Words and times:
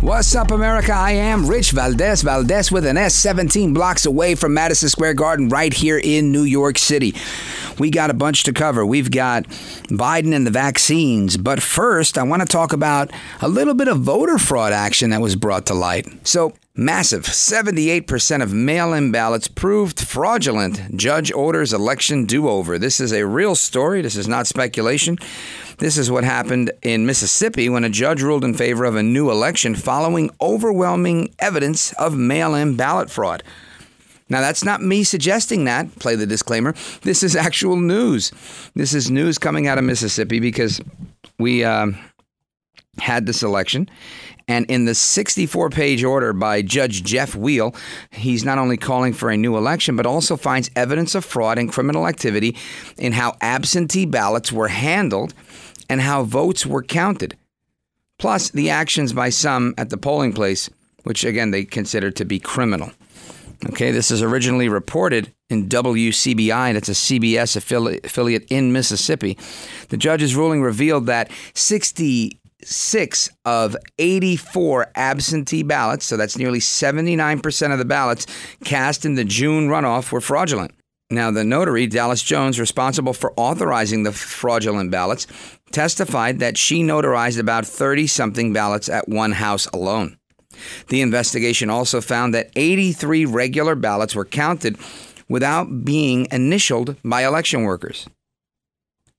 What's 0.00 0.36
up, 0.36 0.52
America? 0.52 0.92
I 0.92 1.10
am 1.10 1.48
Rich 1.48 1.72
Valdez, 1.72 2.22
Valdez 2.22 2.70
with 2.70 2.86
an 2.86 2.96
S, 2.96 3.16
17 3.16 3.74
blocks 3.74 4.06
away 4.06 4.36
from 4.36 4.54
Madison 4.54 4.88
Square 4.88 5.14
Garden, 5.14 5.48
right 5.48 5.72
here 5.72 5.98
in 5.98 6.30
New 6.30 6.44
York 6.44 6.78
City. 6.78 7.16
We 7.80 7.90
got 7.90 8.08
a 8.08 8.14
bunch 8.14 8.44
to 8.44 8.52
cover. 8.52 8.86
We've 8.86 9.10
got 9.10 9.42
Biden 9.88 10.36
and 10.36 10.46
the 10.46 10.52
vaccines. 10.52 11.36
But 11.36 11.60
first, 11.60 12.16
I 12.16 12.22
want 12.22 12.42
to 12.42 12.46
talk 12.46 12.72
about 12.72 13.10
a 13.40 13.48
little 13.48 13.74
bit 13.74 13.88
of 13.88 13.98
voter 13.98 14.38
fraud 14.38 14.72
action 14.72 15.10
that 15.10 15.20
was 15.20 15.34
brought 15.34 15.66
to 15.66 15.74
light. 15.74 16.06
So, 16.22 16.52
massive 16.78 17.24
78% 17.24 18.40
of 18.40 18.52
mail 18.52 18.92
in 18.92 19.10
ballots 19.10 19.48
proved 19.48 20.00
fraudulent. 20.00 20.96
Judge 20.96 21.32
orders 21.32 21.72
election 21.72 22.24
do 22.24 22.48
over. 22.48 22.78
This 22.78 23.00
is 23.00 23.12
a 23.12 23.26
real 23.26 23.56
story. 23.56 24.00
This 24.00 24.14
is 24.14 24.28
not 24.28 24.46
speculation. 24.46 25.18
This 25.78 25.98
is 25.98 26.08
what 26.08 26.22
happened 26.22 26.70
in 26.82 27.04
Mississippi 27.04 27.68
when 27.68 27.82
a 27.82 27.90
judge 27.90 28.22
ruled 28.22 28.44
in 28.44 28.54
favor 28.54 28.84
of 28.84 28.94
a 28.94 29.02
new 29.02 29.28
election 29.28 29.74
following 29.74 30.30
overwhelming 30.40 31.34
evidence 31.40 31.92
of 31.94 32.16
mail 32.16 32.54
in 32.54 32.76
ballot 32.76 33.10
fraud. 33.10 33.42
Now, 34.28 34.40
that's 34.40 34.64
not 34.64 34.80
me 34.80 35.02
suggesting 35.02 35.64
that. 35.64 35.98
Play 35.98 36.14
the 36.14 36.26
disclaimer. 36.26 36.74
This 37.02 37.24
is 37.24 37.34
actual 37.34 37.76
news. 37.76 38.30
This 38.76 38.94
is 38.94 39.10
news 39.10 39.36
coming 39.36 39.66
out 39.66 39.78
of 39.78 39.84
Mississippi 39.84 40.38
because 40.38 40.80
we 41.40 41.64
uh, 41.64 41.88
had 43.00 43.26
this 43.26 43.42
election. 43.42 43.88
And 44.48 44.64
in 44.70 44.86
the 44.86 44.94
64 44.94 45.68
page 45.70 46.02
order 46.02 46.32
by 46.32 46.62
Judge 46.62 47.04
Jeff 47.04 47.36
Weill, 47.36 47.74
he's 48.10 48.44
not 48.44 48.58
only 48.58 48.78
calling 48.78 49.12
for 49.12 49.30
a 49.30 49.36
new 49.36 49.56
election, 49.56 49.94
but 49.94 50.06
also 50.06 50.36
finds 50.36 50.70
evidence 50.74 51.14
of 51.14 51.24
fraud 51.24 51.58
and 51.58 51.70
criminal 51.70 52.08
activity 52.08 52.56
in 52.96 53.12
how 53.12 53.36
absentee 53.42 54.06
ballots 54.06 54.50
were 54.50 54.68
handled 54.68 55.34
and 55.90 56.00
how 56.00 56.24
votes 56.24 56.64
were 56.64 56.82
counted. 56.82 57.36
Plus, 58.18 58.50
the 58.50 58.70
actions 58.70 59.12
by 59.12 59.28
some 59.28 59.74
at 59.78 59.90
the 59.90 59.96
polling 59.98 60.32
place, 60.32 60.68
which 61.04 61.24
again 61.24 61.50
they 61.50 61.64
consider 61.64 62.10
to 62.10 62.24
be 62.24 62.40
criminal. 62.40 62.90
Okay, 63.70 63.90
this 63.90 64.10
is 64.10 64.22
originally 64.22 64.68
reported 64.68 65.32
in 65.50 65.68
WCBI, 65.68 66.74
that's 66.74 66.90
a 66.90 66.92
CBS 66.92 67.56
affiliate 67.56 68.44
in 68.50 68.72
Mississippi. 68.72 69.36
The 69.88 69.96
judge's 69.96 70.36
ruling 70.36 70.62
revealed 70.62 71.06
that 71.06 71.30
66 72.62 73.30
of 73.44 73.76
84 73.98 74.90
absentee 74.94 75.62
ballots, 75.62 76.04
so 76.04 76.16
that's 76.16 76.36
nearly 76.36 76.58
79% 76.58 77.72
of 77.72 77.78
the 77.78 77.84
ballots 77.84 78.26
cast 78.64 79.04
in 79.04 79.14
the 79.14 79.24
June 79.24 79.68
runoff, 79.68 80.10
were 80.10 80.20
fraudulent. 80.20 80.72
Now, 81.10 81.30
the 81.30 81.44
notary, 81.44 81.86
Dallas 81.86 82.22
Jones, 82.22 82.60
responsible 82.60 83.14
for 83.14 83.32
authorizing 83.36 84.02
the 84.02 84.12
fraudulent 84.12 84.90
ballots, 84.90 85.26
testified 85.70 86.40
that 86.40 86.58
she 86.58 86.82
notarized 86.82 87.38
about 87.38 87.66
30 87.66 88.06
something 88.06 88.52
ballots 88.52 88.88
at 88.88 89.08
one 89.08 89.32
house 89.32 89.66
alone. 89.68 90.18
The 90.88 91.00
investigation 91.00 91.70
also 91.70 92.00
found 92.00 92.34
that 92.34 92.50
83 92.56 93.24
regular 93.24 93.74
ballots 93.74 94.14
were 94.14 94.24
counted 94.24 94.76
without 95.28 95.84
being 95.84 96.26
initialed 96.32 96.96
by 97.04 97.24
election 97.24 97.62
workers. 97.62 98.08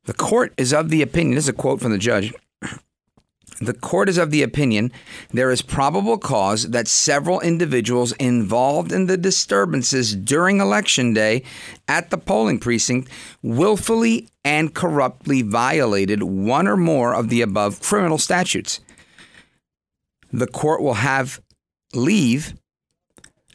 The 0.04 0.14
court 0.14 0.54
is 0.58 0.74
of 0.74 0.90
the 0.90 1.02
opinion, 1.02 1.36
this 1.36 1.46
is 1.46 1.50
a 1.50 1.54
quote 1.54 1.80
from 1.80 1.92
the 1.92 1.98
judge. 1.98 2.34
The 3.62 3.74
court 3.74 4.08
is 4.08 4.18
of 4.18 4.32
the 4.32 4.44
opinion 4.44 4.92
there 5.32 5.52
is 5.52 5.62
probable 5.62 6.18
cause 6.18 6.70
that 6.70 6.88
several 6.88 7.42
individuals 7.42 8.14
involved 8.14 8.92
in 8.92 9.08
the 9.08 9.18
disturbances 9.18 10.16
during 10.16 10.62
Election 10.62 11.14
Day 11.14 11.44
at 11.88 12.10
the 12.10 12.18
polling 12.18 12.60
precinct 12.60 13.10
willfully 13.42 14.30
and 14.46 14.74
corruptly 14.74 15.42
violated 15.42 16.24
one 16.24 16.68
or 16.68 16.78
more 16.78 17.14
of 17.14 17.30
the 17.30 17.42
above 17.42 17.82
criminal 17.82 18.18
statutes. 18.18 18.80
The 20.32 20.48
court 20.48 20.82
will 20.82 20.96
have 20.96 21.42
leave 21.94 22.54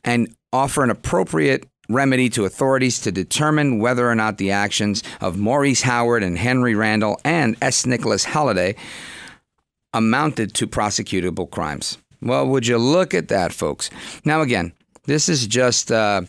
and 0.05 0.35
offer 0.53 0.85
an 0.85 0.91
appropriate 0.91 1.67
remedy 1.89 2.29
to 2.31 2.45
authorities 2.45 2.99
to 3.01 3.13
determine 3.13 3.79
whether 3.79 4.09
or 4.09 4.15
not 4.15 4.39
the 4.39 4.51
actions 4.51 5.03
of 5.21 5.39
Maurice 5.39 5.83
Howard 5.83 6.23
and 6.23 6.39
Henry 6.39 6.75
Randall 6.75 7.21
and 7.25 7.57
S. 7.63 7.87
Nicholas 7.87 8.25
Halliday 8.25 8.77
amounted 9.95 10.53
to 10.55 10.67
prosecutable 10.67 11.51
crimes. 11.51 11.97
Well, 12.21 12.47
would 12.49 12.67
you 12.67 12.79
look 12.79 13.15
at 13.15 13.29
that, 13.29 13.53
folks? 13.53 13.89
Now, 14.25 14.43
again, 14.43 14.73
this 15.05 15.29
is 15.29 15.47
just 15.47 15.93
uh, 15.93 16.23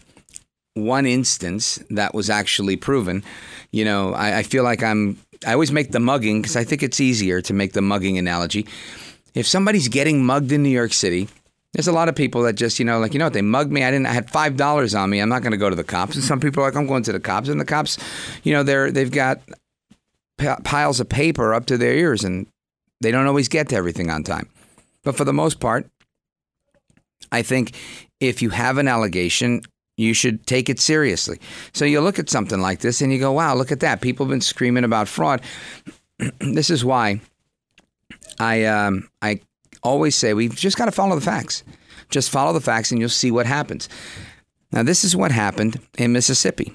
one 0.76 1.06
instance 1.06 1.84
that 1.90 2.14
was 2.14 2.30
actually 2.30 2.78
proven. 2.78 3.24
You 3.72 3.86
know, 3.86 4.14
I, 4.14 4.40
I 4.40 4.44
feel 4.44 4.64
like 4.64 4.84
I'm, 4.84 5.18
I 5.46 5.54
always 5.54 5.72
make 5.72 5.92
the 5.92 6.00
mugging 6.00 6.42
because 6.42 6.56
I 6.56 6.64
think 6.64 6.84
it's 6.84 7.00
easier 7.00 7.42
to 7.42 7.54
make 7.54 7.74
the 7.74 7.82
mugging 7.82 8.18
analogy. 8.18 8.68
If 9.34 9.48
somebody's 9.48 9.88
getting 9.88 10.24
mugged 10.24 10.52
in 10.52 10.64
New 10.64 10.70
York 10.70 10.94
City, 10.94 11.28
there's 11.74 11.88
a 11.88 11.92
lot 11.92 12.08
of 12.08 12.16
people 12.16 12.44
that 12.44 12.54
just, 12.54 12.80
you 12.80 12.86
know, 12.86 13.00
like, 13.00 13.14
you 13.14 13.20
know 13.20 13.26
what, 13.26 13.34
they 13.34 13.42
mugged 13.42 13.72
me. 13.72 13.84
I 13.84 13.92
didn't, 13.92 14.06
I 14.06 14.14
had 14.14 14.28
$5 14.28 15.00
on 15.00 15.10
me. 15.10 15.20
I'm 15.20 15.28
not 15.28 15.42
going 15.42 15.52
to 15.52 15.58
go 15.58 15.70
to 15.70 15.76
the 15.76 15.84
cops. 15.84 16.16
And 16.16 16.24
some 16.24 16.40
people 16.40 16.64
are 16.64 16.68
like, 16.68 16.78
I'm 16.78 16.88
going 16.88 17.04
to 17.04 17.12
the 17.12 17.20
cops. 17.20 17.50
And 17.50 17.60
the 17.60 17.66
cops, 17.66 17.98
you 18.44 18.54
know, 18.54 18.64
they're, 18.64 18.92
they've 18.92 19.12
got 19.12 19.42
piles 20.64 21.00
of 21.00 21.10
paper 21.10 21.54
up 21.54 21.66
to 21.66 21.78
their 21.78 21.94
ears 21.94 22.24
and 22.24 22.48
they 23.06 23.12
don't 23.12 23.28
always 23.28 23.48
get 23.48 23.70
to 23.70 23.76
everything 23.76 24.10
on 24.10 24.24
time. 24.24 24.50
But 25.04 25.16
for 25.16 25.24
the 25.26 25.34
most 25.34 25.60
part, 25.60 25.88
I 27.32 27.44
think 27.44 27.76
if 28.20 28.42
you 28.42 28.50
have 28.50 28.80
an 28.80 28.88
allegation, 28.88 29.62
you 29.96 30.16
should 30.16 30.48
take 30.48 30.70
it 30.70 30.80
seriously. 30.80 31.40
So 31.72 31.86
you 31.86 32.02
look 32.02 32.18
at 32.18 32.32
something 32.32 32.60
like 32.60 32.80
this 32.80 33.02
and 33.02 33.14
you 33.14 33.20
go, 33.20 33.32
wow, 33.32 33.54
look 33.54 33.72
at 33.72 33.82
that. 33.82 34.02
People 34.02 34.26
have 34.26 34.32
been 34.32 34.42
screaming 34.42 34.84
about 34.84 35.08
fraud. 35.08 35.42
this 36.40 36.72
is 36.72 36.84
why 36.84 37.22
I, 38.40 38.66
um, 38.66 39.08
I 39.22 39.42
always 39.84 40.16
say 40.16 40.34
we've 40.34 40.56
just 40.56 40.76
got 40.76 40.86
to 40.86 40.92
follow 40.92 41.16
the 41.16 41.22
facts. 41.22 41.64
Just 42.10 42.32
follow 42.32 42.54
the 42.54 42.62
facts 42.62 42.92
and 42.92 43.00
you'll 43.00 43.10
see 43.10 43.30
what 43.30 43.46
happens. 43.46 43.88
Now, 44.72 44.82
this 44.82 45.04
is 45.04 45.16
what 45.16 45.32
happened 45.32 45.80
in 45.98 46.12
Mississippi. 46.12 46.74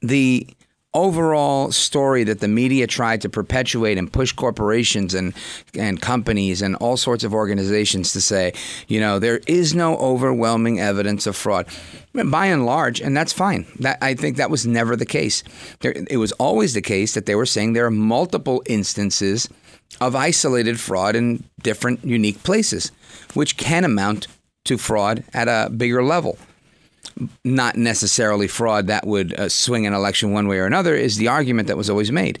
The 0.00 0.48
overall 0.94 1.72
story 1.72 2.24
that 2.24 2.40
the 2.40 2.48
media 2.48 2.86
tried 2.86 3.20
to 3.22 3.28
perpetuate 3.28 3.96
and 3.96 4.12
push 4.12 4.32
corporations 4.32 5.14
and 5.14 5.32
and 5.74 6.00
companies 6.02 6.60
and 6.60 6.76
all 6.76 6.96
sorts 6.96 7.24
of 7.24 7.32
organizations 7.32 8.12
to 8.12 8.20
say, 8.20 8.52
you 8.88 9.00
know, 9.00 9.18
there 9.18 9.40
is 9.46 9.74
no 9.74 9.96
overwhelming 9.96 10.80
evidence 10.80 11.26
of 11.26 11.36
fraud. 11.36 11.66
By 12.12 12.46
and 12.46 12.66
large, 12.66 13.00
and 13.00 13.16
that's 13.16 13.32
fine. 13.32 13.66
That 13.78 13.98
I 14.02 14.14
think 14.14 14.36
that 14.36 14.50
was 14.50 14.66
never 14.66 14.96
the 14.96 15.06
case. 15.06 15.42
There, 15.80 15.94
it 16.10 16.18
was 16.18 16.32
always 16.32 16.74
the 16.74 16.82
case 16.82 17.14
that 17.14 17.26
they 17.26 17.34
were 17.34 17.46
saying 17.46 17.72
there 17.72 17.86
are 17.86 17.90
multiple 17.90 18.62
instances 18.66 19.48
of 20.00 20.14
isolated 20.14 20.78
fraud 20.78 21.16
in 21.16 21.44
different 21.62 22.04
unique 22.04 22.42
places, 22.42 22.92
which 23.34 23.56
can 23.56 23.84
amount 23.84 24.26
to 24.64 24.78
fraud 24.78 25.24
at 25.32 25.48
a 25.48 25.70
bigger 25.70 26.02
level 26.02 26.38
not 27.44 27.76
necessarily 27.76 28.48
fraud 28.48 28.86
that 28.86 29.06
would 29.06 29.32
uh, 29.38 29.48
swing 29.48 29.86
an 29.86 29.92
election 29.92 30.32
one 30.32 30.48
way 30.48 30.58
or 30.58 30.66
another, 30.66 30.94
is 30.94 31.16
the 31.16 31.28
argument 31.28 31.68
that 31.68 31.76
was 31.76 31.90
always 31.90 32.12
made. 32.12 32.38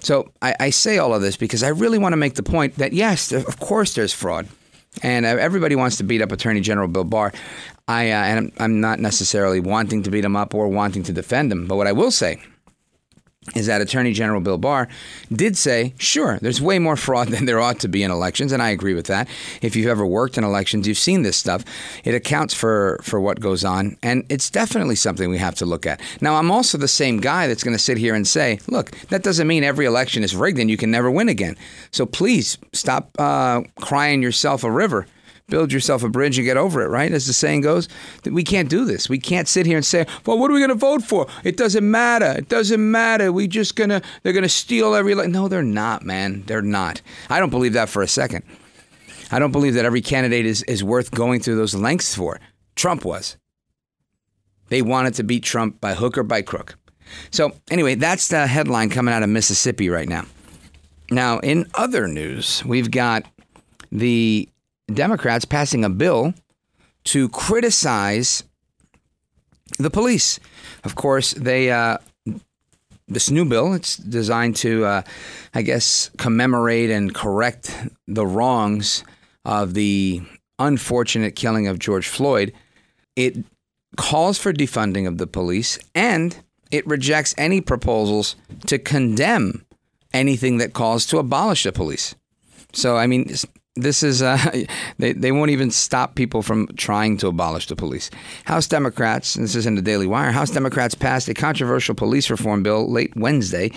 So 0.00 0.30
I, 0.42 0.54
I 0.60 0.70
say 0.70 0.98
all 0.98 1.14
of 1.14 1.22
this 1.22 1.36
because 1.36 1.62
I 1.62 1.68
really 1.68 1.98
want 1.98 2.12
to 2.12 2.16
make 2.16 2.34
the 2.34 2.42
point 2.42 2.76
that 2.76 2.92
yes, 2.92 3.32
of 3.32 3.58
course 3.58 3.94
there's 3.94 4.12
fraud, 4.12 4.46
and 5.02 5.26
uh, 5.26 5.30
everybody 5.30 5.76
wants 5.76 5.96
to 5.98 6.04
beat 6.04 6.22
up 6.22 6.32
Attorney 6.32 6.60
General 6.60 6.88
Bill 6.88 7.04
Barr. 7.04 7.32
I 7.88 8.10
uh, 8.10 8.24
and 8.24 8.38
I'm, 8.38 8.52
I'm 8.58 8.80
not 8.80 8.98
necessarily 9.00 9.60
wanting 9.60 10.02
to 10.04 10.10
beat 10.10 10.24
him 10.24 10.36
up 10.36 10.54
or 10.54 10.68
wanting 10.68 11.02
to 11.04 11.12
defend 11.12 11.52
him, 11.52 11.66
but 11.66 11.76
what 11.76 11.86
I 11.86 11.92
will 11.92 12.10
say 12.10 12.40
is 13.54 13.66
that 13.66 13.80
Attorney 13.80 14.12
General 14.12 14.40
Bill 14.40 14.58
Barr 14.58 14.88
did 15.32 15.56
say, 15.56 15.94
sure, 15.98 16.38
there's 16.40 16.60
way 16.60 16.78
more 16.78 16.96
fraud 16.96 17.28
than 17.32 17.44
there 17.44 17.60
ought 17.60 17.80
to 17.80 17.88
be 17.88 18.02
in 18.02 18.10
elections, 18.10 18.52
and 18.52 18.62
I 18.62 18.70
agree 18.70 18.94
with 18.94 19.06
that. 19.06 19.28
If 19.62 19.76
you've 19.76 19.86
ever 19.86 20.04
worked 20.04 20.36
in 20.36 20.44
elections, 20.44 20.88
you've 20.88 20.98
seen 20.98 21.22
this 21.22 21.36
stuff. 21.36 21.64
It 22.04 22.14
accounts 22.14 22.54
for 22.54 22.98
for 23.02 23.20
what 23.20 23.40
goes 23.40 23.64
on, 23.64 23.96
and 24.02 24.24
it's 24.28 24.50
definitely 24.50 24.96
something 24.96 25.30
we 25.30 25.38
have 25.38 25.54
to 25.56 25.66
look 25.66 25.86
at. 25.86 26.00
Now, 26.20 26.36
I'm 26.36 26.50
also 26.50 26.78
the 26.78 26.88
same 26.88 27.20
guy 27.20 27.46
that's 27.46 27.62
going 27.62 27.76
to 27.76 27.82
sit 27.82 27.98
here 27.98 28.14
and 28.14 28.26
say, 28.26 28.58
look, 28.68 28.90
that 29.08 29.22
doesn't 29.22 29.46
mean 29.46 29.64
every 29.64 29.86
election 29.86 30.22
is 30.22 30.34
rigged 30.34 30.58
and 30.58 30.70
you 30.70 30.76
can 30.76 30.90
never 30.90 31.10
win 31.10 31.28
again. 31.28 31.56
So 31.90 32.06
please 32.06 32.58
stop 32.72 33.10
uh, 33.18 33.62
crying 33.80 34.22
yourself 34.22 34.64
a 34.64 34.70
river 34.70 35.06
build 35.48 35.72
yourself 35.72 36.02
a 36.02 36.08
bridge 36.08 36.38
and 36.38 36.44
get 36.44 36.56
over 36.56 36.82
it, 36.82 36.88
right? 36.88 37.12
As 37.12 37.26
the 37.26 37.32
saying 37.32 37.60
goes, 37.60 37.88
we 38.24 38.42
can't 38.42 38.68
do 38.68 38.84
this. 38.84 39.08
We 39.08 39.18
can't 39.18 39.48
sit 39.48 39.66
here 39.66 39.76
and 39.76 39.86
say, 39.86 40.06
"Well, 40.24 40.38
what 40.38 40.50
are 40.50 40.54
we 40.54 40.60
going 40.60 40.70
to 40.70 40.74
vote 40.74 41.02
for?" 41.02 41.26
It 41.44 41.56
doesn't 41.56 41.88
matter. 41.88 42.34
It 42.38 42.48
doesn't 42.48 42.90
matter. 42.90 43.32
We 43.32 43.46
just 43.46 43.76
gonna 43.76 44.02
they're 44.22 44.32
gonna 44.32 44.48
steal 44.48 44.94
every. 44.94 45.14
No, 45.14 45.48
they're 45.48 45.62
not, 45.62 46.04
man. 46.04 46.42
They're 46.46 46.62
not. 46.62 47.02
I 47.30 47.38
don't 47.38 47.50
believe 47.50 47.74
that 47.74 47.88
for 47.88 48.02
a 48.02 48.08
second. 48.08 48.44
I 49.30 49.38
don't 49.38 49.52
believe 49.52 49.74
that 49.74 49.84
every 49.84 50.02
candidate 50.02 50.46
is 50.46 50.62
is 50.64 50.82
worth 50.82 51.10
going 51.10 51.40
through 51.40 51.56
those 51.56 51.74
lengths 51.74 52.14
for. 52.14 52.40
Trump 52.74 53.04
was. 53.04 53.36
They 54.68 54.82
wanted 54.82 55.14
to 55.14 55.22
beat 55.22 55.44
Trump 55.44 55.80
by 55.80 55.94
hook 55.94 56.18
or 56.18 56.24
by 56.24 56.42
crook. 56.42 56.76
So 57.30 57.52
anyway, 57.70 57.94
that's 57.94 58.28
the 58.28 58.46
headline 58.46 58.90
coming 58.90 59.14
out 59.14 59.22
of 59.22 59.28
Mississippi 59.28 59.88
right 59.88 60.08
now. 60.08 60.24
Now, 61.10 61.38
in 61.38 61.66
other 61.74 62.08
news, 62.08 62.64
we've 62.64 62.90
got 62.90 63.24
the 63.92 64.48
Democrats 64.92 65.44
passing 65.44 65.84
a 65.84 65.90
bill 65.90 66.34
to 67.04 67.28
criticize 67.28 68.44
the 69.78 69.90
police. 69.90 70.38
Of 70.84 70.94
course, 70.94 71.32
they 71.32 71.70
uh, 71.70 71.98
this 73.08 73.30
new 73.30 73.44
bill 73.44 73.72
it's 73.72 73.96
designed 73.96 74.56
to, 74.56 74.84
uh, 74.84 75.02
I 75.54 75.62
guess, 75.62 76.10
commemorate 76.18 76.90
and 76.90 77.14
correct 77.14 77.74
the 78.06 78.26
wrongs 78.26 79.04
of 79.44 79.74
the 79.74 80.22
unfortunate 80.58 81.36
killing 81.36 81.68
of 81.68 81.78
George 81.78 82.08
Floyd. 82.08 82.52
It 83.14 83.44
calls 83.96 84.38
for 84.38 84.52
defunding 84.52 85.06
of 85.06 85.18
the 85.18 85.26
police 85.26 85.78
and 85.94 86.36
it 86.70 86.86
rejects 86.86 87.34
any 87.38 87.60
proposals 87.60 88.36
to 88.66 88.78
condemn 88.78 89.64
anything 90.12 90.58
that 90.58 90.72
calls 90.72 91.06
to 91.06 91.18
abolish 91.18 91.62
the 91.62 91.72
police. 91.72 92.14
So, 92.72 92.96
I 92.96 93.06
mean, 93.06 93.32
this 93.76 94.02
is 94.02 94.22
uh, 94.22 94.38
they, 94.98 95.12
they 95.12 95.32
won't 95.32 95.50
even 95.50 95.70
stop 95.70 96.14
people 96.14 96.42
from 96.42 96.66
trying 96.76 97.16
to 97.18 97.28
abolish 97.28 97.66
the 97.66 97.76
police. 97.76 98.10
House 98.44 98.66
Democrats, 98.66 99.34
this 99.34 99.54
is 99.54 99.66
in 99.66 99.74
the 99.74 99.82
Daily 99.82 100.06
Wire, 100.06 100.32
House 100.32 100.50
Democrats 100.50 100.94
passed 100.94 101.28
a 101.28 101.34
controversial 101.34 101.94
police 101.94 102.30
reform 102.30 102.62
bill 102.62 102.90
late 102.90 103.14
Wednesday 103.16 103.70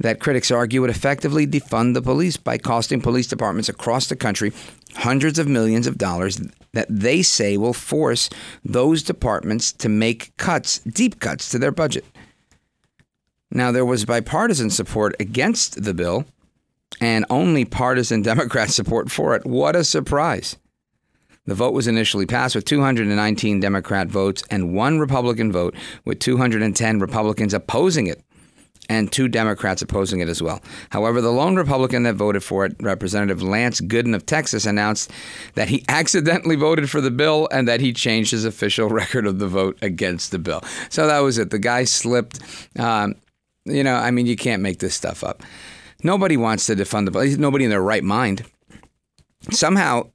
that 0.00 0.18
critics 0.18 0.50
argue 0.50 0.80
would 0.80 0.90
effectively 0.90 1.46
defund 1.46 1.92
the 1.94 2.02
police 2.02 2.36
by 2.38 2.56
costing 2.56 3.00
police 3.00 3.26
departments 3.26 3.68
across 3.68 4.08
the 4.08 4.16
country 4.16 4.50
hundreds 4.96 5.38
of 5.38 5.46
millions 5.46 5.86
of 5.86 5.98
dollars 5.98 6.40
that 6.72 6.86
they 6.88 7.22
say 7.22 7.56
will 7.56 7.74
force 7.74 8.30
those 8.64 9.02
departments 9.02 9.72
to 9.72 9.88
make 9.88 10.34
cuts, 10.38 10.78
deep 10.78 11.20
cuts 11.20 11.50
to 11.50 11.58
their 11.58 11.70
budget. 11.70 12.04
Now, 13.50 13.72
there 13.72 13.84
was 13.84 14.04
bipartisan 14.04 14.70
support 14.70 15.14
against 15.20 15.82
the 15.82 15.92
bill 15.92 16.24
and 17.00 17.24
only 17.30 17.64
partisan 17.64 18.22
Democrat 18.30 18.70
support 18.70 19.10
for 19.10 19.34
it. 19.34 19.44
What 19.46 19.76
a 19.76 19.84
surprise. 19.84 20.56
The 21.46 21.54
vote 21.54 21.72
was 21.72 21.88
initially 21.88 22.26
passed 22.26 22.54
with 22.54 22.64
219 22.66 23.60
Democrat 23.60 24.08
votes 24.08 24.44
and 24.50 24.74
one 24.74 24.98
Republican 24.98 25.50
vote, 25.50 25.74
with 26.04 26.20
210 26.20 27.00
Republicans 27.00 27.54
opposing 27.54 28.06
it 28.06 28.22
and 28.90 29.10
two 29.10 29.28
Democrats 29.28 29.82
opposing 29.82 30.18
it 30.18 30.28
as 30.28 30.42
well. 30.42 30.60
However, 30.90 31.20
the 31.20 31.30
lone 31.30 31.54
Republican 31.54 32.02
that 32.02 32.16
voted 32.16 32.42
for 32.42 32.66
it, 32.66 32.74
Representative 32.80 33.40
Lance 33.40 33.80
Gooden 33.80 34.16
of 34.16 34.26
Texas, 34.26 34.66
announced 34.66 35.12
that 35.54 35.68
he 35.68 35.84
accidentally 35.88 36.56
voted 36.56 36.90
for 36.90 37.00
the 37.00 37.10
bill 37.10 37.48
and 37.52 37.68
that 37.68 37.80
he 37.80 37.92
changed 37.92 38.32
his 38.32 38.44
official 38.44 38.88
record 38.90 39.26
of 39.26 39.38
the 39.38 39.46
vote 39.46 39.78
against 39.80 40.32
the 40.32 40.40
bill. 40.40 40.62
So 40.88 41.06
that 41.06 41.20
was 41.20 41.38
it. 41.38 41.50
The 41.50 41.58
guy 41.58 41.84
slipped. 41.84 42.40
Um, 42.78 43.14
you 43.64 43.84
know, 43.84 43.94
I 43.94 44.10
mean, 44.10 44.26
you 44.26 44.36
can't 44.36 44.60
make 44.60 44.80
this 44.80 44.94
stuff 44.94 45.22
up. 45.22 45.42
Nobody 46.02 46.36
wants 46.36 46.66
to 46.66 46.76
defund 46.76 47.06
the 47.06 47.12
police. 47.12 47.36
Nobody 47.36 47.64
in 47.64 47.70
their 47.70 47.82
right 47.82 48.04
mind. 48.04 48.44
Somehow, 49.50 50.10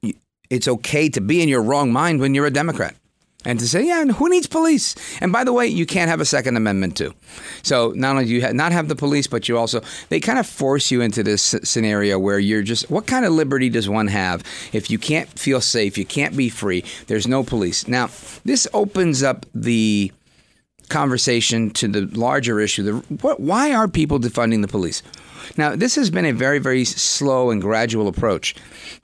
it's 0.50 0.68
okay 0.68 1.08
to 1.08 1.20
be 1.20 1.42
in 1.42 1.48
your 1.48 1.62
wrong 1.62 1.92
mind 1.92 2.20
when 2.20 2.34
you're 2.34 2.46
a 2.46 2.50
Democrat 2.50 2.94
and 3.44 3.60
to 3.60 3.68
say, 3.68 3.86
yeah, 3.86 4.04
who 4.04 4.28
needs 4.28 4.46
police? 4.46 4.96
And 5.20 5.32
by 5.32 5.44
the 5.44 5.52
way, 5.52 5.66
you 5.66 5.86
can't 5.86 6.10
have 6.10 6.20
a 6.20 6.24
Second 6.24 6.56
Amendment 6.56 6.96
too. 6.96 7.14
So 7.62 7.92
not 7.94 8.10
only 8.10 8.24
do 8.24 8.34
you 8.34 8.52
not 8.52 8.72
have 8.72 8.88
the 8.88 8.96
police, 8.96 9.26
but 9.26 9.48
you 9.48 9.56
also 9.56 9.82
they 10.08 10.20
kind 10.20 10.38
of 10.38 10.46
force 10.46 10.90
you 10.90 11.00
into 11.00 11.22
this 11.22 11.54
scenario 11.62 12.18
where 12.18 12.38
you're 12.38 12.62
just, 12.62 12.90
what 12.90 13.06
kind 13.06 13.24
of 13.24 13.32
liberty 13.32 13.68
does 13.68 13.88
one 13.88 14.08
have 14.08 14.42
if 14.72 14.90
you 14.90 14.98
can't 14.98 15.28
feel 15.38 15.60
safe, 15.60 15.96
you 15.96 16.04
can't 16.04 16.36
be 16.36 16.48
free, 16.48 16.84
there's 17.06 17.28
no 17.28 17.44
police? 17.44 17.86
Now, 17.86 18.10
this 18.44 18.66
opens 18.74 19.22
up 19.22 19.46
the 19.54 20.12
conversation 20.88 21.70
to 21.70 21.88
the 21.88 22.02
larger 22.16 22.60
issue: 22.60 22.82
the, 22.82 22.92
what, 23.16 23.40
why 23.40 23.72
are 23.74 23.88
people 23.88 24.18
defunding 24.18 24.62
the 24.62 24.68
police? 24.68 25.02
Now, 25.56 25.76
this 25.76 25.94
has 25.96 26.10
been 26.10 26.26
a 26.26 26.32
very, 26.32 26.58
very 26.58 26.84
slow 26.84 27.50
and 27.50 27.60
gradual 27.60 28.08
approach. 28.08 28.54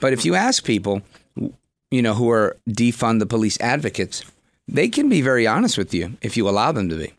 But 0.01 0.13
if 0.13 0.25
you 0.25 0.35
ask 0.35 0.65
people, 0.65 1.03
you 1.91 2.03
know, 2.03 2.15
who 2.15 2.31
are 2.31 2.57
defund 2.69 3.19
the 3.19 3.27
police 3.27 3.61
advocates, 3.61 4.25
they 4.69 4.89
can 4.89 5.09
be 5.09 5.21
very 5.21 5.47
honest 5.47 5.77
with 5.77 5.93
you 5.93 6.17
if 6.23 6.37
you 6.37 6.49
allow 6.49 6.73
them 6.73 6.89
to 6.89 6.97
be. 6.97 7.13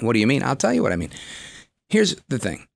What 0.00 0.12
do 0.14 0.18
you 0.18 0.26
mean? 0.26 0.42
I'll 0.42 0.56
tell 0.56 0.74
you 0.74 0.82
what 0.82 0.92
I 0.92 0.96
mean. 0.96 1.10
Here's 1.88 2.16
the 2.28 2.38
thing. 2.38 2.66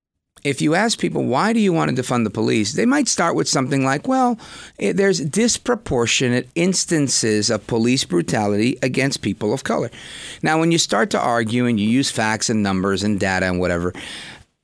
If 0.45 0.61
you 0.61 0.77
ask 0.77 1.01
people, 1.01 1.25
why 1.25 1.53
do 1.53 1.59
you 1.59 1.73
want 1.73 1.95
to 1.95 2.01
defund 2.01 2.23
the 2.23 2.31
police? 2.31 2.75
They 2.75 2.87
might 2.87 3.09
start 3.09 3.35
with 3.35 3.49
something 3.49 3.85
like, 3.85 4.07
well, 4.07 4.39
it, 4.79 4.97
there's 4.97 5.19
disproportionate 5.19 6.49
instances 6.55 7.51
of 7.51 7.67
police 7.67 8.05
brutality 8.05 8.79
against 8.81 9.23
people 9.23 9.53
of 9.53 9.65
color. 9.65 9.91
Now, 10.43 10.61
when 10.61 10.71
you 10.71 10.79
start 10.79 11.11
to 11.11 11.21
argue 11.21 11.67
and 11.67 11.81
you 11.81 11.89
use 11.89 12.13
facts 12.13 12.49
and 12.49 12.63
numbers 12.63 13.03
and 13.03 13.19
data 13.19 13.47
and 13.47 13.59
whatever, 13.59 13.93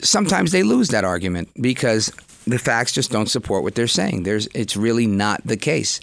sometimes 0.03 0.53
they 0.53 0.63
lose 0.63 0.89
that 0.89 1.05
argument 1.05 1.49
because 1.61 2.13
the 2.47 2.59
facts 2.59 2.93
just 2.93 3.11
don't 3.11 3.29
support 3.29 3.63
what 3.63 3.75
they're 3.75 3.87
saying. 3.87 4.25
There's, 4.25 4.49
it's 4.55 4.77
really 4.77 5.07
not 5.07 5.47
the 5.47 5.57
case. 5.57 6.01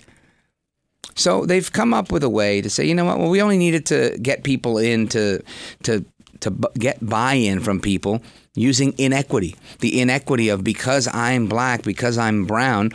So 1.16 1.46
they've 1.46 1.72
come 1.72 1.94
up 1.94 2.12
with 2.12 2.24
a 2.24 2.30
way 2.30 2.62
to 2.62 2.70
say, 2.70 2.86
you 2.86 2.96
know 2.96 3.06
what? 3.06 3.20
Well, 3.20 3.30
we 3.30 3.42
only 3.42 3.58
needed 3.58 3.86
to 3.88 4.18
get 4.22 4.44
people 4.44 4.78
in 4.78 5.08
to 5.10 5.44
to 5.84 6.06
to 6.40 6.52
get 6.78 7.06
buy-in 7.06 7.60
from 7.60 7.82
people 7.82 8.22
using 8.56 8.94
inequity. 8.98 9.56
The 9.80 10.00
inequity 10.00 10.48
of 10.48 10.64
because 10.64 11.10
I'm 11.14 11.48
black, 11.48 11.84
because 11.84 12.18
I'm 12.18 12.46
brown, 12.46 12.92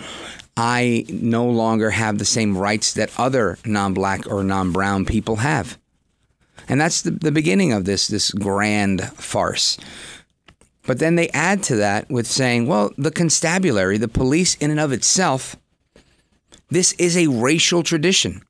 I 0.56 1.04
no 1.10 1.46
longer 1.46 1.90
have 1.90 2.16
the 2.16 2.24
same 2.24 2.56
rights 2.56 2.94
that 2.94 3.10
other 3.18 3.58
non-black 3.66 4.26
or 4.30 4.42
non-brown 4.42 5.04
people 5.04 5.36
have. 5.36 5.78
And 6.68 6.80
that's 6.80 7.02
the, 7.02 7.10
the 7.10 7.32
beginning 7.32 7.72
of 7.72 7.84
this 7.84 8.08
this 8.08 8.30
grand 8.30 9.04
farce. 9.14 9.76
But 10.86 10.98
then 10.98 11.14
they 11.14 11.28
add 11.30 11.62
to 11.64 11.76
that 11.76 12.10
with 12.10 12.26
saying, 12.26 12.66
well, 12.66 12.92
the 12.98 13.10
constabulary, 13.10 13.96
the 13.98 14.08
police 14.08 14.54
in 14.56 14.70
and 14.70 14.80
of 14.80 14.92
itself, 14.92 15.56
this 16.70 16.92
is 16.92 17.16
a 17.16 17.28
racial 17.28 17.82
tradition 17.82 18.42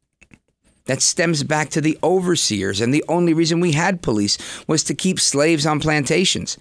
that 0.86 1.00
stems 1.00 1.42
back 1.42 1.70
to 1.70 1.80
the 1.80 1.98
overseers. 2.02 2.80
And 2.80 2.92
the 2.92 3.04
only 3.08 3.32
reason 3.32 3.60
we 3.60 3.72
had 3.72 4.02
police 4.02 4.36
was 4.66 4.84
to 4.84 4.94
keep 4.94 5.20
slaves 5.20 5.64
on 5.64 5.80
plantations. 5.80 6.58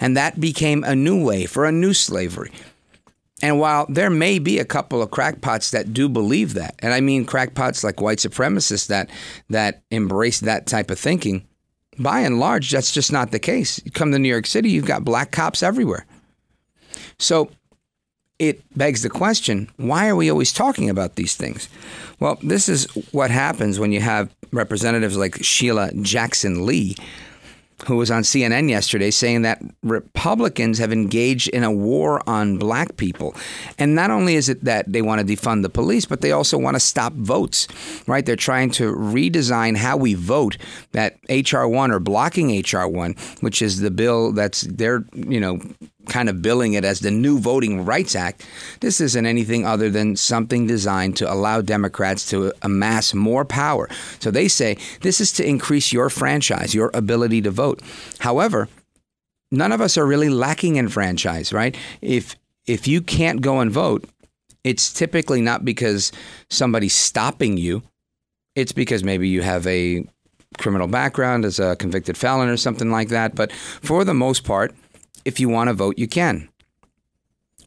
And 0.00 0.16
that 0.16 0.40
became 0.40 0.84
a 0.84 0.96
new 0.96 1.22
way 1.22 1.46
for 1.46 1.64
a 1.64 1.72
new 1.72 1.92
slavery. 1.94 2.52
And 3.40 3.60
while 3.60 3.86
there 3.88 4.10
may 4.10 4.38
be 4.38 4.58
a 4.58 4.64
couple 4.64 5.00
of 5.00 5.10
crackpots 5.10 5.70
that 5.70 5.92
do 5.92 6.08
believe 6.08 6.54
that, 6.54 6.74
and 6.80 6.92
I 6.92 7.00
mean 7.00 7.24
crackpots 7.24 7.84
like 7.84 8.00
white 8.00 8.18
supremacists 8.18 8.88
that 8.88 9.10
that 9.48 9.82
embrace 9.90 10.40
that 10.40 10.66
type 10.66 10.90
of 10.90 10.98
thinking, 10.98 11.46
by 11.98 12.20
and 12.20 12.38
large, 12.38 12.70
that's 12.70 12.92
just 12.92 13.12
not 13.12 13.30
the 13.30 13.38
case. 13.38 13.80
You 13.84 13.90
come 13.90 14.12
to 14.12 14.18
New 14.18 14.28
York 14.28 14.46
City, 14.46 14.70
you've 14.70 14.86
got 14.86 15.04
black 15.04 15.30
cops 15.30 15.62
everywhere. 15.62 16.06
So 17.18 17.50
it 18.38 18.62
begs 18.76 19.02
the 19.02 19.10
question 19.10 19.68
why 19.76 20.08
are 20.08 20.16
we 20.16 20.30
always 20.30 20.52
talking 20.52 20.88
about 20.88 21.16
these 21.16 21.36
things? 21.36 21.68
Well, 22.20 22.38
this 22.42 22.68
is 22.68 22.84
what 23.12 23.30
happens 23.30 23.78
when 23.78 23.92
you 23.92 24.00
have 24.00 24.34
representatives 24.52 25.16
like 25.16 25.42
Sheila 25.42 25.92
Jackson 26.02 26.66
Lee 26.66 26.96
who 27.86 27.96
was 27.96 28.10
on 28.10 28.22
CNN 28.22 28.68
yesterday 28.68 29.10
saying 29.10 29.42
that 29.42 29.62
Republicans 29.82 30.78
have 30.78 30.92
engaged 30.92 31.48
in 31.48 31.62
a 31.62 31.70
war 31.70 32.20
on 32.28 32.58
black 32.58 32.96
people. 32.96 33.34
And 33.78 33.94
not 33.94 34.10
only 34.10 34.34
is 34.34 34.48
it 34.48 34.64
that 34.64 34.92
they 34.92 35.02
want 35.02 35.20
to 35.20 35.26
defund 35.26 35.62
the 35.62 35.68
police, 35.68 36.04
but 36.04 36.20
they 36.20 36.32
also 36.32 36.58
want 36.58 36.74
to 36.74 36.80
stop 36.80 37.12
votes, 37.14 37.68
right? 38.06 38.24
They're 38.24 38.36
trying 38.36 38.70
to 38.72 38.92
redesign 38.92 39.76
how 39.76 39.96
we 39.96 40.14
vote. 40.14 40.56
That 40.92 41.18
H.R. 41.28 41.68
1 41.68 41.90
or 41.90 42.00
blocking 42.00 42.50
H.R. 42.50 42.88
1, 42.88 43.14
which 43.40 43.62
is 43.62 43.80
the 43.80 43.90
bill 43.90 44.32
that's 44.32 44.62
they're, 44.62 45.04
you 45.14 45.40
know, 45.40 45.60
kind 46.08 46.28
of 46.28 46.42
billing 46.42 46.74
it 46.74 46.84
as 46.84 47.00
the 47.00 47.10
new 47.10 47.38
Voting 47.38 47.84
Rights 47.84 48.16
Act, 48.16 48.46
this 48.80 49.00
isn't 49.00 49.26
anything 49.26 49.66
other 49.66 49.90
than 49.90 50.16
something 50.16 50.66
designed 50.66 51.16
to 51.18 51.32
allow 51.32 51.60
Democrats 51.60 52.28
to 52.30 52.52
amass 52.62 53.14
more 53.14 53.44
power. 53.44 53.88
So 54.18 54.30
they 54.30 54.48
say 54.48 54.76
this 55.02 55.20
is 55.20 55.32
to 55.34 55.46
increase 55.46 55.92
your 55.92 56.10
franchise, 56.10 56.74
your 56.74 56.90
ability 56.94 57.42
to 57.42 57.50
vote. 57.50 57.82
However, 58.18 58.68
none 59.50 59.72
of 59.72 59.80
us 59.80 59.96
are 59.96 60.06
really 60.06 60.28
lacking 60.28 60.76
in 60.76 60.88
franchise, 60.88 61.52
right? 61.52 61.76
If 62.00 62.36
if 62.66 62.86
you 62.86 63.00
can't 63.00 63.40
go 63.40 63.60
and 63.60 63.70
vote, 63.70 64.04
it's 64.62 64.92
typically 64.92 65.40
not 65.40 65.64
because 65.64 66.12
somebody's 66.50 66.94
stopping 66.94 67.56
you. 67.56 67.82
It's 68.54 68.72
because 68.72 69.02
maybe 69.02 69.28
you 69.28 69.40
have 69.40 69.66
a 69.66 70.06
criminal 70.58 70.88
background 70.88 71.44
as 71.44 71.58
a 71.58 71.76
convicted 71.76 72.16
felon 72.16 72.48
or 72.48 72.56
something 72.56 72.90
like 72.90 73.08
that. 73.08 73.34
But 73.34 73.52
for 73.52 74.04
the 74.04 74.14
most 74.14 74.44
part, 74.44 74.74
if 75.28 75.38
you 75.38 75.48
want 75.48 75.68
to 75.68 75.74
vote, 75.74 75.98
you 75.98 76.08
can. 76.08 76.48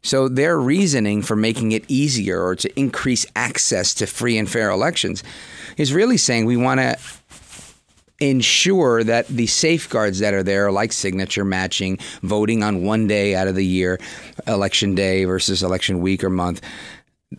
So 0.03 0.27
their 0.27 0.59
reasoning 0.59 1.21
for 1.21 1.35
making 1.35 1.71
it 1.71 1.85
easier 1.87 2.43
or 2.43 2.55
to 2.55 2.79
increase 2.79 3.25
access 3.35 3.93
to 3.95 4.07
free 4.07 4.37
and 4.37 4.49
fair 4.49 4.71
elections 4.71 5.23
is 5.77 5.93
really 5.93 6.17
saying 6.17 6.45
we 6.45 6.57
want 6.57 6.79
to 6.79 6.97
ensure 8.19 9.03
that 9.03 9.27
the 9.27 9.47
safeguards 9.47 10.19
that 10.19 10.33
are 10.33 10.43
there, 10.43 10.71
like 10.71 10.91
signature 10.91 11.45
matching, 11.45 11.99
voting 12.23 12.63
on 12.63 12.83
one 12.83 13.07
day 13.07 13.35
out 13.35 13.47
of 13.47 13.55
the 13.55 13.65
year, 13.65 13.99
election 14.47 14.95
day 14.95 15.23
versus 15.25 15.61
election 15.61 16.01
week 16.01 16.23
or 16.23 16.29
month, 16.29 16.61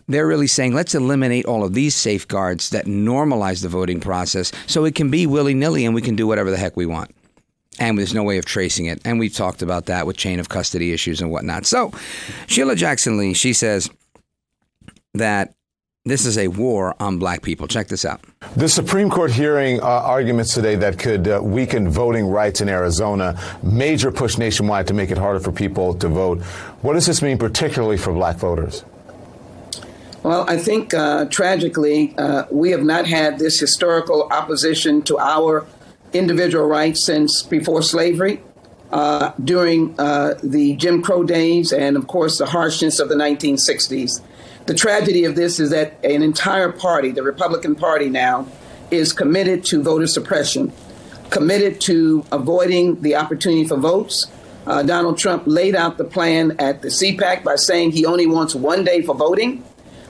they're 0.07 0.27
really 0.27 0.47
saying 0.47 0.73
let's 0.73 0.95
eliminate 0.95 1.45
all 1.45 1.63
of 1.63 1.73
these 1.73 1.95
safeguards 1.95 2.69
that 2.71 2.85
normalize 2.85 3.61
the 3.61 3.69
voting 3.69 3.99
process 3.99 4.51
so 4.67 4.85
it 4.85 4.95
can 4.95 5.11
be 5.11 5.27
willy 5.27 5.53
nilly 5.53 5.85
and 5.85 5.93
we 5.93 6.01
can 6.01 6.15
do 6.15 6.27
whatever 6.27 6.49
the 6.49 6.57
heck 6.57 6.75
we 6.75 6.85
want. 6.85 7.11
And 7.79 7.97
there's 7.97 8.13
no 8.13 8.23
way 8.23 8.37
of 8.37 8.45
tracing 8.45 8.85
it. 8.85 9.01
And 9.03 9.19
we've 9.19 9.33
talked 9.33 9.61
about 9.61 9.87
that 9.87 10.05
with 10.05 10.15
chain 10.15 10.39
of 10.39 10.49
custody 10.49 10.93
issues 10.93 11.21
and 11.21 11.31
whatnot. 11.31 11.65
So, 11.65 11.91
Sheila 12.47 12.75
Jackson 12.75 13.17
Lee, 13.17 13.33
she 13.33 13.53
says 13.53 13.89
that 15.13 15.53
this 16.05 16.25
is 16.25 16.37
a 16.37 16.49
war 16.49 16.93
on 16.99 17.17
black 17.17 17.41
people. 17.41 17.65
Check 17.65 17.87
this 17.87 18.03
out. 18.03 18.21
The 18.57 18.67
Supreme 18.67 19.09
Court 19.09 19.31
hearing 19.31 19.79
uh, 19.79 19.85
arguments 19.85 20.53
today 20.53 20.75
that 20.75 20.99
could 20.99 21.27
uh, 21.27 21.39
weaken 21.41 21.89
voting 21.89 22.27
rights 22.27 22.59
in 22.59 22.67
Arizona, 22.67 23.39
major 23.63 24.11
push 24.11 24.37
nationwide 24.37 24.87
to 24.87 24.93
make 24.93 25.11
it 25.11 25.17
harder 25.17 25.39
for 25.39 25.53
people 25.53 25.93
to 25.95 26.09
vote. 26.09 26.41
What 26.81 26.93
does 26.93 27.05
this 27.05 27.21
mean, 27.21 27.37
particularly 27.37 27.95
for 27.95 28.11
black 28.11 28.35
voters? 28.35 28.83
Well, 30.23 30.45
I 30.49 30.57
think 30.57 30.93
uh, 30.93 31.25
tragically, 31.25 32.13
uh, 32.17 32.45
we 32.51 32.71
have 32.71 32.83
not 32.83 33.07
had 33.07 33.39
this 33.39 33.59
historical 33.59 34.27
opposition 34.29 35.01
to 35.03 35.19
our 35.19 35.65
individual 36.13 36.65
rights 36.65 37.05
since 37.05 37.43
before 37.43 37.81
slavery, 37.81 38.41
uh, 38.91 39.33
during 39.43 39.99
uh, 39.99 40.35
the 40.43 40.75
Jim 40.75 41.01
Crow 41.01 41.23
days, 41.23 41.73
and 41.73 41.97
of 41.97 42.07
course, 42.07 42.37
the 42.37 42.45
harshness 42.45 42.99
of 42.99 43.09
the 43.09 43.15
1960s. 43.15 44.21
The 44.65 44.73
tragedy 44.73 45.25
of 45.25 45.35
this 45.35 45.59
is 45.59 45.71
that 45.71 45.97
an 46.05 46.21
entire 46.21 46.71
party, 46.71 47.11
the 47.11 47.23
Republican 47.23 47.75
Party 47.75 48.09
now, 48.09 48.47
is 48.91 49.11
committed 49.11 49.65
to 49.65 49.81
voter 49.81 50.07
suppression, 50.07 50.71
committed 51.31 51.81
to 51.81 52.23
avoiding 52.31 53.01
the 53.01 53.15
opportunity 53.15 53.65
for 53.65 53.77
votes. 53.77 54.27
Uh, 54.67 54.83
Donald 54.83 55.17
Trump 55.17 55.43
laid 55.45 55.75
out 55.75 55.97
the 55.97 56.05
plan 56.05 56.55
at 56.59 56.81
the 56.81 56.87
CPAC 56.87 57.43
by 57.43 57.55
saying 57.55 57.91
he 57.91 58.05
only 58.05 58.27
wants 58.27 58.53
one 58.55 58.83
day 58.85 59.01
for 59.01 59.15
voting. 59.15 59.63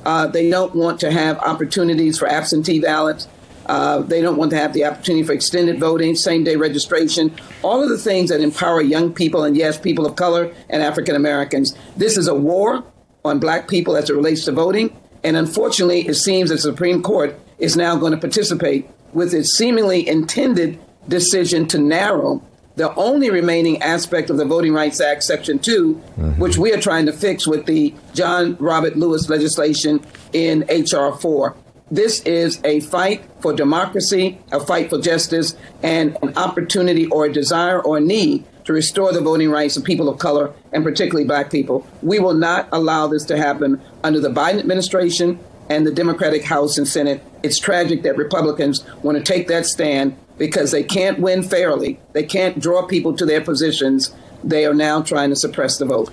Uh, 0.06 0.28
they 0.28 0.50
don't 0.50 0.76
want 0.76 1.00
to 1.00 1.10
have 1.10 1.40
opportunities 1.40 2.20
for 2.20 2.28
absentee 2.28 2.80
ballots. 2.80 3.28
Uh, 3.66 4.00
they 4.00 4.22
don't 4.22 4.38
want 4.38 4.52
to 4.52 4.58
have 4.58 4.74
the 4.74 4.86
opportunity 4.86 5.24
for 5.24 5.34
extended 5.34 5.80
voting, 5.80 6.16
same 6.16 6.44
day 6.44 6.56
registration, 6.56 7.34
all 7.62 7.82
of 7.82 7.90
the 7.90 7.98
things 7.98 8.30
that 8.30 8.42
empower 8.42 8.82
young 8.82 9.14
people 9.14 9.44
and, 9.44 9.56
yes, 9.56 9.78
people 9.78 10.06
of 10.06 10.16
color 10.16 10.54
and 10.70 10.82
African 10.84 11.16
Americans. 11.16 11.76
This 11.96 12.18
is 12.18 12.28
a 12.28 12.36
war 12.36 12.84
on 13.24 13.40
black 13.40 13.68
people 13.68 13.96
as 13.96 14.10
it 14.10 14.16
relates 14.16 14.46
to 14.46 14.52
voting. 14.52 14.96
And 15.24 15.38
unfortunately, 15.38 16.08
it 16.08 16.16
seems 16.16 16.50
that 16.50 16.56
the 16.56 16.62
Supreme 16.62 17.02
Court 17.02 17.40
is 17.58 17.78
now 17.78 17.96
going 17.96 18.12
to 18.12 18.18
participate 18.18 18.90
with 19.14 19.34
its 19.34 19.58
seemingly 19.58 20.08
intended 20.08 20.80
decision 21.08 21.68
to 21.70 21.78
narrow 21.78 22.42
the 22.76 22.94
only 22.96 23.30
remaining 23.30 23.82
aspect 23.82 24.30
of 24.30 24.38
the 24.38 24.46
Voting 24.46 24.74
Rights 24.74 25.00
Act, 25.00 25.24
Section 25.24 25.60
2, 25.60 25.94
mm-hmm. 25.94 26.42
which 26.42 26.58
we 26.58 26.74
are 26.74 26.82
trying 26.82 27.06
to 27.06 27.14
fix 27.14 27.48
with 27.48 27.66
the 27.66 27.94
John 28.14 28.58
Robert 28.60 28.98
Lewis 28.98 29.30
legislation 29.30 30.04
in 30.34 30.66
H.R. 30.70 31.14
4. 31.14 31.56
This 31.94 32.22
is 32.22 32.60
a 32.64 32.80
fight 32.80 33.24
for 33.40 33.54
democracy, 33.54 34.40
a 34.52 34.60
fight 34.60 34.90
for 34.90 35.00
justice, 35.00 35.56
and 35.84 36.18
an 36.24 36.36
opportunity 36.36 37.06
or 37.06 37.26
a 37.26 37.32
desire 37.32 37.80
or 37.80 37.98
a 37.98 38.02
need 38.02 38.46
to 38.66 38.74
restore 38.74 39.14
the 39.14 39.22
voting 39.22 39.52
rights 39.52 39.78
of 39.78 39.84
people 39.84 40.10
of 40.10 40.18
color 40.18 40.56
and 40.72 40.84
particularly 40.84 41.28
black 41.28 41.52
people. 41.52 41.86
We 42.02 42.18
will 42.18 42.34
not 42.34 42.68
allow 42.72 43.06
this 43.06 43.26
to 43.26 43.38
happen 43.38 43.80
under 44.04 44.20
the 44.20 44.30
Biden 44.30 44.58
administration 44.58 45.40
and 45.70 45.86
the 45.86 45.94
Democratic 45.94 46.44
House 46.46 46.80
and 46.80 46.88
Senate. 46.88 47.24
It's 47.44 47.60
tragic 47.60 48.02
that 48.02 48.18
Republicans 48.18 48.84
want 49.04 49.20
to 49.20 49.24
take 49.24 49.48
that 49.50 49.68
stand 49.68 50.18
because 50.40 50.72
they 50.72 50.82
can't 50.82 51.20
win 51.20 51.44
fairly. 51.44 52.00
They 52.14 52.24
can't 52.24 52.60
draw 52.60 52.88
people 52.88 53.16
to 53.18 53.26
their 53.28 53.42
positions. 53.42 54.16
They 54.44 54.66
are 54.66 54.74
now 54.74 55.04
trying 55.04 55.30
to 55.30 55.36
suppress 55.36 55.78
the 55.78 55.86
vote. 55.86 56.12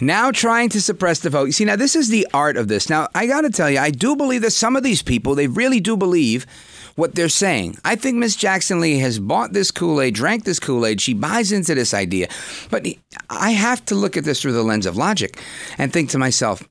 Now 0.00 0.30
trying 0.30 0.68
to 0.70 0.80
suppress 0.80 1.20
the 1.20 1.30
vote. 1.30 1.46
You 1.46 1.52
see, 1.52 1.64
now 1.64 1.76
this 1.76 1.96
is 1.96 2.08
the 2.08 2.26
art 2.32 2.56
of 2.56 2.68
this. 2.68 2.88
Now, 2.88 3.08
I 3.14 3.26
got 3.26 3.42
to 3.42 3.50
tell 3.50 3.70
you, 3.70 3.78
I 3.78 3.90
do 3.90 4.14
believe 4.14 4.42
that 4.42 4.52
some 4.52 4.76
of 4.76 4.82
these 4.82 5.02
people, 5.02 5.34
they 5.34 5.46
really 5.48 5.80
do 5.80 5.96
believe 5.96 6.46
what 6.94 7.14
they're 7.14 7.28
saying. 7.28 7.78
I 7.84 7.94
think 7.96 8.16
Miss 8.16 8.34
Jackson 8.34 8.80
Lee 8.80 8.98
has 8.98 9.18
bought 9.18 9.52
this 9.52 9.70
Kool 9.70 10.00
Aid, 10.00 10.14
drank 10.14 10.44
this 10.44 10.58
Kool 10.58 10.84
Aid. 10.84 11.00
She 11.00 11.14
buys 11.14 11.52
into 11.52 11.74
this 11.74 11.94
idea. 11.94 12.28
But 12.70 12.86
I 13.30 13.52
have 13.52 13.84
to 13.86 13.94
look 13.94 14.16
at 14.16 14.24
this 14.24 14.42
through 14.42 14.52
the 14.52 14.64
lens 14.64 14.86
of 14.86 14.96
logic 14.96 15.40
and 15.78 15.92
think 15.92 16.10
to 16.10 16.18
myself, 16.18 16.68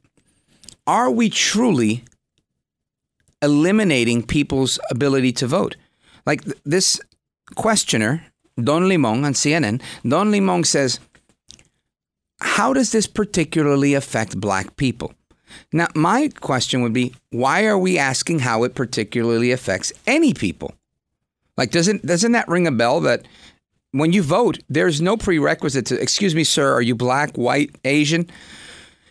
are 0.86 1.10
we 1.10 1.30
truly 1.30 2.04
eliminating 3.42 4.24
people's 4.24 4.80
ability 4.90 5.32
to 5.34 5.48
vote? 5.48 5.76
Like 6.26 6.44
this 6.66 7.00
questioner, 7.56 8.26
Don 8.62 8.90
Lemon 8.90 9.24
on 9.24 9.34
CNN, 9.34 9.82
Don 10.08 10.32
Lemon 10.32 10.64
says, 10.64 11.00
How 12.40 12.74
does 12.74 12.92
this 12.92 13.08
particularly 13.08 13.94
affect 13.94 14.40
black 14.40 14.76
people? 14.78 15.14
Now, 15.72 15.88
my 15.96 16.30
question 16.40 16.82
would 16.82 16.94
be 16.94 17.14
why 17.32 17.66
are 17.66 17.78
we 17.78 17.98
asking 17.98 18.40
how 18.40 18.64
it 18.64 18.76
particularly 18.76 19.52
affects 19.52 19.94
any 20.06 20.34
people? 20.34 20.74
Like, 21.56 21.72
doesn't, 21.72 22.06
doesn't 22.06 22.34
that 22.34 22.48
ring 22.48 22.68
a 22.68 22.72
bell 22.72 23.02
that 23.02 23.28
when 23.92 24.14
you 24.14 24.22
vote, 24.22 24.60
there's 24.70 25.02
no 25.02 25.18
prerequisite 25.18 25.86
to, 25.88 26.00
excuse 26.00 26.36
me, 26.36 26.44
sir, 26.44 26.74
are 26.74 26.82
you 26.82 26.94
black, 26.94 27.36
white, 27.36 27.76
Asian? 27.84 28.30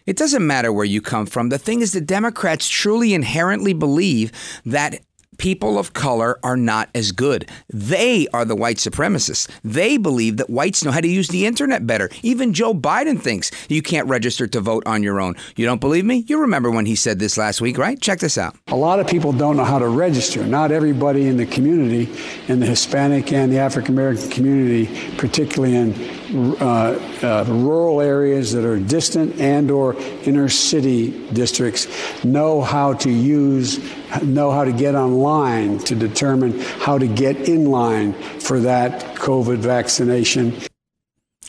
It 0.06 0.16
doesn't 0.16 0.46
matter 0.46 0.72
where 0.72 0.84
you 0.84 1.00
come 1.00 1.26
from. 1.26 1.48
The 1.48 1.58
thing 1.58 1.80
is, 1.80 1.92
the 1.92 2.00
Democrats 2.00 2.68
truly 2.68 3.12
inherently 3.12 3.72
believe 3.72 4.30
that 4.64 5.00
people 5.38 5.78
of 5.78 5.92
color 5.92 6.38
are 6.42 6.56
not 6.56 6.88
as 6.94 7.12
good. 7.12 7.48
They 7.68 8.26
are 8.32 8.44
the 8.44 8.56
white 8.56 8.76
supremacists. 8.76 9.48
They 9.62 9.96
believe 9.96 10.36
that 10.36 10.50
whites 10.50 10.84
know 10.84 10.90
how 10.90 11.00
to 11.00 11.08
use 11.08 11.28
the 11.28 11.46
internet 11.46 11.86
better. 11.86 12.10
Even 12.22 12.52
Joe 12.52 12.74
Biden 12.74 13.20
thinks 13.20 13.50
you 13.68 13.82
can't 13.82 14.08
register 14.08 14.46
to 14.46 14.60
vote 14.60 14.86
on 14.86 15.02
your 15.02 15.20
own. 15.20 15.34
You 15.56 15.66
don't 15.66 15.80
believe 15.80 16.04
me? 16.04 16.24
You 16.26 16.40
remember 16.40 16.70
when 16.70 16.86
he 16.86 16.96
said 16.96 17.18
this 17.18 17.36
last 17.36 17.60
week, 17.60 17.78
right? 17.78 18.00
Check 18.00 18.20
this 18.20 18.38
out. 18.38 18.56
A 18.68 18.76
lot 18.76 19.00
of 19.00 19.06
people 19.06 19.32
don't 19.32 19.56
know 19.56 19.64
how 19.64 19.78
to 19.78 19.88
register. 19.88 20.44
Not 20.44 20.72
everybody 20.72 21.26
in 21.26 21.36
the 21.36 21.46
community, 21.46 22.12
in 22.48 22.60
the 22.60 22.66
Hispanic 22.66 23.32
and 23.32 23.52
the 23.52 23.58
African 23.58 23.94
American 23.94 24.30
community, 24.30 25.16
particularly 25.16 25.74
in 25.74 25.94
uh, 26.34 26.98
uh, 27.22 27.44
rural 27.48 28.00
areas 28.00 28.52
that 28.52 28.64
are 28.64 28.78
distant 28.78 29.38
and 29.40 29.70
or 29.70 29.94
inner 30.24 30.48
city 30.48 31.28
districts 31.32 31.86
know 32.24 32.60
how 32.60 32.92
to 32.92 33.10
use 33.10 33.78
know 34.22 34.50
how 34.50 34.64
to 34.64 34.72
get 34.72 34.94
online 34.94 35.78
to 35.78 35.94
determine 35.94 36.58
how 36.80 36.98
to 36.98 37.06
get 37.06 37.48
in 37.48 37.66
line 37.66 38.12
for 38.40 38.60
that 38.60 39.16
covid 39.16 39.58
vaccination 39.58 40.52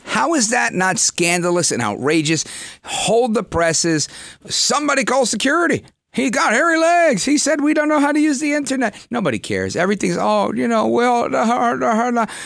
how 0.04 0.34
is 0.34 0.50
that 0.50 0.74
not 0.74 0.98
scandalous 0.98 1.72
and 1.72 1.82
outrageous? 1.82 2.44
Hold 2.86 3.36
the 3.36 3.44
presses. 3.44 4.08
Somebody 4.48 5.04
call 5.04 5.28
security. 5.28 5.84
He 6.14 6.32
got 6.32 6.54
hairy 6.54 6.78
legs. 6.80 7.26
He 7.26 7.38
said 7.38 7.62
we 7.62 7.74
don't 7.74 7.90
know 7.90 8.00
how 8.00 8.12
to 8.12 8.20
use 8.20 8.40
the 8.40 8.54
internet. 8.54 9.08
Nobody 9.12 9.40
cares. 9.40 9.76
Everything's 9.76 10.18
oh, 10.18 10.52
you 10.54 10.68
know, 10.68 10.88
well, 10.88 11.30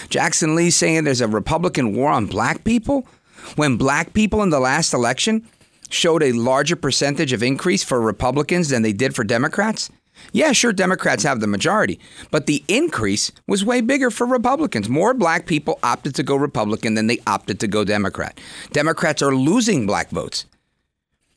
Jackson 0.09 0.55
Lee 0.55 0.69
saying 0.69 1.03
there's 1.03 1.21
a 1.21 1.27
Republican 1.27 1.95
war 1.95 2.11
on 2.11 2.25
black 2.25 2.63
people 2.63 3.07
when 3.55 3.77
black 3.77 4.13
people 4.13 4.43
in 4.43 4.49
the 4.49 4.59
last 4.59 4.93
election 4.93 5.47
showed 5.89 6.23
a 6.23 6.31
larger 6.31 6.75
percentage 6.75 7.33
of 7.33 7.43
increase 7.43 7.83
for 7.83 7.99
Republicans 8.01 8.69
than 8.69 8.81
they 8.81 8.93
did 8.93 9.15
for 9.15 9.23
Democrats. 9.23 9.89
Yeah, 10.33 10.51
sure, 10.51 10.73
Democrats 10.73 11.23
have 11.23 11.39
the 11.39 11.47
majority, 11.47 11.99
but 12.29 12.45
the 12.45 12.63
increase 12.67 13.31
was 13.47 13.65
way 13.65 13.81
bigger 13.81 14.11
for 14.11 14.27
Republicans. 14.27 14.87
More 14.87 15.13
black 15.13 15.45
people 15.45 15.79
opted 15.83 16.15
to 16.15 16.23
go 16.23 16.35
Republican 16.35 16.93
than 16.93 17.07
they 17.07 17.19
opted 17.25 17.59
to 17.61 17.67
go 17.67 17.83
Democrat. 17.83 18.39
Democrats 18.71 19.21
are 19.21 19.35
losing 19.35 19.87
black 19.87 20.09
votes. 20.09 20.45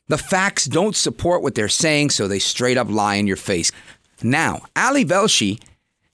The 0.07 0.17
facts 0.17 0.65
don't 0.65 0.95
support 0.95 1.41
what 1.41 1.55
they're 1.55 1.67
saying, 1.67 2.11
so 2.11 2.27
they 2.27 2.39
straight 2.39 2.77
up 2.77 2.89
lie 2.89 3.15
in 3.15 3.25
your 3.25 3.37
face. 3.37 3.71
Now, 4.21 4.61
Ali 4.75 5.03
Velshi, 5.03 5.61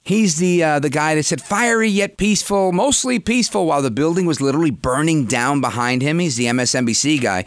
he's 0.01 0.37
the 0.37 0.63
uh, 0.63 0.79
the 0.79 0.89
guy 0.89 1.15
that 1.15 1.23
said 1.23 1.41
fiery 1.41 1.89
yet 1.89 2.17
peaceful, 2.17 2.71
mostly 2.71 3.19
peaceful, 3.19 3.65
while 3.65 3.81
the 3.81 3.91
building 3.91 4.25
was 4.25 4.39
literally 4.39 4.71
burning 4.71 5.25
down 5.25 5.59
behind 5.59 6.01
him. 6.01 6.19
He's 6.19 6.37
the 6.37 6.45
MSNBC 6.45 7.21
guy. 7.21 7.45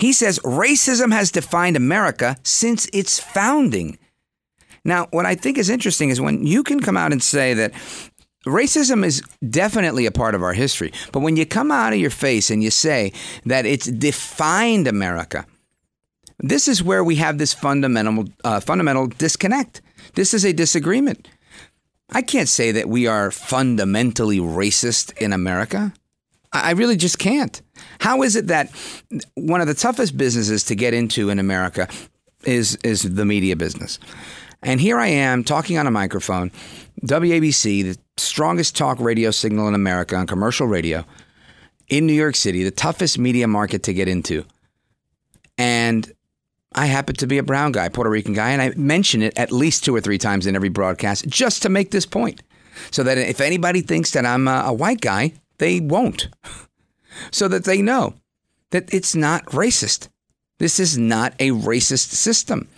He 0.00 0.12
says 0.12 0.38
racism 0.40 1.12
has 1.12 1.30
defined 1.30 1.76
America 1.76 2.36
since 2.42 2.86
its 2.92 3.18
founding. 3.18 3.98
Now, 4.84 5.08
what 5.10 5.26
I 5.26 5.34
think 5.34 5.58
is 5.58 5.68
interesting 5.68 6.10
is 6.10 6.20
when 6.20 6.46
you 6.46 6.62
can 6.62 6.80
come 6.80 6.96
out 6.96 7.12
and 7.12 7.22
say 7.22 7.54
that 7.54 7.72
racism 8.46 9.04
is 9.04 9.20
definitely 9.48 10.06
a 10.06 10.12
part 10.12 10.34
of 10.34 10.42
our 10.42 10.52
history. 10.52 10.92
But 11.12 11.20
when 11.20 11.36
you 11.36 11.44
come 11.44 11.70
out 11.70 11.92
of 11.92 11.98
your 11.98 12.10
face 12.10 12.50
and 12.50 12.62
you 12.62 12.70
say 12.70 13.12
that 13.44 13.66
it's 13.66 13.86
defined 13.86 14.86
America, 14.86 15.44
this 16.38 16.68
is 16.68 16.82
where 16.82 17.02
we 17.02 17.16
have 17.16 17.38
this 17.38 17.54
fundamental 17.54 18.26
uh, 18.44 18.60
fundamental 18.60 19.06
disconnect. 19.06 19.80
This 20.14 20.34
is 20.34 20.44
a 20.44 20.52
disagreement. 20.52 21.28
I 22.10 22.22
can't 22.22 22.48
say 22.48 22.72
that 22.72 22.88
we 22.88 23.06
are 23.06 23.30
fundamentally 23.30 24.38
racist 24.38 25.16
in 25.18 25.32
America. 25.32 25.92
I 26.52 26.72
really 26.72 26.96
just 26.96 27.18
can't. 27.18 27.60
How 27.98 28.22
is 28.22 28.36
it 28.36 28.46
that 28.46 28.70
one 29.34 29.60
of 29.60 29.66
the 29.66 29.74
toughest 29.74 30.16
businesses 30.16 30.64
to 30.64 30.74
get 30.74 30.94
into 30.94 31.30
in 31.30 31.38
America 31.38 31.88
is 32.44 32.76
is 32.84 33.02
the 33.02 33.24
media 33.24 33.56
business? 33.56 33.98
And 34.62 34.80
here 34.80 34.98
I 34.98 35.08
am 35.08 35.44
talking 35.44 35.78
on 35.78 35.86
a 35.86 35.90
microphone, 35.90 36.50
WABC, 37.02 37.82
the 37.84 37.98
strongest 38.16 38.76
talk 38.76 38.98
radio 39.00 39.30
signal 39.30 39.68
in 39.68 39.74
America 39.74 40.16
on 40.16 40.26
commercial 40.26 40.66
radio 40.66 41.04
in 41.88 42.06
New 42.06 42.14
York 42.14 42.36
City, 42.36 42.64
the 42.64 42.70
toughest 42.70 43.18
media 43.18 43.46
market 43.46 43.82
to 43.84 43.92
get 43.92 44.08
into. 44.08 44.44
And 45.58 46.10
I 46.76 46.86
happen 46.86 47.16
to 47.16 47.26
be 47.26 47.38
a 47.38 47.42
brown 47.42 47.72
guy, 47.72 47.88
Puerto 47.88 48.10
Rican 48.10 48.34
guy, 48.34 48.50
and 48.50 48.60
I 48.60 48.70
mention 48.76 49.22
it 49.22 49.36
at 49.38 49.50
least 49.50 49.82
two 49.82 49.96
or 49.96 50.00
three 50.00 50.18
times 50.18 50.46
in 50.46 50.54
every 50.54 50.68
broadcast 50.68 51.26
just 51.26 51.62
to 51.62 51.70
make 51.70 51.90
this 51.90 52.06
point. 52.06 52.42
So 52.90 53.02
that 53.02 53.16
if 53.16 53.40
anybody 53.40 53.80
thinks 53.80 54.10
that 54.10 54.26
I'm 54.26 54.46
a, 54.46 54.64
a 54.66 54.72
white 54.72 55.00
guy, 55.00 55.32
they 55.58 55.80
won't. 55.80 56.28
So 57.30 57.48
that 57.48 57.64
they 57.64 57.80
know 57.80 58.14
that 58.72 58.92
it's 58.92 59.14
not 59.14 59.46
racist. 59.46 60.08
This 60.58 60.78
is 60.78 60.98
not 60.98 61.34
a 61.40 61.50
racist 61.50 62.10
system. 62.10 62.68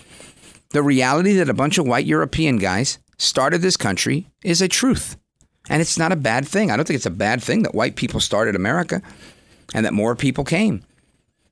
The 0.71 0.83
reality 0.83 1.33
that 1.35 1.49
a 1.49 1.55
bunch 1.55 1.79
of 1.79 1.89
white 1.89 2.07
European 2.07 2.59
guys 2.59 2.99
started 3.17 3.63
this 3.63 3.77
country 3.77 4.29
is 4.45 4.63
a 4.63 4.69
truth. 4.69 5.17
And 5.69 5.83
it's 5.83 5.99
not 5.99 6.13
a 6.13 6.17
bad 6.17 6.47
thing. 6.47 6.71
I 6.71 6.77
don't 6.77 6.87
think 6.87 6.97
it's 6.97 7.07
a 7.07 7.11
bad 7.11 7.43
thing 7.43 7.65
that 7.65 7.75
white 7.75 7.97
people 7.97 8.21
started 8.21 8.55
America 8.55 9.03
and 9.75 9.85
that 9.85 9.93
more 9.93 10.15
people 10.15 10.45
came. 10.45 10.85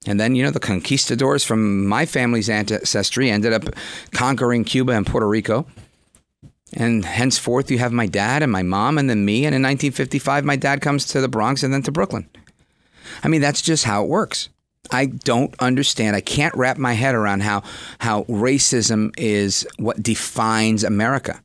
And 0.07 0.21
then, 0.21 0.35
you 0.35 0.43
know, 0.43 0.51
the 0.51 0.61
conquistadors 0.61 1.45
from 1.45 1.87
my 1.87 2.07
family's 2.07 2.49
ancestry 2.49 3.31
ended 3.31 3.53
up 3.53 3.65
conquering 4.13 4.65
Cuba 4.65 4.93
and 4.93 5.07
Puerto 5.07 5.29
Rico. 5.29 5.67
And 6.73 7.05
henceforth, 7.05 7.71
you 7.71 7.79
have 7.79 7.93
my 7.93 8.07
dad 8.07 8.43
and 8.43 8.51
my 8.51 8.63
mom 8.63 8.99
and 8.99 9.09
then 9.09 9.25
me. 9.25 9.47
And 9.47 9.55
in 9.55 9.63
1955, 9.63 10.45
my 10.45 10.57
dad 10.57 10.81
comes 10.81 11.07
to 11.07 11.21
the 11.21 11.29
Bronx 11.29 11.63
and 11.63 11.73
then 11.73 11.83
to 11.83 11.93
Brooklyn. 11.93 12.29
I 13.23 13.29
mean, 13.29 13.41
that's 13.41 13.63
just 13.63 13.85
how 13.85 14.03
it 14.03 14.09
works. 14.09 14.49
I 14.91 15.07
don't 15.07 15.55
understand. 15.59 16.17
I 16.17 16.21
can't 16.21 16.55
wrap 16.55 16.79
my 16.79 16.93
head 16.93 17.15
around 17.15 17.43
how, 17.43 17.63
how 17.99 18.25
racism 18.25 19.13
is 19.17 19.67
what 19.79 20.03
defines 20.03 20.85
America. 20.85 21.43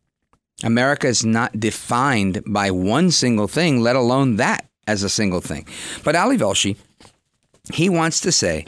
America 0.64 1.08
is 1.08 1.26
not 1.26 1.60
defined 1.60 2.44
by 2.46 2.70
one 2.70 3.10
single 3.10 3.48
thing, 3.48 3.82
let 3.82 3.96
alone 3.96 4.36
that 4.36 4.68
as 4.88 5.02
a 5.02 5.10
single 5.10 5.42
thing. 5.42 5.66
But 6.04 6.16
Ali 6.16 6.38
Velshi, 6.38 6.78
he 7.74 7.90
wants 7.90 8.22
to 8.22 8.32
say 8.32 8.66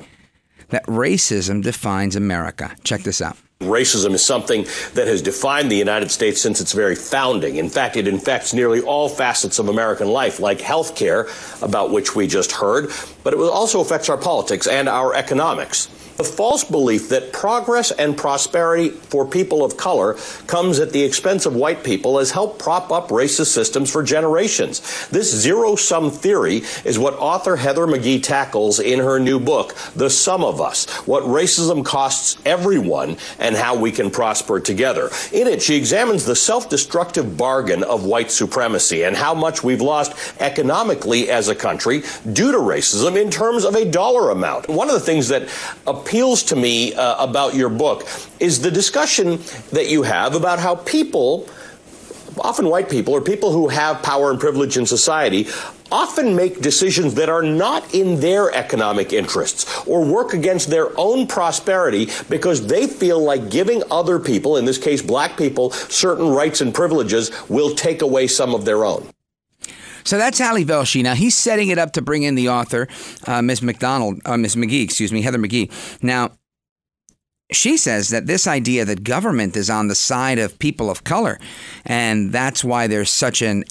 that 0.69 0.85
racism 0.85 1.61
defines 1.61 2.15
America. 2.15 2.75
Check 2.83 3.01
this 3.01 3.21
out. 3.21 3.37
Racism 3.59 4.13
is 4.13 4.25
something 4.25 4.63
that 4.93 5.07
has 5.07 5.21
defined 5.21 5.71
the 5.71 5.77
United 5.77 6.11
States 6.11 6.41
since 6.41 6.59
its 6.59 6.73
very 6.73 6.95
founding. 6.95 7.55
In 7.55 7.69
fact, 7.69 7.95
it 7.95 8.07
infects 8.07 8.53
nearly 8.53 8.81
all 8.81 9.07
facets 9.07 9.59
of 9.59 9.69
American 9.69 10.09
life, 10.09 10.39
like 10.39 10.59
health 10.59 10.95
care, 10.95 11.27
about 11.61 11.91
which 11.91 12.15
we 12.15 12.27
just 12.27 12.51
heard, 12.51 12.91
but 13.23 13.33
it 13.33 13.39
also 13.39 13.79
affects 13.79 14.09
our 14.09 14.17
politics 14.17 14.67
and 14.67 14.89
our 14.89 15.13
economics. 15.13 15.87
The 16.17 16.23
false 16.23 16.63
belief 16.63 17.09
that 17.09 17.33
progress 17.33 17.89
and 17.89 18.15
prosperity 18.15 18.89
for 18.89 19.25
people 19.25 19.65
of 19.65 19.77
color 19.77 20.15
comes 20.45 20.79
at 20.79 20.91
the 20.91 21.01
expense 21.01 21.47
of 21.47 21.55
white 21.55 21.83
people 21.83 22.19
has 22.19 22.29
helped 22.29 22.59
prop 22.59 22.91
up 22.91 23.09
racist 23.09 23.47
systems 23.47 23.91
for 23.91 24.03
generations. 24.03 25.07
This 25.09 25.33
zero 25.33 25.75
sum 25.75 26.11
theory 26.11 26.63
is 26.85 26.99
what 26.99 27.15
author 27.15 27.55
Heather 27.55 27.87
McGhee 27.87 28.21
tackles 28.21 28.79
in 28.79 28.99
her 28.99 29.19
new 29.19 29.39
book, 29.39 29.73
The 29.95 30.09
Sum 30.09 30.43
of 30.43 30.61
Us 30.61 30.85
What 31.07 31.23
Racism 31.23 31.83
Costs 31.83 32.37
Everyone 32.45 33.17
and 33.39 33.55
How 33.55 33.75
We 33.75 33.91
Can 33.91 34.11
Prosper 34.11 34.59
Together. 34.59 35.09
In 35.31 35.47
it, 35.47 35.63
she 35.63 35.75
examines 35.75 36.25
the 36.25 36.35
self 36.35 36.69
destructive 36.69 37.35
bargain 37.37 37.83
of 37.83 38.05
white 38.05 38.29
supremacy 38.29 39.03
and 39.03 39.15
how 39.15 39.33
much 39.33 39.63
we've 39.63 39.81
lost 39.81 40.13
economically 40.39 41.31
as 41.31 41.47
a 41.47 41.55
country 41.55 42.03
due 42.33 42.51
to 42.51 42.59
racism 42.59 43.19
in 43.19 43.31
terms 43.31 43.65
of 43.65 43.73
a 43.75 43.89
dollar 43.89 44.29
amount. 44.29 44.67
One 44.69 44.89
of 44.89 44.93
the 44.93 44.99
things 44.99 45.27
that 45.29 45.49
appeals 46.03 46.43
to 46.43 46.55
me 46.55 46.93
uh, 46.93 47.23
about 47.23 47.55
your 47.55 47.69
book 47.69 48.05
is 48.39 48.59
the 48.59 48.69
discussion 48.69 49.39
that 49.71 49.89
you 49.89 50.03
have 50.03 50.35
about 50.35 50.59
how 50.59 50.75
people, 50.75 51.47
often 52.39 52.67
white 52.67 52.89
people 52.89 53.13
or 53.13 53.21
people 53.21 53.53
who 53.53 53.69
have 53.69 54.03
power 54.03 54.29
and 54.29 54.39
privilege 54.39 54.75
in 54.75 54.85
society, 54.85 55.47
often 55.91 56.35
make 56.35 56.59
decisions 56.59 57.13
that 57.13 57.29
are 57.29 57.41
not 57.41 57.93
in 57.93 58.19
their 58.19 58.53
economic 58.53 59.13
interests 59.13 59.65
or 59.87 60.03
work 60.03 60.33
against 60.33 60.69
their 60.69 60.89
own 60.99 61.25
prosperity 61.25 62.09
because 62.29 62.67
they 62.67 62.85
feel 62.85 63.23
like 63.23 63.49
giving 63.49 63.81
other 63.89 64.19
people, 64.19 64.57
in 64.57 64.65
this 64.65 64.77
case 64.77 65.01
black 65.01 65.37
people, 65.37 65.71
certain 65.71 66.27
rights 66.27 66.59
and 66.59 66.73
privileges 66.73 67.31
will 67.47 67.73
take 67.75 68.01
away 68.01 68.27
some 68.27 68.53
of 68.53 68.65
their 68.65 68.83
own. 68.83 69.12
So 70.03 70.17
that's 70.17 70.39
Ali 70.41 70.65
Velshi. 70.65 71.03
Now 71.03 71.15
he's 71.15 71.35
setting 71.35 71.69
it 71.69 71.77
up 71.77 71.93
to 71.93 72.01
bring 72.01 72.23
in 72.23 72.35
the 72.35 72.49
author, 72.49 72.87
uh, 73.25 73.41
Ms. 73.41 73.61
McDonald, 73.61 74.21
uh, 74.25 74.37
Ms. 74.37 74.55
McGhee, 74.55 74.83
excuse 74.83 75.11
me, 75.11 75.21
Heather 75.21 75.37
McGhee. 75.39 75.71
Now 76.03 76.31
she 77.51 77.77
says 77.77 78.09
that 78.09 78.25
this 78.25 78.47
idea 78.47 78.85
that 78.85 79.03
government 79.03 79.55
is 79.55 79.69
on 79.69 79.87
the 79.87 79.95
side 79.95 80.39
of 80.39 80.57
people 80.59 80.89
of 80.89 81.03
color, 81.03 81.39
and 81.85 82.31
that's 82.31 82.63
why 82.63 82.87
there's 82.87 83.11
such 83.11 83.41
an 83.41 83.63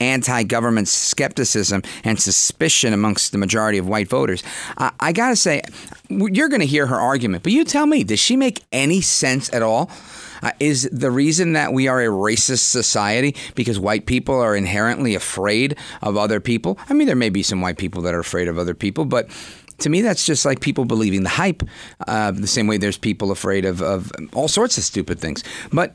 anti 0.00 0.42
government 0.44 0.88
skepticism 0.88 1.82
and 2.04 2.20
suspicion 2.20 2.92
amongst 2.92 3.32
the 3.32 3.38
majority 3.38 3.78
of 3.78 3.88
white 3.88 4.08
voters. 4.08 4.42
I, 4.76 4.92
I 5.00 5.12
got 5.12 5.30
to 5.30 5.36
say, 5.36 5.62
you're 6.08 6.48
going 6.48 6.60
to 6.60 6.66
hear 6.66 6.86
her 6.86 7.00
argument, 7.00 7.42
but 7.42 7.52
you 7.52 7.64
tell 7.64 7.86
me, 7.86 8.04
does 8.04 8.20
she 8.20 8.36
make 8.36 8.62
any 8.72 9.00
sense 9.00 9.52
at 9.52 9.62
all? 9.62 9.90
Uh, 10.42 10.52
is 10.60 10.88
the 10.92 11.10
reason 11.10 11.52
that 11.52 11.72
we 11.72 11.88
are 11.88 12.00
a 12.00 12.06
racist 12.06 12.70
society 12.70 13.34
because 13.54 13.78
white 13.78 14.06
people 14.06 14.34
are 14.40 14.56
inherently 14.56 15.14
afraid 15.14 15.76
of 16.02 16.16
other 16.16 16.40
people? 16.40 16.78
I 16.88 16.94
mean, 16.94 17.06
there 17.06 17.16
may 17.16 17.30
be 17.30 17.42
some 17.42 17.60
white 17.60 17.78
people 17.78 18.02
that 18.02 18.14
are 18.14 18.20
afraid 18.20 18.48
of 18.48 18.58
other 18.58 18.74
people, 18.74 19.04
but 19.04 19.28
to 19.78 19.88
me, 19.88 20.02
that's 20.02 20.26
just 20.26 20.44
like 20.44 20.60
people 20.60 20.84
believing 20.84 21.22
the 21.22 21.28
hype. 21.28 21.62
Uh, 22.06 22.32
the 22.32 22.46
same 22.46 22.66
way 22.66 22.78
there's 22.78 22.98
people 22.98 23.30
afraid 23.30 23.64
of, 23.64 23.80
of 23.80 24.10
all 24.32 24.48
sorts 24.48 24.76
of 24.76 24.84
stupid 24.84 25.20
things. 25.20 25.44
But 25.72 25.94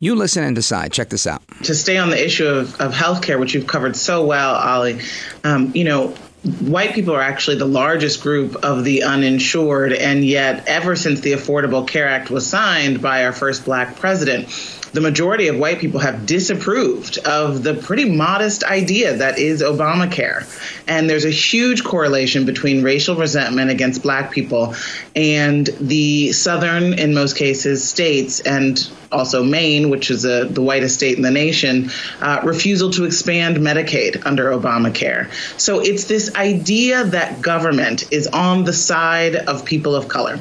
you 0.00 0.16
listen 0.16 0.42
and 0.42 0.56
decide. 0.56 0.92
Check 0.92 1.10
this 1.10 1.26
out. 1.26 1.42
To 1.64 1.74
stay 1.74 1.96
on 1.96 2.10
the 2.10 2.22
issue 2.22 2.46
of, 2.46 2.80
of 2.80 2.92
healthcare, 2.92 3.38
which 3.38 3.54
you've 3.54 3.68
covered 3.68 3.94
so 3.94 4.24
well, 4.24 4.54
Ali, 4.54 5.00
um, 5.44 5.70
you 5.76 5.84
know, 5.84 6.14
white 6.42 6.94
people 6.94 7.14
are 7.14 7.20
actually 7.20 7.56
the 7.56 7.66
largest 7.66 8.22
group 8.22 8.56
of 8.64 8.84
the 8.84 9.04
uninsured, 9.04 9.92
and 9.92 10.24
yet, 10.24 10.64
ever 10.66 10.96
since 10.96 11.20
the 11.20 11.32
Affordable 11.32 11.86
Care 11.86 12.08
Act 12.08 12.30
was 12.30 12.46
signed 12.46 13.00
by 13.00 13.24
our 13.24 13.32
first 13.32 13.64
black 13.64 13.96
president, 13.96 14.48
the 14.92 15.00
majority 15.00 15.48
of 15.48 15.58
white 15.58 15.78
people 15.78 16.00
have 16.00 16.26
disapproved 16.26 17.18
of 17.18 17.62
the 17.62 17.74
pretty 17.74 18.08
modest 18.10 18.64
idea 18.64 19.16
that 19.16 19.38
is 19.38 19.62
Obamacare. 19.62 20.46
And 20.86 21.08
there's 21.08 21.24
a 21.24 21.30
huge 21.30 21.82
correlation 21.84 22.44
between 22.44 22.82
racial 22.82 23.16
resentment 23.16 23.70
against 23.70 24.02
black 24.02 24.30
people 24.30 24.74
and 25.16 25.66
the 25.80 26.32
southern, 26.32 26.94
in 26.94 27.14
most 27.14 27.36
cases, 27.36 27.88
states 27.88 28.40
and 28.40 28.90
also 29.12 29.44
Maine, 29.44 29.90
which 29.90 30.10
is 30.10 30.24
a, 30.24 30.46
the 30.46 30.62
whitest 30.62 30.94
state 30.94 31.16
in 31.16 31.22
the 31.22 31.30
nation, 31.30 31.90
uh, 32.20 32.40
refusal 32.44 32.90
to 32.90 33.04
expand 33.04 33.58
Medicaid 33.58 34.24
under 34.26 34.50
Obamacare. 34.50 35.30
So 35.60 35.80
it's 35.80 36.04
this 36.04 36.34
idea 36.34 37.04
that 37.04 37.42
government 37.42 38.10
is 38.10 38.26
on 38.26 38.64
the 38.64 38.72
side 38.72 39.36
of 39.36 39.64
people 39.64 39.94
of 39.94 40.08
color. 40.08 40.40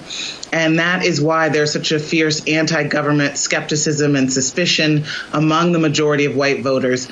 And 0.53 0.79
that 0.79 1.05
is 1.05 1.21
why 1.21 1.49
there's 1.49 1.71
such 1.71 1.91
a 1.91 1.99
fierce 1.99 2.45
anti 2.45 2.83
government 2.83 3.37
skepticism 3.37 4.15
and 4.15 4.31
suspicion 4.41 5.05
among 5.33 5.71
the 5.71 5.79
majority 5.79 6.25
of 6.25 6.35
white 6.35 6.61
voters. 6.61 7.07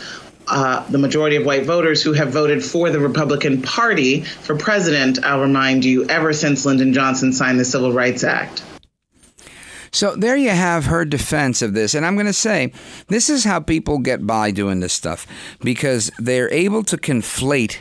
Uh, 0.48 0.84
the 0.90 0.98
majority 0.98 1.36
of 1.36 1.46
white 1.46 1.66
voters 1.66 2.02
who 2.02 2.12
have 2.14 2.32
voted 2.32 2.64
for 2.64 2.90
the 2.90 3.00
Republican 3.00 3.62
Party 3.62 4.22
for 4.22 4.58
president, 4.58 5.24
I'll 5.24 5.42
remind 5.42 5.86
you, 5.86 6.06
ever 6.10 6.34
since 6.34 6.66
Lyndon 6.66 6.92
Johnson 6.92 7.34
signed 7.34 7.60
the 7.60 7.66
Civil 7.66 7.94
Rights 7.94 8.24
Act. 8.24 8.64
So 9.92 10.16
there 10.16 10.36
you 10.36 10.50
have 10.50 10.86
her 10.86 11.06
defense 11.06 11.62
of 11.62 11.74
this. 11.74 11.94
And 11.94 12.06
I'm 12.06 12.16
going 12.16 12.26
to 12.26 12.34
say 12.34 12.74
this 13.08 13.30
is 13.30 13.44
how 13.44 13.60
people 13.60 14.00
get 14.00 14.26
by 14.26 14.52
doing 14.52 14.80
this 14.80 14.94
stuff 14.94 15.28
because 15.62 16.12
they're 16.18 16.52
able 16.52 16.84
to 16.84 16.98
conflate 16.98 17.78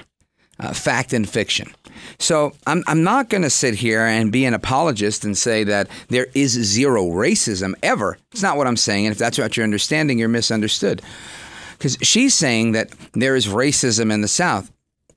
uh, 0.61 0.73
fact 0.73 1.13
and 1.13 1.29
fiction. 1.29 1.73
So 2.19 2.53
I'm, 2.67 2.83
I'm 2.87 3.03
not 3.03 3.29
going 3.29 3.43
to 3.43 3.51
sit 3.51 3.75
here 3.75 4.01
and 4.01 4.33
be 4.33 4.45
an 4.45 4.55
apologist 4.55 5.25
and 5.25 5.37
say 5.37 5.65
that 5.65 5.89
there 6.09 6.27
is 6.35 6.53
zero 6.53 7.05
racism 7.05 7.75
ever. 7.83 8.19
It's 8.33 8.43
not 8.43 8.57
what 8.57 8.67
I'm 8.67 8.77
saying. 8.77 9.07
And 9.07 9.13
if 9.13 9.19
that's 9.19 9.39
what 9.39 9.57
you're 9.57 9.65
understanding, 9.65 10.19
you're 10.19 10.29
misunderstood. 10.29 11.03
Because 11.77 11.97
she's 12.03 12.35
saying 12.35 12.73
that 12.73 12.91
there 13.13 13.37
is 13.37 13.47
racism 13.47 14.13
in 14.13 14.21
the 14.21 14.29
South. 14.29 14.71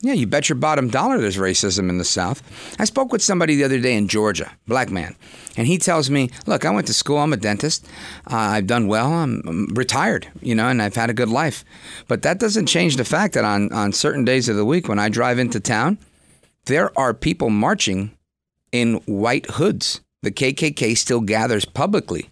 Yeah, 0.03 0.13
you 0.13 0.25
bet 0.25 0.49
your 0.49 0.55
bottom 0.55 0.89
dollar 0.89 1.19
there's 1.19 1.37
racism 1.37 1.87
in 1.87 1.99
the 1.99 2.03
South. 2.03 2.41
I 2.79 2.85
spoke 2.85 3.11
with 3.11 3.21
somebody 3.21 3.55
the 3.55 3.63
other 3.63 3.79
day 3.79 3.95
in 3.95 4.07
Georgia, 4.07 4.51
black 4.67 4.89
man, 4.89 5.15
and 5.55 5.67
he 5.67 5.77
tells 5.77 6.09
me, 6.09 6.31
"Look, 6.47 6.65
I 6.65 6.71
went 6.71 6.87
to 6.87 6.93
school. 6.93 7.19
I'm 7.19 7.33
a 7.33 7.37
dentist. 7.37 7.87
Uh, 8.25 8.35
I've 8.35 8.65
done 8.65 8.87
well. 8.87 9.13
I'm, 9.13 9.43
I'm 9.45 9.67
retired, 9.75 10.27
you 10.41 10.55
know, 10.55 10.69
and 10.69 10.81
I've 10.81 10.95
had 10.95 11.11
a 11.11 11.13
good 11.13 11.29
life. 11.29 11.63
But 12.07 12.23
that 12.23 12.39
doesn't 12.39 12.65
change 12.65 12.95
the 12.95 13.05
fact 13.05 13.35
that 13.35 13.45
on 13.45 13.71
on 13.71 13.93
certain 13.93 14.25
days 14.25 14.49
of 14.49 14.55
the 14.55 14.65
week 14.65 14.87
when 14.87 14.97
I 14.97 15.07
drive 15.07 15.37
into 15.37 15.59
town, 15.59 15.99
there 16.65 16.97
are 16.97 17.13
people 17.13 17.49
marching 17.49 18.11
in 18.71 18.95
white 19.05 19.49
hoods. 19.51 20.01
The 20.21 20.31
KKK 20.31 20.97
still 20.97 21.21
gathers 21.21 21.65
publicly." 21.65 22.29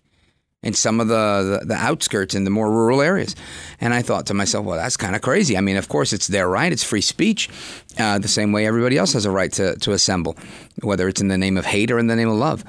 in 0.61 0.73
some 0.73 0.99
of 0.99 1.07
the, 1.07 1.59
the, 1.61 1.67
the, 1.67 1.75
outskirts 1.75 2.35
in 2.35 2.43
the 2.43 2.49
more 2.49 2.69
rural 2.69 3.01
areas. 3.01 3.35
And 3.79 3.93
I 3.93 4.01
thought 4.01 4.25
to 4.27 4.33
myself, 4.33 4.65
well, 4.65 4.77
that's 4.77 4.97
kind 4.97 5.15
of 5.15 5.21
crazy. 5.21 5.57
I 5.57 5.61
mean, 5.61 5.77
of 5.77 5.87
course, 5.87 6.11
it's 6.11 6.27
their 6.27 6.49
right, 6.49 6.71
it's 6.71 6.83
free 6.83 7.01
speech, 7.01 7.49
uh, 7.97 8.19
the 8.19 8.27
same 8.27 8.51
way 8.51 8.67
everybody 8.67 8.97
else 8.97 9.13
has 9.13 9.25
a 9.25 9.31
right 9.31 9.51
to, 9.53 9.77
to 9.77 9.93
assemble, 9.93 10.37
whether 10.81 11.07
it's 11.07 11.21
in 11.21 11.29
the 11.29 11.37
name 11.37 11.57
of 11.57 11.65
hate 11.65 11.91
or 11.91 11.99
in 11.99 12.07
the 12.07 12.15
name 12.15 12.29
of 12.29 12.35
love. 12.35 12.65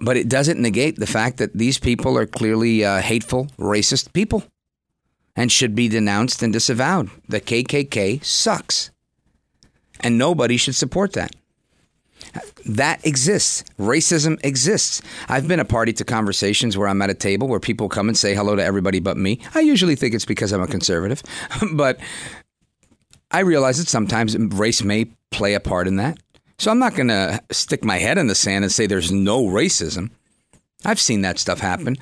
But 0.00 0.16
it 0.16 0.28
doesn't 0.28 0.60
negate 0.60 0.96
the 0.96 1.06
fact 1.06 1.38
that 1.38 1.54
these 1.54 1.78
people 1.78 2.18
are 2.18 2.26
clearly 2.26 2.84
uh, 2.84 3.00
hateful, 3.00 3.46
racist 3.58 4.12
people 4.12 4.44
and 5.36 5.52
should 5.52 5.74
be 5.76 5.88
denounced 5.88 6.42
and 6.42 6.52
disavowed. 6.52 7.10
The 7.28 7.40
KKK 7.40 8.24
sucks. 8.24 8.90
And 10.00 10.18
nobody 10.18 10.56
should 10.56 10.74
support 10.74 11.12
that. 11.14 11.34
That 12.66 13.04
exists. 13.06 13.64
Racism 13.78 14.38
exists. 14.44 15.00
I've 15.28 15.48
been 15.48 15.60
a 15.60 15.64
party 15.64 15.92
to 15.94 16.04
conversations 16.04 16.76
where 16.76 16.88
I'm 16.88 17.00
at 17.00 17.10
a 17.10 17.14
table 17.14 17.48
where 17.48 17.60
people 17.60 17.88
come 17.88 18.08
and 18.08 18.16
say 18.16 18.34
hello 18.34 18.56
to 18.56 18.64
everybody 18.64 19.00
but 19.00 19.16
me. 19.16 19.40
I 19.54 19.60
usually 19.60 19.96
think 19.96 20.14
it's 20.14 20.24
because 20.24 20.52
I'm 20.52 20.60
a 20.60 20.66
conservative, 20.66 21.22
but 21.72 21.98
I 23.30 23.40
realize 23.40 23.78
that 23.78 23.88
sometimes 23.88 24.36
race 24.36 24.82
may 24.82 25.06
play 25.30 25.54
a 25.54 25.60
part 25.60 25.86
in 25.86 25.96
that. 25.96 26.18
So 26.58 26.70
I'm 26.70 26.78
not 26.78 26.96
going 26.96 27.08
to 27.08 27.40
stick 27.52 27.84
my 27.84 27.98
head 27.98 28.18
in 28.18 28.26
the 28.26 28.34
sand 28.34 28.64
and 28.64 28.72
say 28.72 28.86
there's 28.86 29.12
no 29.12 29.44
racism. 29.44 30.10
I've 30.84 31.00
seen 31.00 31.22
that 31.22 31.38
stuff 31.38 31.60
happen. 31.60 31.96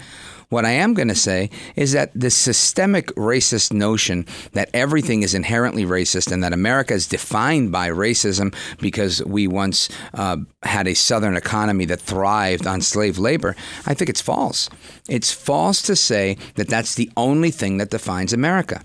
What 0.48 0.64
I 0.64 0.70
am 0.70 0.94
going 0.94 1.08
to 1.08 1.14
say 1.14 1.50
is 1.74 1.92
that 1.92 2.12
the 2.14 2.30
systemic 2.30 3.08
racist 3.16 3.72
notion 3.72 4.26
that 4.52 4.70
everything 4.72 5.22
is 5.22 5.34
inherently 5.34 5.84
racist 5.84 6.30
and 6.30 6.42
that 6.44 6.52
America 6.52 6.94
is 6.94 7.08
defined 7.08 7.72
by 7.72 7.88
racism 7.88 8.54
because 8.78 9.24
we 9.24 9.48
once 9.48 9.88
uh, 10.14 10.36
had 10.62 10.86
a 10.86 10.94
Southern 10.94 11.36
economy 11.36 11.84
that 11.86 12.00
thrived 12.00 12.66
on 12.66 12.80
slave 12.80 13.18
labor, 13.18 13.56
I 13.86 13.94
think 13.94 14.08
it's 14.08 14.20
false. 14.20 14.70
It's 15.08 15.32
false 15.32 15.82
to 15.82 15.96
say 15.96 16.36
that 16.54 16.68
that's 16.68 16.94
the 16.94 17.10
only 17.16 17.50
thing 17.50 17.78
that 17.78 17.90
defines 17.90 18.32
America. 18.32 18.82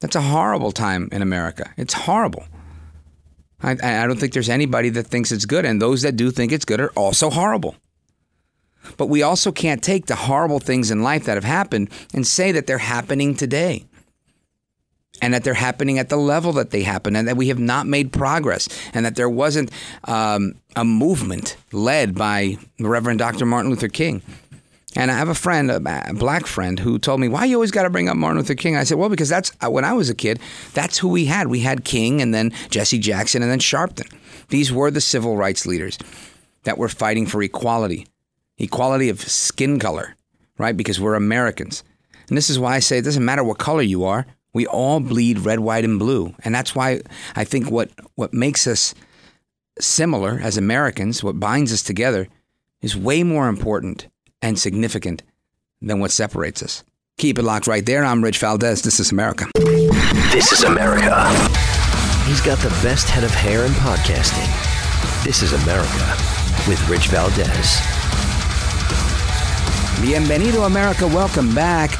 That's 0.00 0.16
a 0.16 0.20
horrible 0.20 0.72
time 0.72 1.08
in 1.10 1.20
America. 1.20 1.72
It's 1.76 1.94
horrible. 1.94 2.44
I, 3.60 3.72
I 3.72 4.06
don't 4.06 4.20
think 4.20 4.34
there's 4.34 4.48
anybody 4.48 4.90
that 4.90 5.06
thinks 5.06 5.32
it's 5.32 5.46
good, 5.46 5.64
and 5.64 5.80
those 5.80 6.02
that 6.02 6.16
do 6.16 6.30
think 6.30 6.52
it's 6.52 6.64
good 6.66 6.80
are 6.80 6.90
also 6.90 7.30
horrible. 7.30 7.74
But 8.96 9.06
we 9.06 9.22
also 9.22 9.52
can't 9.52 9.82
take 9.82 10.06
the 10.06 10.14
horrible 10.14 10.60
things 10.60 10.90
in 10.90 11.02
life 11.02 11.24
that 11.24 11.36
have 11.36 11.44
happened 11.44 11.90
and 12.14 12.26
say 12.26 12.52
that 12.52 12.66
they're 12.66 12.78
happening 12.78 13.34
today. 13.34 13.84
And 15.22 15.32
that 15.32 15.44
they're 15.44 15.54
happening 15.54 15.98
at 15.98 16.10
the 16.10 16.18
level 16.18 16.52
that 16.54 16.70
they 16.70 16.82
happen, 16.82 17.16
and 17.16 17.26
that 17.26 17.38
we 17.38 17.48
have 17.48 17.58
not 17.58 17.86
made 17.86 18.12
progress, 18.12 18.68
and 18.92 19.06
that 19.06 19.16
there 19.16 19.30
wasn't 19.30 19.70
um, 20.04 20.56
a 20.76 20.84
movement 20.84 21.56
led 21.72 22.14
by 22.14 22.58
the 22.76 22.86
Reverend 22.86 23.18
Dr. 23.18 23.46
Martin 23.46 23.70
Luther 23.70 23.88
King. 23.88 24.20
And 24.96 25.10
I 25.10 25.14
have 25.14 25.28
a 25.28 25.34
friend, 25.34 25.70
a 25.70 25.80
black 26.14 26.46
friend, 26.46 26.78
who 26.78 26.98
told 26.98 27.20
me, 27.20 27.28
"Why 27.28 27.44
you 27.44 27.56
always 27.56 27.70
got 27.70 27.82
to 27.82 27.90
bring 27.90 28.08
up 28.08 28.16
Martin 28.16 28.38
Luther 28.38 28.54
King?" 28.54 28.76
I 28.76 28.84
said, 28.84 28.96
"Well, 28.96 29.10
because 29.10 29.28
that's 29.28 29.52
uh, 29.64 29.70
when 29.70 29.84
I 29.84 29.92
was 29.92 30.08
a 30.08 30.14
kid. 30.14 30.40
That's 30.72 30.98
who 30.98 31.08
we 31.08 31.26
had. 31.26 31.48
We 31.48 31.60
had 31.60 31.84
King, 31.84 32.22
and 32.22 32.32
then 32.32 32.52
Jesse 32.70 32.98
Jackson, 32.98 33.42
and 33.42 33.50
then 33.50 33.58
Sharpton. 33.58 34.10
These 34.48 34.72
were 34.72 34.90
the 34.90 35.02
civil 35.02 35.36
rights 35.36 35.66
leaders 35.66 35.98
that 36.64 36.78
were 36.78 36.88
fighting 36.88 37.26
for 37.26 37.42
equality, 37.42 38.06
equality 38.58 39.08
of 39.08 39.20
skin 39.20 39.78
color, 39.78 40.16
right? 40.58 40.76
Because 40.76 41.00
we're 41.00 41.14
Americans. 41.14 41.84
And 42.28 42.36
this 42.36 42.50
is 42.50 42.58
why 42.58 42.74
I 42.74 42.78
say 42.80 42.98
it 42.98 43.02
doesn't 43.04 43.24
matter 43.24 43.44
what 43.44 43.58
color 43.58 43.82
you 43.82 44.04
are. 44.04 44.26
We 44.52 44.66
all 44.66 45.00
bleed 45.00 45.40
red, 45.40 45.60
white, 45.60 45.84
and 45.84 45.98
blue. 45.98 46.34
And 46.44 46.54
that's 46.54 46.74
why 46.74 47.02
I 47.34 47.44
think 47.44 47.70
what, 47.70 47.90
what 48.14 48.32
makes 48.32 48.66
us 48.66 48.94
similar 49.78 50.40
as 50.42 50.56
Americans, 50.56 51.22
what 51.22 51.38
binds 51.38 51.72
us 51.72 51.82
together, 51.82 52.28
is 52.80 52.96
way 52.96 53.22
more 53.22 53.48
important 53.48 54.08
and 54.40 54.58
significant 54.58 55.22
than 55.82 56.00
what 56.00 56.10
separates 56.10 56.62
us. 56.62 56.84
Keep 57.18 57.38
it 57.38 57.42
locked 57.42 57.66
right 57.66 57.84
there. 57.84 58.04
I'm 58.04 58.22
Rich 58.22 58.38
Valdez. 58.38 58.82
This 58.82 59.00
is 59.00 59.12
America. 59.12 59.46
This 60.32 60.52
is 60.52 60.64
America. 60.64 61.28
He's 62.26 62.40
got 62.40 62.58
the 62.58 62.76
best 62.82 63.08
head 63.08 63.24
of 63.24 63.30
hair 63.30 63.64
in 63.64 63.72
podcasting. 63.72 64.44
This 65.24 65.42
is 65.42 65.52
America 65.52 66.16
with 66.68 66.86
Rich 66.88 67.08
Valdez. 67.08 67.95
Bienvenido, 69.96 70.66
America. 70.66 71.06
Welcome 71.06 71.54
back. 71.54 71.90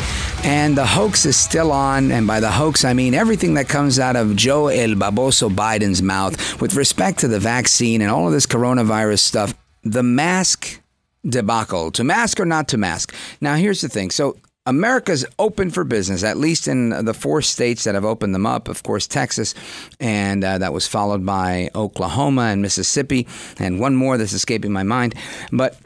And 0.44 0.76
the 0.76 0.85
hoax 0.85 1.24
is 1.24 1.35
still 1.35 1.72
on. 1.72 2.12
And 2.12 2.26
by 2.26 2.40
the 2.40 2.50
hoax, 2.50 2.85
I 2.85 2.92
mean 2.92 3.14
everything 3.14 3.54
that 3.54 3.70
comes 3.70 3.98
out 3.98 4.16
of 4.16 4.37
Joe 4.37 4.68
El 4.68 4.90
Baboso 4.90 5.48
Biden's 5.48 6.02
mouth 6.02 6.61
with 6.61 6.74
respect 6.74 7.20
to 7.20 7.28
the 7.28 7.40
vaccine 7.40 8.02
and 8.02 8.11
all 8.11 8.26
of 8.26 8.35
this 8.35 8.46
coronavirus 8.46 9.20
stuff. 9.20 9.54
The 9.82 10.02
mask 10.02 10.82
debacle 11.26 11.90
to 11.92 12.04
mask 12.04 12.38
or 12.38 12.44
not 12.44 12.68
to 12.68 12.76
mask. 12.76 13.14
Now, 13.40 13.54
here's 13.56 13.80
the 13.80 13.88
thing. 13.88 14.11
So, 14.11 14.37
America's 14.66 15.24
open 15.38 15.70
for 15.70 15.85
business, 15.85 16.24
at 16.24 16.37
least 16.37 16.66
in 16.66 16.90
the 16.90 17.14
four 17.14 17.40
states 17.40 17.85
that 17.85 17.94
have 17.94 18.04
opened 18.04 18.35
them 18.35 18.46
up. 18.46 18.68
Of 18.68 18.82
course, 18.82 19.06
Texas, 19.06 19.54
and 20.00 20.42
uh, 20.42 20.59
that 20.59 20.72
was 20.72 20.88
followed 20.88 21.24
by 21.24 21.70
Oklahoma 21.74 22.42
and 22.42 22.62
Mississippi, 22.62 23.28
and 23.61 23.78
one 23.78 23.94
more 23.94 24.18
that's 24.18 24.32
escaping 24.32 24.72
my 24.72 24.82
mind. 24.82 25.14
But 25.52 25.78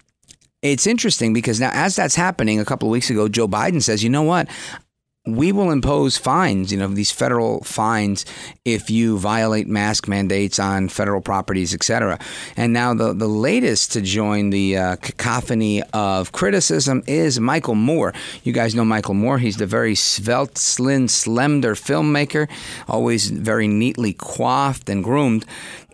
it's 0.63 0.87
interesting 0.87 1.33
because 1.33 1.61
now, 1.61 1.71
as 1.73 1.97
that's 1.97 2.15
happening, 2.15 2.61
a 2.61 2.65
couple 2.65 2.89
of 2.89 2.93
weeks 2.93 3.11
ago, 3.11 3.29
Joe 3.29 3.49
Biden 3.49 3.83
says, 3.83 4.03
you 4.05 4.11
know 4.11 4.23
what? 4.23 4.49
we 5.27 5.53
will 5.53 5.71
impose 5.71 6.17
fines, 6.17 6.73
you 6.73 6.79
know, 6.79 6.89
these 6.89 7.11
federal 7.11 7.63
fines 7.63 8.25
if 8.65 8.89
you 8.89 9.19
violate 9.19 9.67
mask 9.69 10.09
mandates 10.09 10.59
on 10.59 10.89
federal 10.89 11.21
properties, 11.21 11.75
et 11.75 11.83
cetera. 11.83 12.19
And 12.57 12.73
now 12.73 12.95
the, 12.95 13.13
the 13.13 13.29
latest 13.29 13.93
to 13.93 14.01
join 14.01 14.49
the 14.49 14.79
uh, 14.79 14.97
cacophony 14.97 15.83
of 15.93 16.33
criticism 16.33 17.03
is 17.07 17.39
Michael 17.39 17.75
Moore. 17.75 18.15
You 18.45 18.55
guys 18.55 18.75
know 18.75 18.85
Michael 18.85 19.15
Moore. 19.15 19.39
He's 19.39 19.59
the 19.59 19.67
very 19.67 19.95
svelte, 19.95 20.57
slim, 20.57 21.07
slender 21.07 21.75
filmmaker, 21.75 22.49
always 22.89 23.31
very 23.31 23.69
neatly 23.69 24.15
coiffed 24.15 24.89
and 24.89 25.05
groomed. 25.05 25.45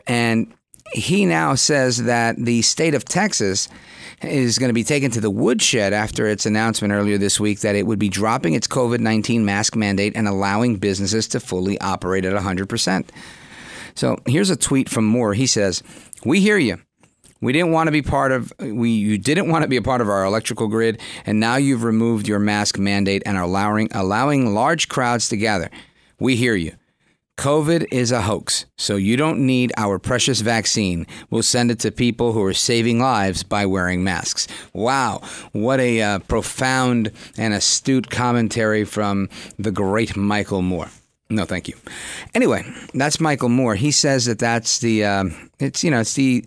And 0.06 0.52
he 0.92 1.26
now 1.26 1.56
says 1.56 2.04
that 2.04 2.36
the 2.36 2.62
state 2.62 2.94
of 2.94 3.04
Texas 3.04 3.68
is 4.22 4.58
going 4.58 4.68
to 4.68 4.74
be 4.74 4.84
taken 4.84 5.10
to 5.10 5.20
the 5.20 5.30
woodshed 5.30 5.92
after 5.92 6.26
its 6.26 6.46
announcement 6.46 6.92
earlier 6.92 7.18
this 7.18 7.38
week 7.38 7.60
that 7.60 7.74
it 7.74 7.86
would 7.86 7.98
be 7.98 8.08
dropping 8.08 8.54
its 8.54 8.66
COVID 8.66 9.00
19 9.00 9.44
mask 9.44 9.76
mandate 9.76 10.16
and 10.16 10.26
allowing 10.26 10.76
businesses 10.76 11.28
to 11.28 11.40
fully 11.40 11.78
operate 11.80 12.24
at 12.24 12.32
100%. 12.32 13.08
So 13.94 14.16
here's 14.26 14.50
a 14.50 14.56
tweet 14.56 14.88
from 14.88 15.04
Moore. 15.04 15.34
He 15.34 15.46
says, 15.46 15.82
We 16.24 16.40
hear 16.40 16.58
you. 16.58 16.78
We 17.40 17.52
didn't 17.52 17.72
want 17.72 17.88
to 17.88 17.92
be 17.92 18.02
part 18.02 18.32
of 18.32 18.52
we 18.58 18.90
you 18.90 19.18
didn't 19.18 19.50
want 19.50 19.62
to 19.62 19.68
be 19.68 19.76
a 19.76 19.82
part 19.82 20.00
of 20.00 20.08
our 20.08 20.24
electrical 20.24 20.68
grid 20.68 21.00
and 21.26 21.38
now 21.38 21.56
you've 21.56 21.84
removed 21.84 22.26
your 22.26 22.38
mask 22.38 22.78
mandate 22.78 23.22
and 23.26 23.36
are 23.36 23.44
allowing 23.44 23.88
allowing 23.92 24.54
large 24.54 24.88
crowds 24.88 25.28
to 25.28 25.36
gather. 25.36 25.70
We 26.18 26.36
hear 26.36 26.54
you. 26.54 26.76
COVID 27.36 27.88
is 27.92 28.12
a 28.12 28.22
hoax, 28.22 28.64
so 28.78 28.96
you 28.96 29.16
don't 29.18 29.44
need 29.44 29.70
our 29.76 29.98
precious 29.98 30.40
vaccine. 30.40 31.06
We'll 31.28 31.42
send 31.42 31.70
it 31.70 31.78
to 31.80 31.90
people 31.90 32.32
who 32.32 32.42
are 32.44 32.54
saving 32.54 32.98
lives 32.98 33.42
by 33.42 33.66
wearing 33.66 34.02
masks. 34.02 34.48
Wow, 34.72 35.20
what 35.52 35.78
a 35.78 36.00
uh, 36.00 36.18
profound 36.20 37.12
and 37.36 37.52
astute 37.52 38.08
commentary 38.08 38.84
from 38.84 39.28
the 39.58 39.70
great 39.70 40.16
Michael 40.16 40.62
Moore. 40.62 40.88
No, 41.28 41.44
thank 41.44 41.68
you. 41.68 41.74
Anyway, 42.34 42.64
that's 42.94 43.20
Michael 43.20 43.50
Moore. 43.50 43.74
He 43.74 43.90
says 43.90 44.24
that 44.24 44.38
that's 44.38 44.78
the 44.78 45.04
uh, 45.04 45.24
it's 45.58 45.84
you 45.84 45.90
know 45.90 46.00
it's 46.00 46.14
the 46.14 46.44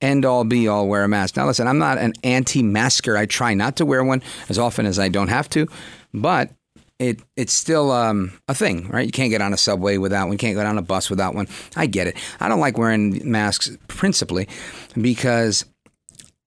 end 0.00 0.24
all 0.24 0.44
be 0.44 0.68
all 0.68 0.86
wear 0.86 1.02
a 1.02 1.08
mask. 1.08 1.36
Now 1.36 1.46
listen, 1.46 1.66
I'm 1.66 1.78
not 1.78 1.98
an 1.98 2.12
anti-masker. 2.22 3.16
I 3.16 3.26
try 3.26 3.54
not 3.54 3.76
to 3.76 3.86
wear 3.86 4.04
one 4.04 4.22
as 4.48 4.58
often 4.58 4.86
as 4.86 5.00
I 5.00 5.08
don't 5.08 5.28
have 5.28 5.48
to, 5.50 5.66
but 6.14 6.50
it 6.98 7.20
it's 7.36 7.52
still 7.52 7.92
um, 7.92 8.32
a 8.48 8.54
thing, 8.54 8.88
right? 8.88 9.06
You 9.06 9.12
can't 9.12 9.30
get 9.30 9.40
on 9.40 9.52
a 9.52 9.56
subway 9.56 9.98
without 9.98 10.24
one. 10.24 10.32
You 10.32 10.38
can't 10.38 10.56
get 10.56 10.66
on 10.66 10.78
a 10.78 10.82
bus 10.82 11.10
without 11.10 11.34
one. 11.34 11.48
I 11.76 11.86
get 11.86 12.06
it. 12.06 12.16
I 12.40 12.48
don't 12.48 12.60
like 12.60 12.76
wearing 12.76 13.30
masks 13.30 13.70
principally 13.86 14.48
because 15.00 15.64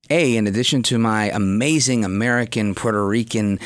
a, 0.09 0.35
in 0.35 0.45
addition 0.45 0.83
to 0.83 0.99
my 0.99 1.31
amazing 1.31 2.03
American 2.03 2.75
Puerto 2.75 3.05
Rican 3.05 3.59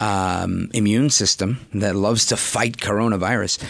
um, 0.00 0.70
immune 0.72 1.10
system 1.10 1.58
that 1.74 1.94
loves 1.94 2.26
to 2.26 2.38
fight 2.38 2.78
coronavirus, 2.78 3.62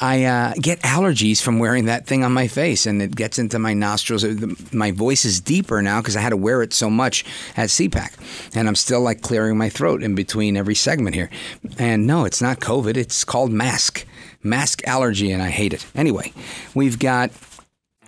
I 0.00 0.24
uh, 0.24 0.54
get 0.60 0.80
allergies 0.80 1.40
from 1.40 1.58
wearing 1.58 1.86
that 1.86 2.06
thing 2.06 2.24
on 2.24 2.32
my 2.32 2.48
face, 2.48 2.86
and 2.86 3.00
it 3.00 3.14
gets 3.14 3.38
into 3.38 3.58
my 3.58 3.74
nostrils. 3.74 4.24
My 4.72 4.90
voice 4.90 5.24
is 5.24 5.40
deeper 5.40 5.82
now 5.82 6.00
because 6.00 6.16
I 6.16 6.20
had 6.20 6.30
to 6.30 6.36
wear 6.36 6.62
it 6.62 6.72
so 6.72 6.90
much 6.90 7.24
at 7.56 7.68
CPAC, 7.68 8.12
and 8.54 8.68
I'm 8.68 8.74
still 8.74 9.00
like 9.00 9.22
clearing 9.22 9.56
my 9.56 9.68
throat 9.68 10.02
in 10.02 10.14
between 10.14 10.56
every 10.56 10.74
segment 10.74 11.14
here. 11.14 11.30
And 11.78 12.06
no, 12.06 12.24
it's 12.24 12.42
not 12.42 12.60
COVID. 12.60 12.96
It's 12.96 13.24
called 13.24 13.52
mask. 13.52 14.06
mask 14.42 14.86
allergy 14.86 15.30
and 15.30 15.42
I 15.42 15.50
hate 15.50 15.72
it. 15.72 15.86
Anyway, 15.94 16.32
we've 16.74 16.98
got 16.98 17.30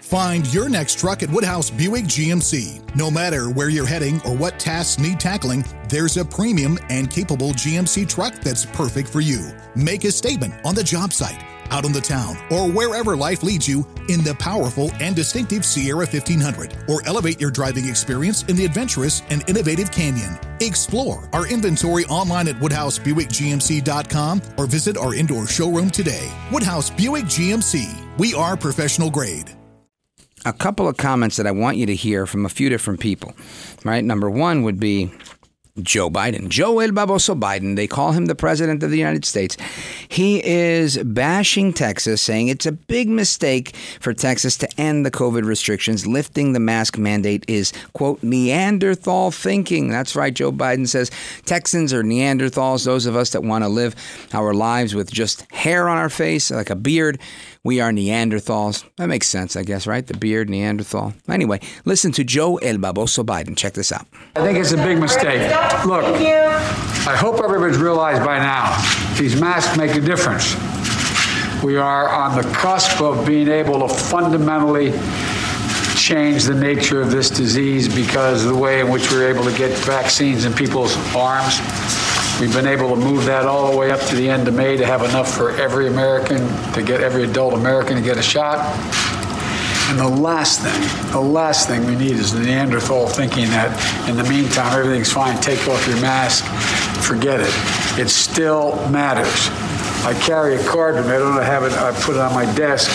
Find 0.04 0.52
your 0.52 0.68
next 0.68 0.98
truck 0.98 1.22
at 1.22 1.30
Woodhouse 1.30 1.70
Buick 1.70 2.04
GMC. 2.04 2.94
No 2.94 3.10
matter 3.10 3.48
where 3.48 3.70
you're 3.70 3.86
heading 3.86 4.20
or 4.26 4.36
what 4.36 4.58
tasks 4.58 5.00
need 5.00 5.18
tackling, 5.18 5.64
there's 5.88 6.18
a 6.18 6.24
premium 6.24 6.78
and 6.90 7.10
capable 7.10 7.52
GMC 7.52 8.06
truck 8.06 8.34
that's 8.40 8.66
perfect 8.66 9.08
for 9.08 9.22
you. 9.22 9.52
Make 9.74 10.04
a 10.04 10.12
statement 10.12 10.52
on 10.62 10.74
the 10.74 10.84
job 10.84 11.14
site, 11.14 11.42
out 11.70 11.84
on 11.84 11.92
the 11.92 12.00
town, 12.00 12.36
or 12.50 12.70
wherever 12.70 13.16
life 13.16 13.42
leads 13.42 13.68
you 13.68 13.86
in 14.08 14.22
the 14.22 14.34
powerful 14.38 14.90
and 15.00 15.14
distinctive 15.16 15.64
Sierra 15.64 16.06
1500, 16.06 16.84
or 16.88 17.06
elevate 17.06 17.40
your 17.40 17.50
driving 17.50 17.88
experience 17.88 18.42
in 18.44 18.56
the 18.56 18.64
adventurous 18.64 19.22
and 19.30 19.48
innovative 19.48 19.90
Canyon. 19.90 20.38
Explore 20.60 21.28
our 21.32 21.46
inventory 21.46 22.04
online 22.06 22.48
at 22.48 22.56
WoodhouseBuickGMC.com 22.56 24.42
or 24.58 24.66
visit 24.66 24.96
our 24.96 25.14
indoor 25.14 25.46
showroom 25.46 25.90
today. 25.90 26.30
Woodhouse 26.52 26.90
Buick 26.90 27.24
GMC. 27.24 28.18
We 28.18 28.34
are 28.34 28.56
professional 28.56 29.10
grade 29.10 29.54
a 30.44 30.52
couple 30.52 30.88
of 30.88 30.96
comments 30.96 31.36
that 31.36 31.46
I 31.46 31.50
want 31.52 31.76
you 31.76 31.86
to 31.86 31.94
hear 31.94 32.26
from 32.26 32.44
a 32.44 32.48
few 32.48 32.68
different 32.68 33.00
people. 33.00 33.34
Right? 33.84 34.04
Number 34.04 34.30
one 34.30 34.62
would 34.62 34.78
be 34.78 35.12
Joe 35.82 36.08
Biden. 36.08 36.48
Joe 36.48 36.78
El 36.78 36.90
Baboso 36.90 37.38
Biden, 37.38 37.74
they 37.74 37.88
call 37.88 38.12
him 38.12 38.26
the 38.26 38.36
President 38.36 38.84
of 38.84 38.92
the 38.92 38.96
United 38.96 39.24
States. 39.24 39.56
He 40.06 40.44
is 40.44 40.98
bashing 40.98 41.72
Texas, 41.72 42.22
saying 42.22 42.46
it's 42.46 42.64
a 42.64 42.70
big 42.70 43.08
mistake 43.08 43.74
for 43.98 44.14
Texas 44.14 44.56
to 44.58 44.80
end 44.80 45.04
the 45.04 45.10
COVID 45.10 45.44
restrictions. 45.44 46.06
Lifting 46.06 46.52
the 46.52 46.60
mask 46.60 46.96
mandate 46.96 47.44
is, 47.48 47.72
quote, 47.92 48.22
Neanderthal 48.22 49.32
thinking. 49.32 49.88
That's 49.88 50.14
right, 50.14 50.32
Joe 50.32 50.52
Biden 50.52 50.86
says 50.86 51.10
Texans 51.44 51.92
are 51.92 52.04
Neanderthals, 52.04 52.84
those 52.84 53.06
of 53.06 53.16
us 53.16 53.30
that 53.30 53.42
want 53.42 53.64
to 53.64 53.68
live 53.68 53.96
our 54.32 54.54
lives 54.54 54.94
with 54.94 55.10
just 55.10 55.50
hair 55.50 55.88
on 55.88 55.96
our 55.96 56.10
face, 56.10 56.52
like 56.52 56.70
a 56.70 56.76
beard. 56.76 57.18
We 57.64 57.80
are 57.80 57.90
Neanderthals. 57.92 58.84
That 58.96 59.06
makes 59.06 59.26
sense, 59.26 59.56
I 59.56 59.62
guess, 59.62 59.86
right? 59.86 60.06
The 60.06 60.14
beard, 60.14 60.50
Neanderthal. 60.50 61.14
Anyway, 61.30 61.60
listen 61.86 62.12
to 62.12 62.22
Joe 62.22 62.56
El 62.58 62.76
Baboso 62.76 63.24
Biden. 63.24 63.56
Check 63.56 63.72
this 63.72 63.90
out. 63.90 64.06
I 64.36 64.42
think 64.42 64.58
it's 64.58 64.72
a 64.72 64.76
big 64.76 64.98
mistake. 64.98 65.40
Look, 65.86 66.04
I 66.04 67.16
hope 67.16 67.42
everybody's 67.42 67.78
realized 67.78 68.22
by 68.22 68.38
now 68.38 68.76
these 69.18 69.40
masks 69.40 69.78
make 69.78 69.94
a 69.94 70.00
difference. 70.00 70.54
We 71.64 71.78
are 71.78 72.10
on 72.10 72.36
the 72.36 72.46
cusp 72.52 73.00
of 73.00 73.26
being 73.26 73.48
able 73.48 73.88
to 73.88 73.88
fundamentally 73.88 74.90
change 75.96 76.44
the 76.44 76.54
nature 76.54 77.00
of 77.00 77.10
this 77.10 77.30
disease 77.30 77.88
because 77.88 78.44
of 78.44 78.52
the 78.52 78.58
way 78.58 78.80
in 78.80 78.90
which 78.90 79.10
we're 79.10 79.26
able 79.26 79.44
to 79.44 79.56
get 79.56 79.70
vaccines 79.78 80.44
in 80.44 80.52
people's 80.52 80.94
arms 81.16 81.60
We've 82.40 82.52
been 82.52 82.66
able 82.66 82.88
to 82.90 82.96
move 82.96 83.26
that 83.26 83.46
all 83.46 83.70
the 83.70 83.76
way 83.76 83.92
up 83.92 84.00
to 84.00 84.16
the 84.16 84.28
end 84.28 84.48
of 84.48 84.54
May 84.54 84.76
to 84.76 84.84
have 84.84 85.02
enough 85.02 85.32
for 85.32 85.52
every 85.52 85.86
American, 85.86 86.38
to 86.72 86.82
get 86.82 87.00
every 87.00 87.22
adult 87.22 87.54
American 87.54 87.94
to 87.96 88.02
get 88.02 88.18
a 88.18 88.22
shot. 88.22 88.58
And 89.88 89.96
the 89.98 90.08
last 90.08 90.60
thing, 90.60 91.12
the 91.12 91.20
last 91.20 91.68
thing 91.68 91.86
we 91.86 91.94
need 91.94 92.16
is 92.16 92.34
Neanderthal 92.34 93.06
thinking 93.06 93.46
that 93.50 93.78
in 94.08 94.16
the 94.16 94.24
meantime 94.24 94.76
everything's 94.76 95.12
fine, 95.12 95.40
take 95.40 95.68
off 95.68 95.86
your 95.86 96.00
mask, 96.00 96.44
forget 97.06 97.38
it. 97.38 97.54
It 98.00 98.08
still 98.08 98.84
matters. 98.88 99.48
I 100.04 100.12
carry 100.20 100.56
a 100.56 100.64
card 100.66 100.96
with 100.96 101.06
me. 101.06 101.12
I 101.12 101.18
don't 101.18 101.40
have 101.40 101.62
it. 101.62 101.72
I 101.72 101.92
put 102.00 102.16
it 102.16 102.20
on 102.20 102.34
my 102.34 102.46
desk. 102.54 102.90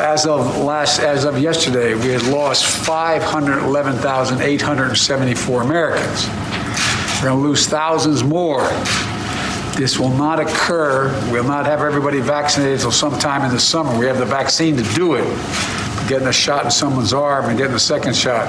As 0.00 0.26
of 0.26 0.58
last, 0.58 1.00
as 1.00 1.24
of 1.24 1.40
yesterday, 1.40 1.94
we 1.94 2.12
had 2.12 2.22
lost 2.24 2.64
511,874 2.86 5.62
Americans. 5.62 6.28
We're 7.24 7.30
going 7.30 7.42
to 7.42 7.48
lose 7.48 7.66
thousands 7.66 8.22
more. 8.22 8.68
This 9.78 9.98
will 9.98 10.10
not 10.10 10.40
occur. 10.40 11.08
We'll 11.32 11.42
not 11.42 11.64
have 11.64 11.80
everybody 11.80 12.20
vaccinated 12.20 12.74
until 12.74 12.90
sometime 12.90 13.46
in 13.46 13.50
the 13.50 13.58
summer. 13.58 13.98
We 13.98 14.04
have 14.04 14.18
the 14.18 14.26
vaccine 14.26 14.76
to 14.76 14.82
do 14.94 15.14
it. 15.14 15.24
Getting 16.06 16.28
a 16.28 16.32
shot 16.34 16.66
in 16.66 16.70
someone's 16.70 17.14
arm 17.14 17.46
and 17.46 17.56
getting 17.56 17.74
a 17.74 17.78
second 17.78 18.14
shot, 18.14 18.46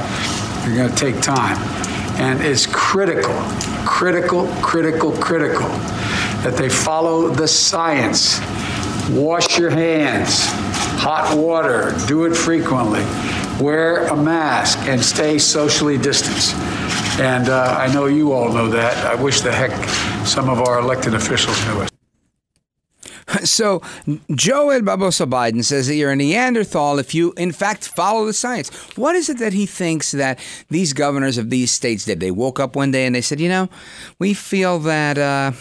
you're 0.65 0.75
going 0.75 0.89
to 0.89 0.95
take 0.97 1.21
time. 1.21 1.55
And 2.19 2.41
it's 2.41 2.65
critical, 2.65 3.33
critical, 3.85 4.47
critical, 4.61 5.13
critical 5.19 5.69
that 6.43 6.55
they 6.57 6.67
follow 6.67 7.29
the 7.29 7.47
science. 7.47 8.41
Wash 9.09 9.57
your 9.57 9.69
hands, 9.69 10.47
hot 10.99 11.37
water, 11.37 11.95
do 12.07 12.25
it 12.25 12.35
frequently, 12.35 13.05
wear 13.63 14.07
a 14.07 14.17
mask, 14.17 14.79
and 14.79 15.01
stay 15.01 15.37
socially 15.37 15.97
distanced. 15.97 16.57
And 17.19 17.47
uh, 17.47 17.77
I 17.79 17.93
know 17.93 18.07
you 18.07 18.33
all 18.33 18.51
know 18.51 18.67
that. 18.69 18.97
I 19.05 19.15
wish 19.15 19.39
the 19.41 19.51
heck 19.51 19.71
some 20.25 20.49
of 20.49 20.59
our 20.59 20.79
elected 20.79 21.13
officials 21.13 21.65
knew 21.65 21.81
it. 21.81 21.91
So, 23.43 23.81
Joe 24.33 24.69
El 24.69 24.81
Baboso 24.81 25.25
Biden 25.27 25.63
says 25.63 25.87
that 25.87 25.95
you're 25.95 26.11
a 26.11 26.15
Neanderthal 26.15 26.99
if 26.99 27.15
you, 27.15 27.33
in 27.37 27.51
fact, 27.51 27.87
follow 27.87 28.25
the 28.25 28.33
science. 28.33 28.69
What 28.97 29.15
is 29.15 29.29
it 29.29 29.39
that 29.39 29.51
he 29.51 29.65
thinks 29.65 30.11
that 30.11 30.39
these 30.69 30.93
governors 30.93 31.37
of 31.37 31.49
these 31.49 31.71
states 31.71 32.05
did? 32.05 32.19
They 32.19 32.31
woke 32.31 32.59
up 32.59 32.75
one 32.75 32.91
day 32.91 33.05
and 33.05 33.15
they 33.15 33.21
said, 33.21 33.39
you 33.39 33.49
know, 33.49 33.67
we 34.19 34.33
feel 34.33 34.79
that. 34.79 35.17
Uh, 35.17 35.51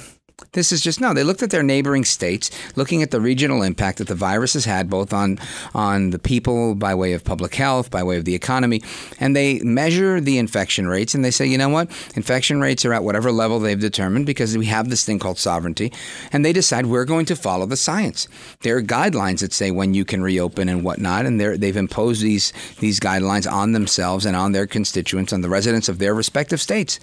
this 0.54 0.72
is 0.72 0.80
just 0.80 1.00
no. 1.00 1.12
They 1.12 1.22
looked 1.22 1.42
at 1.42 1.50
their 1.50 1.62
neighboring 1.62 2.04
states, 2.04 2.50
looking 2.76 3.02
at 3.02 3.10
the 3.10 3.20
regional 3.20 3.62
impact 3.62 3.98
that 3.98 4.08
the 4.08 4.14
virus 4.14 4.54
has 4.54 4.64
had 4.64 4.88
both 4.88 5.12
on 5.12 5.38
on 5.74 6.10
the 6.10 6.18
people 6.18 6.74
by 6.74 6.94
way 6.94 7.12
of 7.12 7.22
public 7.22 7.54
health, 7.54 7.90
by 7.90 8.02
way 8.02 8.16
of 8.16 8.24
the 8.24 8.34
economy, 8.34 8.82
and 9.20 9.36
they 9.36 9.58
measure 9.60 10.20
the 10.20 10.38
infection 10.38 10.88
rates 10.88 11.14
and 11.14 11.24
they 11.24 11.30
say, 11.30 11.46
you 11.46 11.58
know 11.58 11.68
what, 11.68 11.88
infection 12.16 12.60
rates 12.60 12.84
are 12.84 12.94
at 12.94 13.04
whatever 13.04 13.30
level 13.30 13.60
they've 13.60 13.80
determined 13.80 14.26
because 14.26 14.56
we 14.56 14.66
have 14.66 14.88
this 14.88 15.04
thing 15.04 15.18
called 15.18 15.38
sovereignty, 15.38 15.92
and 16.32 16.44
they 16.44 16.52
decide 16.52 16.86
we're 16.86 17.04
going 17.04 17.26
to 17.26 17.36
follow 17.36 17.66
the 17.66 17.76
science. 17.76 18.28
There 18.62 18.76
are 18.76 18.82
guidelines 18.82 19.40
that 19.40 19.52
say 19.52 19.70
when 19.70 19.94
you 19.94 20.04
can 20.04 20.22
reopen 20.22 20.68
and 20.68 20.84
whatnot, 20.84 21.26
and 21.26 21.40
they've 21.40 21.76
imposed 21.76 22.22
these 22.22 22.52
these 22.78 23.00
guidelines 23.00 23.50
on 23.50 23.72
themselves 23.72 24.24
and 24.24 24.36
on 24.36 24.52
their 24.52 24.66
constituents, 24.66 25.32
on 25.32 25.40
the 25.40 25.48
residents 25.48 25.88
of 25.88 25.98
their 25.98 26.14
respective 26.14 26.60
states. 26.60 27.00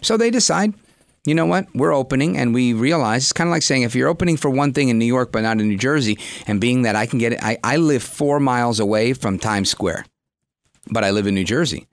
So 0.00 0.16
they 0.16 0.30
decide 0.30 0.74
you 1.24 1.34
know 1.34 1.46
what? 1.46 1.66
We're 1.74 1.94
opening, 1.94 2.36
and 2.36 2.54
we 2.54 2.72
realize 2.72 3.24
it's 3.24 3.32
kind 3.32 3.48
of 3.48 3.52
like 3.52 3.62
saying 3.62 3.82
if 3.82 3.94
you're 3.94 4.08
opening 4.08 4.36
for 4.36 4.50
one 4.50 4.72
thing 4.72 4.88
in 4.88 4.98
New 4.98 5.04
York 5.06 5.32
but 5.32 5.42
not 5.42 5.60
in 5.60 5.68
New 5.68 5.78
Jersey, 5.78 6.18
and 6.46 6.60
being 6.60 6.82
that 6.82 6.96
I 6.96 7.06
can 7.06 7.18
get 7.18 7.32
it, 7.32 7.42
I, 7.42 7.58
I 7.64 7.76
live 7.76 8.02
four 8.02 8.40
miles 8.40 8.80
away 8.80 9.12
from 9.14 9.38
Times 9.38 9.70
Square, 9.70 10.06
but 10.90 11.04
I 11.04 11.10
live 11.10 11.26
in 11.26 11.34
New 11.34 11.44
Jersey. 11.44 11.86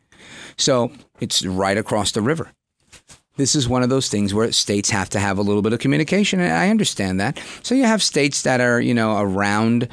So 0.57 0.91
it's 1.19 1.45
right 1.45 1.77
across 1.77 2.11
the 2.11 2.21
river. 2.21 2.51
This 3.37 3.55
is 3.55 3.67
one 3.67 3.81
of 3.81 3.89
those 3.89 4.09
things 4.09 4.33
where 4.33 4.51
states 4.51 4.89
have 4.89 5.09
to 5.11 5.19
have 5.19 5.37
a 5.37 5.41
little 5.41 5.61
bit 5.61 5.73
of 5.73 5.79
communication, 5.79 6.41
and 6.41 6.51
I 6.51 6.69
understand 6.69 7.19
that. 7.21 7.41
So 7.63 7.73
you 7.73 7.85
have 7.85 8.03
states 8.03 8.41
that 8.41 8.59
are, 8.59 8.81
you 8.81 8.93
know, 8.93 9.17
around 9.17 9.87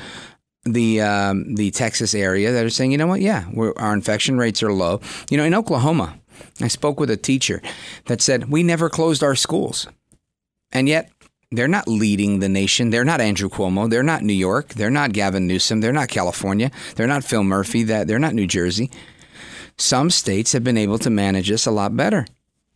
the 0.65 1.01
um, 1.01 1.55
the 1.55 1.71
Texas 1.71 2.15
area 2.15 2.53
that 2.53 2.65
are 2.65 2.71
saying, 2.71 2.91
you 2.91 2.99
know 2.99 3.07
what, 3.07 3.21
yeah, 3.21 3.47
our 3.77 3.95
infection 3.95 4.37
rates 4.37 4.63
are 4.63 4.73
low. 4.73 5.01
You 5.31 5.37
know, 5.39 5.45
in 5.45 5.55
Oklahoma, 5.55 6.19
I 6.61 6.69
spoke 6.69 7.01
with 7.01 7.11
a 7.11 7.17
teacher 7.17 7.63
that 8.07 8.21
said, 8.21 8.51
We 8.51 8.63
never 8.63 8.89
closed 8.89 9.23
our 9.23 9.35
schools. 9.35 9.87
And 10.73 10.89
yet, 10.89 11.11
they're 11.51 11.69
not 11.69 11.89
leading 11.89 12.41
the 12.41 12.49
nation. 12.49 12.91
They're 12.91 13.05
not 13.05 13.21
Andrew 13.21 13.49
Cuomo. 13.49 13.89
They're 13.89 14.03
not 14.03 14.23
New 14.23 14.35
York. 14.35 14.75
They're 14.75 14.91
not 14.91 15.13
Gavin 15.13 15.47
Newsom. 15.47 15.81
They're 15.81 15.93
not 15.93 16.09
California. 16.09 16.71
They're 16.95 17.07
not 17.07 17.25
Phil 17.25 17.43
Murphy. 17.43 17.85
They're 17.85 18.19
not 18.19 18.35
New 18.35 18.47
Jersey. 18.47 18.91
Some 19.79 20.11
states 20.11 20.53
have 20.53 20.65
been 20.65 20.77
able 20.77 20.99
to 20.99 21.11
manage 21.11 21.49
this 21.49 21.65
a 21.65 21.71
lot 21.71 21.97
better. 21.97 22.27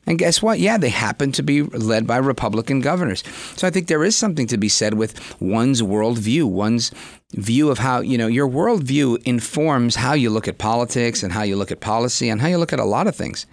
And 0.07 0.19
guess 0.19 0.43
what? 0.43 0.59
Yeah, 0.59 0.79
they 0.79 0.89
happen 0.89 1.31
to 1.33 1.43
be 1.43 1.63
led 1.63 2.07
by 2.07 2.17
Republican 2.17 2.81
governors. 2.81 3.23
So 3.57 3.67
I 3.67 3.71
think 3.71 3.87
there 3.87 4.05
is 4.05 4.17
something 4.17 4.49
to 4.49 4.59
be 4.59 4.69
said 4.69 4.95
with 4.95 5.41
one's 5.41 5.81
worldview, 5.81 6.45
one's 6.45 6.91
view 7.35 7.71
of 7.71 7.79
how, 7.79 8.01
you 8.01 8.19
know, 8.19 8.27
your 8.27 8.49
worldview 8.49 9.23
informs 9.25 9.95
how 9.95 10.15
you 10.15 10.29
look 10.29 10.49
at 10.49 10.59
politics 10.59 11.23
and 11.23 11.33
how 11.33 11.43
you 11.43 11.57
look 11.57 11.71
at 11.71 11.81
policy 11.81 12.29
and 12.29 12.41
how 12.41 12.49
you 12.49 12.59
look 12.59 12.73
at 12.73 12.81
a 12.81 12.85
lot 12.85 13.07
of 13.07 13.15
things. 13.15 13.47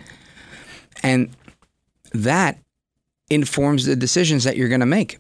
And 1.03 1.29
that 2.13 2.57
informs 3.29 3.85
the 3.85 3.95
decisions 3.95 4.43
that 4.43 4.57
you're 4.57 4.69
going 4.69 4.79
to 4.79 4.88
make. 4.88 5.19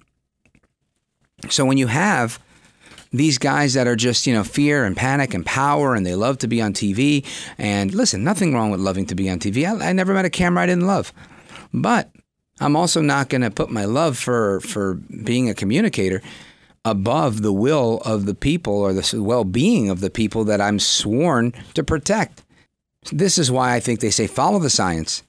So 1.49 1.63
when 1.63 1.77
you 1.77 1.87
have 1.87 2.39
these 3.11 3.37
guys 3.37 3.73
that 3.73 3.87
are 3.87 3.95
just, 3.95 4.27
you 4.27 4.33
know, 4.33 4.43
fear 4.43 4.85
and 4.85 4.95
panic 4.95 5.33
and 5.33 5.45
power 5.45 5.95
and 5.95 6.05
they 6.05 6.15
love 6.15 6.37
to 6.39 6.47
be 6.47 6.61
on 6.61 6.73
TV. 6.73 7.25
And 7.57 7.93
listen, 7.93 8.23
nothing 8.23 8.53
wrong 8.53 8.71
with 8.71 8.79
loving 8.79 9.05
to 9.07 9.15
be 9.15 9.29
on 9.29 9.39
TV. 9.39 9.65
I, 9.65 9.89
I 9.89 9.93
never 9.93 10.13
met 10.13 10.25
a 10.25 10.29
camera 10.29 10.63
I 10.63 10.67
didn't 10.67 10.87
love. 10.87 11.11
But 11.73 12.11
I'm 12.59 12.75
also 12.75 13.01
not 13.01 13.29
going 13.29 13.41
to 13.41 13.51
put 13.51 13.69
my 13.69 13.85
love 13.85 14.17
for, 14.17 14.59
for 14.61 14.95
being 14.95 15.49
a 15.49 15.55
communicator 15.55 16.21
above 16.85 17.41
the 17.41 17.53
will 17.53 17.99
of 18.05 18.25
the 18.25 18.35
people 18.35 18.73
or 18.73 18.93
the 18.93 19.21
well 19.21 19.43
being 19.43 19.89
of 19.89 20.01
the 20.01 20.09
people 20.09 20.43
that 20.45 20.61
I'm 20.61 20.79
sworn 20.79 21.53
to 21.73 21.83
protect. 21.83 22.43
This 23.11 23.37
is 23.37 23.51
why 23.51 23.75
I 23.75 23.79
think 23.79 23.99
they 23.99 24.11
say 24.11 24.27
follow 24.27 24.59
the 24.59 24.69
science. 24.69 25.23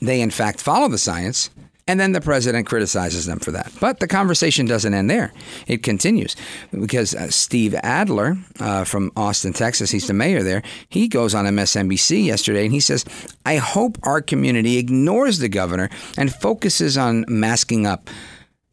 They, 0.00 0.20
in 0.20 0.30
fact, 0.30 0.60
follow 0.60 0.88
the 0.88 0.98
science 0.98 1.50
and 1.88 2.00
then 2.00 2.12
the 2.12 2.20
president 2.20 2.66
criticizes 2.66 3.26
them 3.26 3.38
for 3.38 3.52
that. 3.52 3.72
But 3.80 4.00
the 4.00 4.08
conversation 4.08 4.66
doesn't 4.66 4.92
end 4.92 5.08
there. 5.08 5.32
It 5.66 5.82
continues 5.82 6.34
because 6.72 7.14
uh, 7.14 7.30
Steve 7.30 7.74
Adler 7.82 8.36
uh, 8.58 8.84
from 8.84 9.12
Austin, 9.16 9.52
Texas, 9.52 9.90
he's 9.90 10.06
the 10.06 10.12
mayor 10.12 10.42
there, 10.42 10.62
he 10.88 11.08
goes 11.08 11.34
on 11.34 11.44
MSNBC 11.44 12.24
yesterday 12.24 12.64
and 12.64 12.72
he 12.72 12.80
says, 12.80 13.04
I 13.44 13.56
hope 13.56 13.98
our 14.02 14.20
community 14.20 14.78
ignores 14.78 15.38
the 15.38 15.48
governor 15.48 15.88
and 16.16 16.34
focuses 16.34 16.98
on 16.98 17.24
masking 17.28 17.86
up 17.86 18.10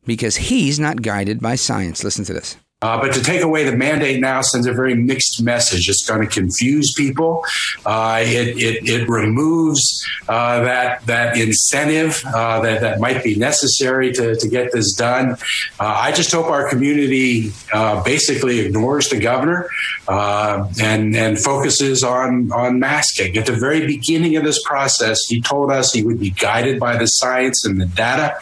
because 0.06 0.36
he's 0.36 0.80
not 0.80 1.02
guided 1.02 1.40
by 1.40 1.56
science. 1.56 2.04
Listen 2.04 2.26
to 2.26 2.34
this. 2.34 2.58
Uh, 2.84 3.00
but 3.00 3.14
to 3.14 3.24
take 3.24 3.42
away 3.42 3.64
the 3.64 3.76
mandate 3.76 4.20
now 4.20 4.42
sends 4.42 4.68
a 4.68 4.74
very 4.74 4.94
mixed 4.94 5.42
message. 5.42 5.88
It's 5.88 6.06
going 6.06 6.20
to 6.20 6.28
confuse 6.28 6.94
people. 6.94 7.46
Uh, 7.86 8.22
it, 8.22 8.58
it, 8.58 8.90
it, 8.90 9.08
removes 9.08 10.06
uh, 10.28 10.60
that 10.64 11.06
that 11.06 11.38
incentive 11.38 12.22
uh, 12.26 12.60
that, 12.60 12.82
that 12.82 13.00
might 13.00 13.24
be 13.24 13.36
necessary 13.36 14.12
to, 14.12 14.36
to 14.36 14.48
get 14.50 14.74
this 14.74 14.94
done. 14.94 15.38
Uh, 15.80 15.96
I 16.08 16.12
just 16.12 16.30
hope 16.32 16.48
our 16.48 16.68
community 16.68 17.54
uh, 17.72 18.04
basically 18.04 18.60
ignores 18.60 19.08
the 19.08 19.20
governor 19.20 19.70
and 20.10 21.16
and 21.16 21.40
focuses 21.40 22.04
on 22.04 22.52
on 22.52 22.80
masking. 22.80 23.38
At 23.38 23.46
the 23.46 23.54
very 23.54 23.88
beginning 23.88 24.36
of 24.36 24.44
this 24.44 24.62
process, 24.64 25.26
he 25.28 25.42
told 25.42 25.72
us 25.72 25.94
he 25.94 26.04
would 26.04 26.20
be 26.20 26.32
guided 26.32 26.82
by 26.82 26.98
the 26.98 27.08
science 27.08 27.66
and 27.66 27.80
the 27.80 27.86
data. 27.86 28.36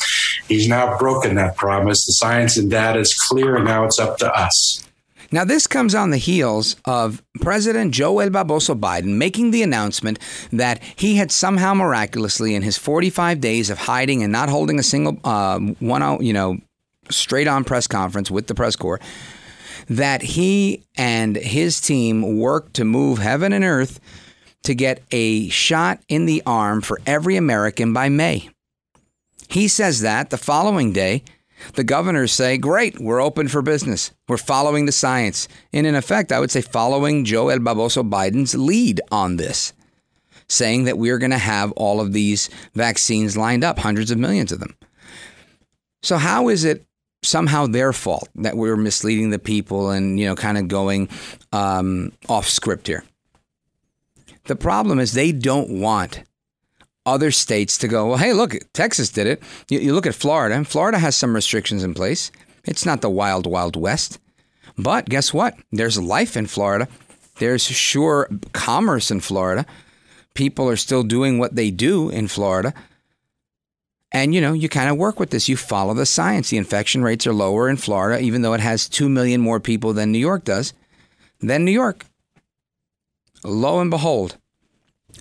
He's 0.51 0.67
now 0.67 0.97
broken 0.97 1.35
that 1.35 1.55
promise. 1.55 2.05
The 2.05 2.11
science 2.11 2.57
and 2.57 2.69
data 2.69 2.99
is 2.99 3.13
clear, 3.29 3.55
and 3.55 3.63
now 3.63 3.85
it's 3.85 3.97
up 3.99 4.17
to 4.17 4.29
us. 4.33 4.83
Now, 5.31 5.45
this 5.45 5.65
comes 5.65 5.95
on 5.95 6.09
the 6.09 6.17
heels 6.17 6.75
of 6.83 7.23
President 7.39 7.93
Joe 7.93 8.15
Baboso 8.15 8.77
Biden 8.77 9.15
making 9.15 9.51
the 9.51 9.63
announcement 9.63 10.19
that 10.51 10.83
he 10.83 11.15
had 11.15 11.31
somehow 11.31 11.73
miraculously, 11.73 12.53
in 12.53 12.63
his 12.63 12.77
45 12.77 13.39
days 13.39 13.69
of 13.69 13.77
hiding 13.77 14.23
and 14.23 14.31
not 14.33 14.49
holding 14.49 14.77
a 14.77 14.83
single 14.83 15.17
uh, 15.23 15.57
one, 15.57 16.21
you 16.21 16.33
know, 16.33 16.57
straight 17.09 17.47
on 17.47 17.63
press 17.63 17.87
conference 17.87 18.29
with 18.29 18.47
the 18.47 18.55
press 18.55 18.75
corps, 18.75 18.99
that 19.87 20.21
he 20.21 20.83
and 20.97 21.37
his 21.37 21.79
team 21.79 22.39
worked 22.39 22.73
to 22.73 22.83
move 22.83 23.19
heaven 23.19 23.53
and 23.53 23.63
earth 23.63 24.01
to 24.63 24.75
get 24.75 25.01
a 25.11 25.47
shot 25.47 26.01
in 26.09 26.25
the 26.25 26.43
arm 26.45 26.81
for 26.81 26.99
every 27.05 27.37
American 27.37 27.93
by 27.93 28.09
May. 28.09 28.49
He 29.51 29.67
says 29.67 29.99
that 29.99 30.29
the 30.29 30.37
following 30.37 30.93
day, 30.93 31.23
the 31.73 31.83
governors 31.83 32.31
say, 32.31 32.57
Great, 32.57 33.01
we're 33.01 33.21
open 33.21 33.49
for 33.49 33.61
business. 33.61 34.11
We're 34.29 34.37
following 34.37 34.85
the 34.85 34.93
science. 34.93 35.49
And 35.73 35.85
in 35.85 35.93
effect, 35.93 36.31
I 36.31 36.39
would 36.39 36.51
say 36.51 36.61
following 36.61 37.25
Joe 37.25 37.49
El 37.49 37.59
Baboso 37.59 38.09
Biden's 38.09 38.55
lead 38.55 39.01
on 39.11 39.35
this, 39.35 39.73
saying 40.47 40.85
that 40.85 40.97
we're 40.97 41.17
going 41.17 41.31
to 41.31 41.37
have 41.37 41.73
all 41.73 41.99
of 41.99 42.13
these 42.13 42.49
vaccines 42.75 43.35
lined 43.35 43.65
up, 43.65 43.77
hundreds 43.77 44.09
of 44.09 44.17
millions 44.17 44.53
of 44.53 44.61
them. 44.61 44.73
So, 46.01 46.15
how 46.15 46.47
is 46.47 46.63
it 46.63 46.85
somehow 47.21 47.67
their 47.67 47.91
fault 47.91 48.29
that 48.35 48.55
we're 48.55 48.77
misleading 48.77 49.31
the 49.31 49.37
people 49.37 49.89
and, 49.89 50.17
you 50.17 50.27
know, 50.27 50.35
kind 50.35 50.57
of 50.57 50.69
going 50.69 51.09
um, 51.51 52.13
off 52.29 52.47
script 52.47 52.87
here? 52.87 53.03
The 54.45 54.55
problem 54.55 54.97
is 54.97 55.11
they 55.11 55.33
don't 55.33 55.81
want 55.81 56.23
other 57.05 57.31
states 57.31 57.77
to 57.79 57.87
go, 57.87 58.09
well, 58.09 58.17
hey, 58.17 58.33
look, 58.33 58.55
Texas 58.73 59.09
did 59.09 59.27
it. 59.27 59.41
You, 59.69 59.79
you 59.79 59.93
look 59.93 60.05
at 60.05 60.15
Florida, 60.15 60.55
and 60.55 60.67
Florida 60.67 60.99
has 60.99 61.15
some 61.15 61.35
restrictions 61.35 61.83
in 61.83 61.93
place. 61.93 62.31
It's 62.63 62.85
not 62.85 63.01
the 63.01 63.09
wild, 63.09 63.47
wild 63.47 63.75
west. 63.75 64.19
But 64.77 65.09
guess 65.09 65.33
what? 65.33 65.55
There's 65.71 65.99
life 65.99 66.37
in 66.37 66.47
Florida. 66.47 66.87
There's 67.39 67.63
sure 67.63 68.29
commerce 68.53 69.11
in 69.11 69.19
Florida. 69.19 69.65
People 70.33 70.69
are 70.69 70.77
still 70.77 71.03
doing 71.03 71.39
what 71.39 71.55
they 71.55 71.71
do 71.71 72.09
in 72.09 72.27
Florida. 72.27 72.73
And 74.11 74.35
you 74.35 74.41
know, 74.41 74.53
you 74.53 74.69
kind 74.69 74.89
of 74.89 74.97
work 74.97 75.19
with 75.19 75.29
this. 75.29 75.49
You 75.49 75.57
follow 75.57 75.93
the 75.93 76.05
science. 76.05 76.49
The 76.49 76.57
infection 76.57 77.01
rates 77.01 77.25
are 77.25 77.33
lower 77.33 77.69
in 77.69 77.77
Florida, 77.77 78.21
even 78.21 78.41
though 78.41 78.53
it 78.53 78.59
has 78.59 78.89
2 78.89 79.09
million 79.09 79.41
more 79.41 79.59
people 79.59 79.93
than 79.93 80.11
New 80.11 80.19
York 80.19 80.43
does, 80.43 80.73
than 81.39 81.65
New 81.65 81.71
York. 81.71 82.05
Lo 83.43 83.79
and 83.79 83.89
behold, 83.89 84.37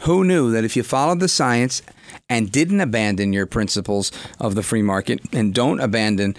who 0.00 0.24
knew 0.24 0.50
that 0.52 0.64
if 0.64 0.76
you 0.76 0.82
followed 0.82 1.20
the 1.20 1.28
science 1.28 1.82
and 2.28 2.50
didn't 2.50 2.80
abandon 2.80 3.32
your 3.32 3.46
principles 3.46 4.10
of 4.38 4.54
the 4.54 4.62
free 4.62 4.82
market 4.82 5.20
and 5.32 5.54
don't 5.54 5.80
abandon 5.80 6.36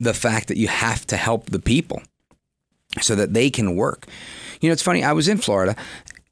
the 0.00 0.14
fact 0.14 0.48
that 0.48 0.56
you 0.56 0.68
have 0.68 1.06
to 1.06 1.16
help 1.16 1.46
the 1.46 1.58
people 1.58 2.02
so 3.00 3.14
that 3.14 3.34
they 3.34 3.50
can 3.50 3.76
work? 3.76 4.06
You 4.60 4.68
know, 4.68 4.72
it's 4.72 4.82
funny. 4.82 5.04
I 5.04 5.12
was 5.12 5.28
in 5.28 5.38
Florida 5.38 5.76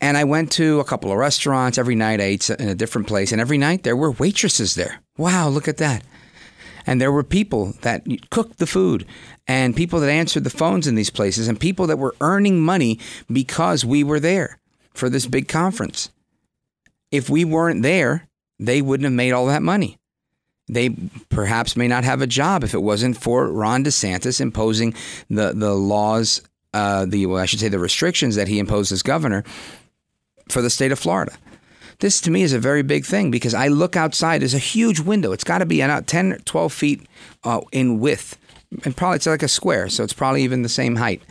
and 0.00 0.16
I 0.16 0.24
went 0.24 0.50
to 0.52 0.80
a 0.80 0.84
couple 0.84 1.12
of 1.12 1.18
restaurants. 1.18 1.78
Every 1.78 1.94
night 1.94 2.20
I 2.20 2.24
ate 2.24 2.50
in 2.50 2.68
a 2.68 2.74
different 2.74 3.06
place, 3.06 3.32
and 3.32 3.40
every 3.40 3.58
night 3.58 3.82
there 3.82 3.96
were 3.96 4.10
waitresses 4.10 4.74
there. 4.74 5.00
Wow, 5.16 5.48
look 5.48 5.68
at 5.68 5.78
that. 5.78 6.02
And 6.86 7.00
there 7.00 7.10
were 7.10 7.24
people 7.24 7.74
that 7.82 8.04
cooked 8.30 8.58
the 8.58 8.66
food 8.66 9.06
and 9.48 9.74
people 9.74 9.98
that 10.00 10.10
answered 10.10 10.44
the 10.44 10.50
phones 10.50 10.86
in 10.86 10.94
these 10.94 11.10
places 11.10 11.48
and 11.48 11.58
people 11.58 11.86
that 11.86 11.98
were 11.98 12.14
earning 12.20 12.60
money 12.60 12.98
because 13.30 13.84
we 13.84 14.04
were 14.04 14.20
there 14.20 14.58
for 14.92 15.08
this 15.08 15.26
big 15.26 15.48
conference 15.48 16.10
if 17.10 17.30
we 17.30 17.44
weren't 17.44 17.82
there, 17.82 18.28
they 18.58 18.82
wouldn't 18.82 19.04
have 19.04 19.12
made 19.12 19.32
all 19.32 19.46
that 19.46 19.62
money. 19.62 19.98
They 20.68 20.90
perhaps 21.28 21.76
may 21.76 21.86
not 21.86 22.04
have 22.04 22.22
a 22.22 22.26
job 22.26 22.64
if 22.64 22.74
it 22.74 22.82
wasn't 22.82 23.16
for 23.16 23.46
Ron 23.48 23.84
DeSantis 23.84 24.40
imposing 24.40 24.94
the 25.30 25.52
the 25.52 25.74
laws, 25.74 26.42
uh, 26.74 27.06
the 27.06 27.26
well, 27.26 27.40
I 27.40 27.46
should 27.46 27.60
say 27.60 27.68
the 27.68 27.78
restrictions 27.78 28.34
that 28.34 28.48
he 28.48 28.58
imposed 28.58 28.90
as 28.90 29.02
governor 29.02 29.44
for 30.48 30.62
the 30.62 30.70
state 30.70 30.90
of 30.90 30.98
Florida. 30.98 31.32
This 32.00 32.20
to 32.22 32.30
me 32.30 32.42
is 32.42 32.52
a 32.52 32.58
very 32.58 32.82
big 32.82 33.06
thing 33.06 33.30
because 33.30 33.54
I 33.54 33.68
look 33.68 33.96
outside. 33.96 34.42
There's 34.42 34.54
a 34.54 34.58
huge 34.58 35.00
window. 35.00 35.32
It's 35.32 35.44
got 35.44 35.58
to 35.58 35.66
be 35.66 35.80
about 35.80 36.06
10, 36.06 36.40
12 36.44 36.72
feet 36.72 37.06
uh, 37.42 37.60
in 37.72 38.00
width, 38.00 38.36
and 38.84 38.94
probably 38.94 39.16
it's 39.16 39.26
like 39.26 39.42
a 39.42 39.48
square, 39.48 39.88
so 39.88 40.04
it's 40.04 40.12
probably 40.12 40.42
even 40.42 40.62
the 40.62 40.68
same 40.68 40.96
height. 40.96 41.22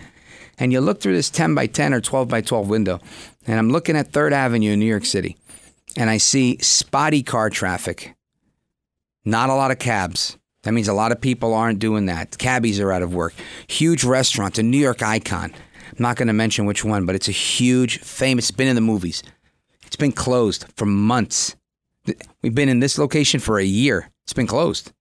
And 0.57 0.71
you 0.71 0.79
look 0.79 1.01
through 1.01 1.15
this 1.15 1.29
10 1.29 1.53
by 1.53 1.67
10 1.67 1.93
or 1.93 2.01
12 2.01 2.29
by 2.29 2.41
12 2.41 2.69
window, 2.69 2.99
and 3.45 3.59
I'm 3.59 3.69
looking 3.69 3.97
at 3.97 4.07
Third 4.07 4.33
Avenue 4.33 4.71
in 4.71 4.79
New 4.79 4.85
York 4.85 5.05
City 5.05 5.35
and 5.97 6.09
I 6.09 6.17
see 6.17 6.57
spotty 6.61 7.23
car 7.23 7.49
traffic, 7.49 8.15
not 9.23 9.49
a 9.49 9.55
lot 9.55 9.71
of 9.71 9.79
cabs. 9.79 10.37
That 10.63 10.73
means 10.73 10.87
a 10.87 10.93
lot 10.93 11.11
of 11.11 11.21
people 11.21 11.53
aren't 11.53 11.79
doing 11.79 12.07
that. 12.07 12.37
Cabbies 12.37 12.79
are 12.79 12.91
out 12.91 13.03
of 13.03 13.13
work. 13.13 13.33
Huge 13.67 14.03
restaurant, 14.03 14.57
a 14.57 14.63
New 14.63 14.79
York 14.79 15.03
icon. 15.03 15.53
I'm 15.53 15.95
not 15.99 16.15
going 16.15 16.27
to 16.27 16.33
mention 16.33 16.65
which 16.65 16.83
one, 16.83 17.05
but 17.05 17.15
it's 17.15 17.27
a 17.27 17.31
huge, 17.33 17.99
famous, 17.99 18.49
it's 18.49 18.57
been 18.57 18.67
in 18.67 18.75
the 18.75 18.81
movies. 18.81 19.21
It's 19.85 19.95
been 19.95 20.11
closed 20.11 20.65
for 20.75 20.85
months. 20.85 21.55
We've 22.41 22.55
been 22.55 22.69
in 22.69 22.79
this 22.79 22.97
location 22.97 23.39
for 23.39 23.59
a 23.59 23.63
year. 23.63 24.09
It's 24.23 24.33
been 24.33 24.47
closed. 24.47 24.91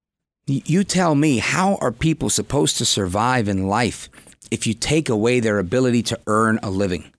You 0.47 0.85
tell 0.85 1.15
me, 1.15 1.39
how 1.39 1.77
are 1.77 1.91
people 1.91 2.29
supposed 2.29 2.77
to 2.77 2.85
survive 2.85 3.49
in 3.49 3.67
life 3.67 4.11
if 4.51 4.67
you 4.67 4.75
take 4.75 5.09
away 5.09 5.41
their 5.41 5.59
ability 5.59 6.03
to 6.05 6.21
earn 6.27 6.59
a 6.63 6.71
living? 6.71 7.11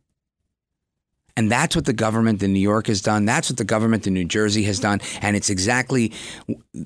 And 1.38 1.52
that's 1.52 1.76
what 1.76 1.84
the 1.84 1.93
government 1.93 2.41
in 2.41 2.54
New 2.54 2.62
York 2.62 2.88
has 2.88 3.02
done. 3.02 3.26
That's 3.26 3.50
what 3.50 3.58
the 3.58 3.65
government 3.65 4.08
in 4.08 4.13
New 4.13 4.24
Jersey 4.24 4.63
has 4.63 4.80
done. 4.80 5.02
And 5.21 5.36
it's 5.36 5.50
exactly 5.50 6.13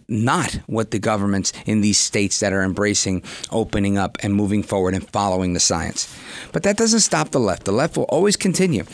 not 0.08 0.54
what 0.66 0.90
the 0.90 0.98
governments 0.98 1.54
in 1.68 1.82
these 1.82 2.00
states 2.00 2.40
that 2.40 2.52
are 2.52 2.64
embracing 2.64 3.22
opening 3.52 4.00
up 4.00 4.18
and 4.24 4.34
moving 4.34 4.64
forward 4.64 4.96
and 4.96 5.08
following 5.10 5.54
the 5.54 5.60
science. 5.60 6.14
But 6.52 6.64
that 6.64 6.78
doesn't 6.78 7.02
stop 7.02 7.30
the 7.30 7.40
left. 7.40 7.66
The 7.66 7.72
left 7.72 7.96
will 7.96 8.06
always 8.06 8.36
continue 8.36 8.86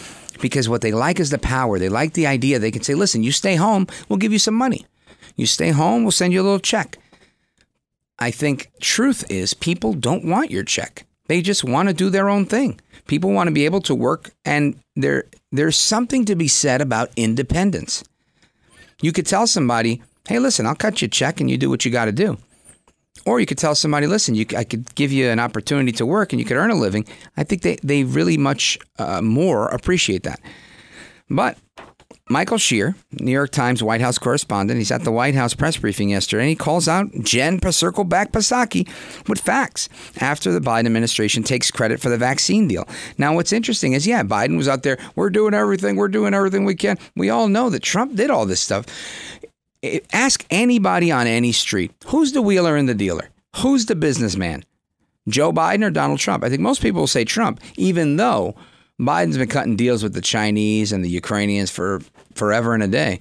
because 0.41 0.67
what 0.67 0.81
they 0.81 0.91
like 0.91 1.21
is 1.21 1.29
the 1.29 1.37
power. 1.37 1.79
They 1.79 1.89
like 1.89 2.13
the 2.13 2.27
idea. 2.27 2.59
They 2.59 2.71
can 2.71 2.83
say, 2.83 2.93
listen, 2.93 3.23
you 3.23 3.31
stay 3.31 3.55
home, 3.55 3.87
we'll 4.09 4.17
give 4.17 4.33
you 4.33 4.39
some 4.39 4.55
money. 4.55 4.85
You 5.37 5.45
stay 5.45 5.71
home, 5.71 6.03
we'll 6.03 6.11
send 6.11 6.33
you 6.33 6.41
a 6.41 6.43
little 6.43 6.59
check. 6.59 6.97
I 8.19 8.31
think 8.31 8.71
truth 8.81 9.29
is 9.29 9.53
people 9.53 9.93
don't 9.93 10.25
want 10.25 10.51
your 10.51 10.63
check. 10.63 11.05
They 11.27 11.41
just 11.41 11.63
want 11.63 11.89
to 11.89 11.93
do 11.93 12.09
their 12.09 12.29
own 12.29 12.45
thing. 12.45 12.79
People 13.07 13.31
want 13.31 13.47
to 13.47 13.53
be 13.53 13.65
able 13.65 13.81
to 13.81 13.95
work, 13.95 14.31
and 14.43 14.79
there 14.95 15.25
there's 15.51 15.75
something 15.75 16.25
to 16.25 16.35
be 16.35 16.47
said 16.47 16.81
about 16.81 17.11
independence. 17.15 18.03
You 19.01 19.11
could 19.11 19.27
tell 19.27 19.47
somebody, 19.47 20.01
"Hey, 20.27 20.39
listen, 20.39 20.65
I'll 20.65 20.75
cut 20.75 21.01
you 21.01 21.05
a 21.05 21.09
check, 21.09 21.39
and 21.39 21.49
you 21.49 21.57
do 21.57 21.69
what 21.69 21.85
you 21.85 21.91
got 21.91 22.05
to 22.05 22.11
do." 22.11 22.37
Or 23.25 23.39
you 23.39 23.45
could 23.45 23.57
tell 23.57 23.75
somebody, 23.75 24.07
"Listen, 24.07 24.35
you, 24.35 24.45
I 24.57 24.63
could 24.63 24.93
give 24.95 25.11
you 25.11 25.29
an 25.29 25.39
opportunity 25.39 25.91
to 25.93 26.05
work, 26.05 26.33
and 26.33 26.39
you 26.39 26.45
could 26.45 26.57
earn 26.57 26.71
a 26.71 26.75
living." 26.75 27.05
I 27.37 27.43
think 27.43 27.61
they 27.61 27.77
they 27.83 28.03
really 28.03 28.37
much 28.37 28.77
uh, 28.97 29.21
more 29.21 29.67
appreciate 29.67 30.23
that. 30.23 30.39
But 31.29 31.57
Michael 32.27 32.57
Shear, 32.57 32.95
New 33.11 33.31
York 33.31 33.51
Times 33.51 33.83
White 33.83 34.01
House 34.01 34.17
correspondent, 34.17 34.79
he's 34.79 34.91
at 34.91 35.03
the 35.03 35.11
White 35.11 35.35
House 35.35 35.53
press 35.53 35.77
briefing 35.77 36.09
yesterday, 36.09 36.41
and 36.41 36.49
he 36.49 36.55
calls 36.55 36.87
out 36.87 37.11
Jen 37.21 37.59
Circleback 37.59 38.31
Psaki 38.31 38.89
with 39.29 39.39
facts 39.39 39.89
after 40.19 40.51
the 40.51 40.59
Biden 40.59 40.87
administration 40.87 41.43
takes 41.43 41.69
credit 41.69 41.99
for 41.99 42.09
the 42.09 42.17
vaccine 42.17 42.67
deal. 42.67 42.87
Now, 43.19 43.35
what's 43.35 43.53
interesting 43.53 43.93
is, 43.93 44.07
yeah, 44.07 44.23
Biden 44.23 44.57
was 44.57 44.67
out 44.67 44.81
there, 44.81 44.97
we're 45.15 45.29
doing 45.29 45.53
everything, 45.53 45.97
we're 45.97 46.07
doing 46.07 46.33
everything 46.33 46.65
we 46.65 46.73
can. 46.73 46.97
We 47.15 47.29
all 47.29 47.47
know 47.47 47.69
that 47.69 47.83
Trump 47.83 48.15
did 48.15 48.31
all 48.31 48.47
this 48.47 48.61
stuff. 48.61 48.87
Ask 50.11 50.47
anybody 50.49 51.11
on 51.11 51.27
any 51.27 51.51
street 51.51 51.91
who's 52.07 52.31
the 52.31 52.41
wheeler 52.41 52.75
and 52.75 52.89
the 52.89 52.95
dealer? 52.95 53.29
Who's 53.57 53.85
the 53.85 53.95
businessman? 53.95 54.65
Joe 55.29 55.53
Biden 55.53 55.85
or 55.85 55.91
Donald 55.91 56.17
Trump? 56.17 56.43
I 56.43 56.49
think 56.49 56.61
most 56.61 56.81
people 56.81 57.01
will 57.01 57.07
say 57.07 57.23
Trump, 57.23 57.59
even 57.77 58.15
though 58.15 58.55
Biden's 58.99 59.37
been 59.37 59.49
cutting 59.49 59.75
deals 59.75 60.03
with 60.03 60.13
the 60.13 60.21
Chinese 60.21 60.91
and 60.91 61.03
the 61.03 61.09
Ukrainians 61.09 61.69
for 61.69 62.01
forever 62.33 62.73
and 62.73 62.83
a 62.83 62.87
day. 62.87 63.19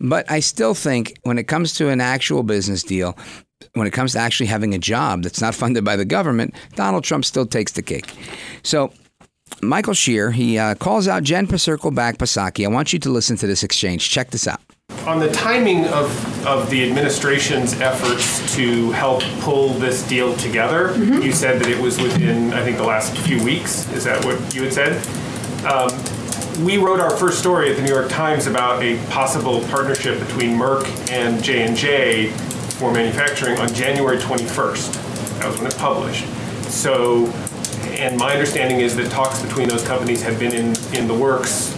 But 0.00 0.30
I 0.30 0.40
still 0.40 0.74
think 0.74 1.18
when 1.22 1.38
it 1.38 1.44
comes 1.44 1.74
to 1.74 1.88
an 1.88 2.00
actual 2.00 2.42
business 2.42 2.82
deal, 2.82 3.16
when 3.74 3.86
it 3.86 3.92
comes 3.92 4.12
to 4.12 4.18
actually 4.18 4.46
having 4.46 4.74
a 4.74 4.78
job 4.78 5.22
that's 5.22 5.40
not 5.40 5.54
funded 5.62 5.84
by 5.84 5.96
the 5.96 6.04
government, 6.04 6.54
Donald 6.74 7.04
Trump 7.04 7.24
still 7.24 7.46
takes 7.46 7.72
the 7.72 7.82
cake. 7.82 8.10
So 8.62 8.92
Michael 9.60 9.94
Shear, 9.94 10.30
he 10.30 10.58
uh, 10.58 10.74
calls 10.76 11.08
out 11.08 11.22
Jen 11.22 11.46
Circleback 11.46 12.16
Psaki. 12.16 12.64
I 12.64 12.68
want 12.68 12.92
you 12.92 12.98
to 13.00 13.10
listen 13.10 13.36
to 13.38 13.46
this 13.46 13.62
exchange. 13.62 14.08
Check 14.08 14.30
this 14.30 14.46
out. 14.46 14.60
On 15.06 15.18
the 15.20 15.30
timing 15.30 15.84
of, 15.86 16.46
of 16.46 16.70
the 16.70 16.88
administration's 16.88 17.78
efforts 17.80 18.54
to 18.56 18.90
help 18.92 19.22
pull 19.40 19.70
this 19.74 20.02
deal 20.06 20.34
together, 20.36 20.88
Mhm. 20.94 21.22
you 21.22 21.32
said 21.32 21.60
that 21.60 21.68
it 21.68 21.78
was 21.78 22.00
within, 22.00 22.52
I 22.54 22.62
think, 22.62 22.78
the 22.78 22.84
last 22.84 23.16
few 23.18 23.42
weeks. 23.42 23.86
Is 23.92 24.04
that 24.04 24.24
what 24.24 24.36
you 24.54 24.62
had 24.62 24.72
said? 24.72 25.06
Um, 25.66 25.90
we 26.64 26.78
wrote 26.78 27.00
our 27.00 27.10
first 27.10 27.38
story 27.38 27.70
at 27.70 27.76
the 27.76 27.82
New 27.82 27.92
York 27.92 28.08
Times 28.08 28.46
about 28.46 28.82
a 28.82 28.96
possible 29.10 29.60
partnership 29.70 30.18
between 30.26 30.58
Merck 30.58 30.86
and 31.10 31.42
J 31.42 31.62
and 31.62 31.76
J 31.76 32.30
for 32.78 32.90
manufacturing 32.92 33.58
on 33.58 33.72
January 33.74 34.18
21st. 34.18 34.92
That 35.38 35.48
was 35.50 35.58
when 35.58 35.66
it 35.68 35.76
published. 35.76 36.24
So, 36.70 37.26
and 37.98 38.16
my 38.18 38.32
understanding 38.32 38.80
is 38.80 38.96
that 38.96 39.10
talks 39.10 39.40
between 39.42 39.68
those 39.68 39.86
companies 39.86 40.22
had 40.22 40.38
been 40.38 40.52
in, 40.52 40.74
in 40.94 41.06
the 41.08 41.14
works 41.14 41.74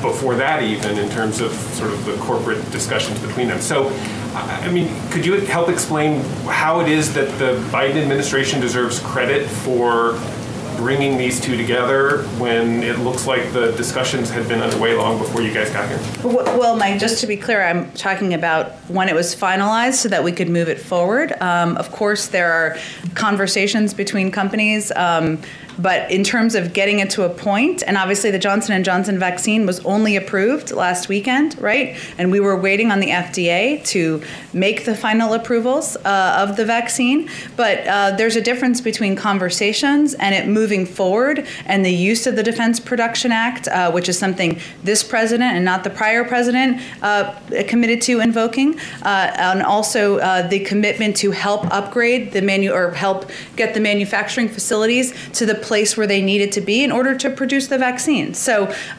before 0.00 0.34
that 0.36 0.62
even 0.62 0.98
in 0.98 1.10
terms 1.10 1.40
of 1.40 1.52
sort 1.52 1.90
of 1.90 2.04
the 2.04 2.16
corporate 2.18 2.70
discussions 2.70 3.18
between 3.20 3.48
them. 3.48 3.60
So, 3.60 3.90
I 4.34 4.70
mean, 4.70 4.88
could 5.10 5.26
you 5.26 5.34
help 5.40 5.68
explain 5.68 6.20
how 6.44 6.80
it 6.80 6.88
is 6.88 7.12
that 7.14 7.28
the 7.38 7.60
Biden 7.70 7.96
administration 7.96 8.60
deserves 8.60 9.00
credit 9.00 9.48
for 9.48 10.18
bringing 10.80 11.18
these 11.18 11.38
two 11.38 11.58
together 11.58 12.22
when 12.38 12.82
it 12.82 12.98
looks 13.00 13.26
like 13.26 13.52
the 13.52 13.70
discussions 13.72 14.30
had 14.30 14.48
been 14.48 14.60
underway 14.60 14.94
long 14.94 15.18
before 15.18 15.42
you 15.42 15.52
guys 15.52 15.68
got 15.70 15.86
here? 15.86 16.00
Well, 16.24 16.74
Mike, 16.74 16.98
just 16.98 17.20
to 17.20 17.26
be 17.26 17.36
clear, 17.36 17.62
I'm 17.62 17.92
talking 17.92 18.32
about 18.32 18.72
when 18.88 19.10
it 19.10 19.14
was 19.14 19.36
finalized 19.36 19.94
so 19.94 20.08
that 20.08 20.24
we 20.24 20.32
could 20.32 20.48
move 20.48 20.70
it 20.70 20.80
forward. 20.80 21.32
Um, 21.42 21.76
of 21.76 21.92
course, 21.92 22.28
there 22.28 22.50
are 22.50 22.78
conversations 23.14 23.92
between 23.92 24.30
companies. 24.30 24.90
Um, 24.96 25.42
but 25.82 26.10
in 26.10 26.24
terms 26.24 26.54
of 26.54 26.72
getting 26.72 26.98
it 26.98 27.10
to 27.10 27.24
a 27.24 27.28
point, 27.28 27.82
and 27.86 27.96
obviously 27.96 28.30
the 28.30 28.38
Johnson 28.38 28.74
and 28.74 28.84
Johnson 28.84 29.18
vaccine 29.18 29.66
was 29.66 29.80
only 29.84 30.16
approved 30.16 30.70
last 30.70 31.08
weekend, 31.08 31.60
right? 31.60 31.96
And 32.18 32.30
we 32.30 32.40
were 32.40 32.56
waiting 32.56 32.90
on 32.90 33.00
the 33.00 33.08
FDA 33.08 33.84
to 33.86 34.22
make 34.52 34.84
the 34.84 34.94
final 34.94 35.32
approvals 35.32 35.96
uh, 35.96 36.36
of 36.38 36.56
the 36.56 36.64
vaccine. 36.64 37.28
But 37.56 37.86
uh, 37.86 38.10
there's 38.16 38.36
a 38.36 38.40
difference 38.40 38.80
between 38.80 39.16
conversations 39.16 40.14
and 40.14 40.34
it 40.34 40.48
moving 40.48 40.86
forward, 40.86 41.46
and 41.66 41.84
the 41.84 41.92
use 41.92 42.26
of 42.26 42.36
the 42.36 42.42
Defense 42.42 42.80
Production 42.80 43.32
Act, 43.32 43.68
uh, 43.68 43.90
which 43.90 44.08
is 44.08 44.18
something 44.18 44.58
this 44.82 45.02
president 45.02 45.54
and 45.54 45.64
not 45.64 45.84
the 45.84 45.90
prior 45.90 46.24
president 46.24 46.80
uh, 47.02 47.34
committed 47.68 48.00
to 48.02 48.20
invoking, 48.20 48.78
uh, 49.02 49.32
and 49.36 49.62
also 49.62 50.18
uh, 50.18 50.46
the 50.48 50.60
commitment 50.60 51.16
to 51.16 51.30
help 51.30 51.64
upgrade 51.72 52.32
the 52.32 52.42
manu 52.42 52.72
or 52.72 52.90
help 52.90 53.30
get 53.56 53.74
the 53.74 53.80
manufacturing 53.80 54.48
facilities 54.48 55.14
to 55.32 55.46
the 55.46 55.54
place 55.70 55.90
where 55.96 56.08
they 56.14 56.22
needed 56.32 56.50
to 56.58 56.60
be 56.72 56.76
in 56.86 56.90
order 56.98 57.12
to 57.24 57.28
produce 57.40 57.66
the 57.68 57.78
vaccine. 57.78 58.34
So 58.34 58.54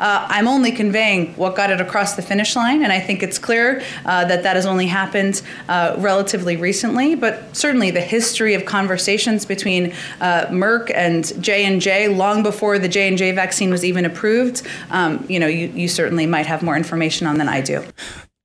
uh, 0.08 0.20
I'm 0.36 0.48
only 0.48 0.72
conveying 0.72 1.34
what 1.42 1.52
got 1.62 1.70
it 1.76 1.82
across 1.88 2.16
the 2.16 2.22
finish 2.32 2.56
line, 2.56 2.80
and 2.84 2.92
I 2.94 3.02
think 3.08 3.24
it's 3.28 3.40
clear 3.48 3.66
uh, 4.06 4.24
that 4.32 4.42
that 4.44 4.56
has 4.60 4.66
only 4.66 4.88
happened 4.88 5.36
uh, 5.68 5.96
relatively 6.10 6.56
recently. 6.70 7.16
But 7.16 7.34
certainly 7.64 7.92
the 7.92 8.08
history 8.18 8.54
of 8.54 8.64
conversations 8.78 9.46
between 9.46 9.84
uh, 10.22 10.46
Merck 10.64 10.86
and 10.96 11.22
J 11.44 11.66
and 11.66 11.82
J, 11.82 12.08
long 12.08 12.44
before 12.44 12.80
the 12.80 12.92
J 12.96 12.98
and 13.10 13.18
J 13.18 13.32
vaccine 13.34 13.70
was 13.70 13.84
even 13.84 14.06
approved, 14.06 14.58
um, 14.92 15.26
you 15.28 15.40
know, 15.42 15.48
you, 15.48 15.68
you 15.82 15.88
certainly 15.88 16.26
might 16.26 16.46
have 16.46 16.64
more 16.64 16.78
information 16.78 17.28
on 17.28 17.38
than 17.38 17.50
I 17.50 17.62
do. 17.62 17.84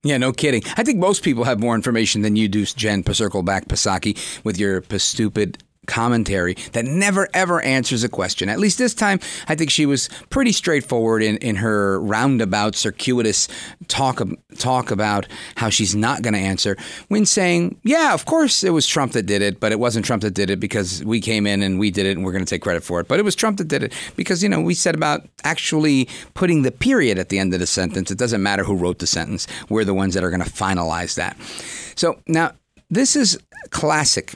Yeah, 0.03 0.17
no 0.17 0.31
kidding. 0.31 0.63
I 0.77 0.83
think 0.83 0.99
most 0.99 1.23
people 1.23 1.43
have 1.43 1.59
more 1.59 1.75
information 1.75 2.21
than 2.21 2.35
you 2.35 2.47
do, 2.47 2.65
Jen. 2.65 3.03
Circle 3.13 3.43
back, 3.43 3.67
Psaki, 3.67 4.13
with 4.43 4.57
your 4.57 4.83
stupid 4.97 5.57
commentary 5.87 6.55
that 6.73 6.85
never 6.85 7.27
ever 7.33 7.61
answers 7.61 8.03
a 8.03 8.09
question. 8.09 8.49
At 8.49 8.59
least 8.59 8.77
this 8.77 8.93
time, 8.93 9.19
I 9.47 9.55
think 9.55 9.71
she 9.71 9.85
was 9.85 10.09
pretty 10.29 10.51
straightforward 10.51 11.23
in, 11.23 11.37
in 11.37 11.55
her 11.57 11.99
roundabout, 11.99 12.75
circuitous 12.75 13.47
talk 13.87 14.21
talk 14.57 14.91
about 14.91 15.27
how 15.55 15.69
she's 15.69 15.95
not 15.95 16.21
going 16.21 16.33
to 16.33 16.39
answer 16.39 16.77
when 17.07 17.25
saying, 17.25 17.79
"Yeah, 17.83 18.13
of 18.13 18.25
course 18.25 18.63
it 18.63 18.71
was 18.71 18.85
Trump 18.85 19.13
that 19.13 19.23
did 19.23 19.41
it, 19.41 19.59
but 19.59 19.71
it 19.71 19.79
wasn't 19.79 20.05
Trump 20.05 20.21
that 20.21 20.33
did 20.33 20.49
it 20.49 20.59
because 20.59 21.03
we 21.03 21.19
came 21.19 21.47
in 21.47 21.63
and 21.63 21.79
we 21.79 21.89
did 21.89 22.05
it 22.05 22.17
and 22.17 22.25
we're 22.25 22.31
going 22.31 22.45
to 22.45 22.49
take 22.49 22.61
credit 22.61 22.83
for 22.83 22.99
it. 22.99 23.07
But 23.07 23.19
it 23.19 23.23
was 23.23 23.35
Trump 23.35 23.57
that 23.57 23.67
did 23.67 23.83
it 23.83 23.93
because 24.15 24.43
you 24.43 24.49
know 24.49 24.61
we 24.61 24.73
said 24.73 24.95
about 24.95 25.27
actually 25.43 26.07
putting 26.33 26.61
the 26.61 26.71
period 26.71 27.17
at 27.17 27.29
the 27.29 27.39
end 27.39 27.53
of 27.53 27.59
the 27.59 27.67
sentence. 27.67 28.11
It 28.11 28.17
doesn't 28.17 28.43
matter 28.43 28.63
who 28.63 28.75
wrote 28.75 28.99
the 28.99 29.07
sentence. 29.07 29.47
We're 29.69 29.85
the 29.85 29.93
ones 29.93 30.13
that 30.13 30.23
are 30.23 30.29
going 30.29 30.43
to 30.43 30.49
finalize 30.49 31.15
that. 31.15 31.37
So 31.95 32.19
now 32.27 32.53
this 32.89 33.15
is 33.15 33.39
classic 33.69 34.35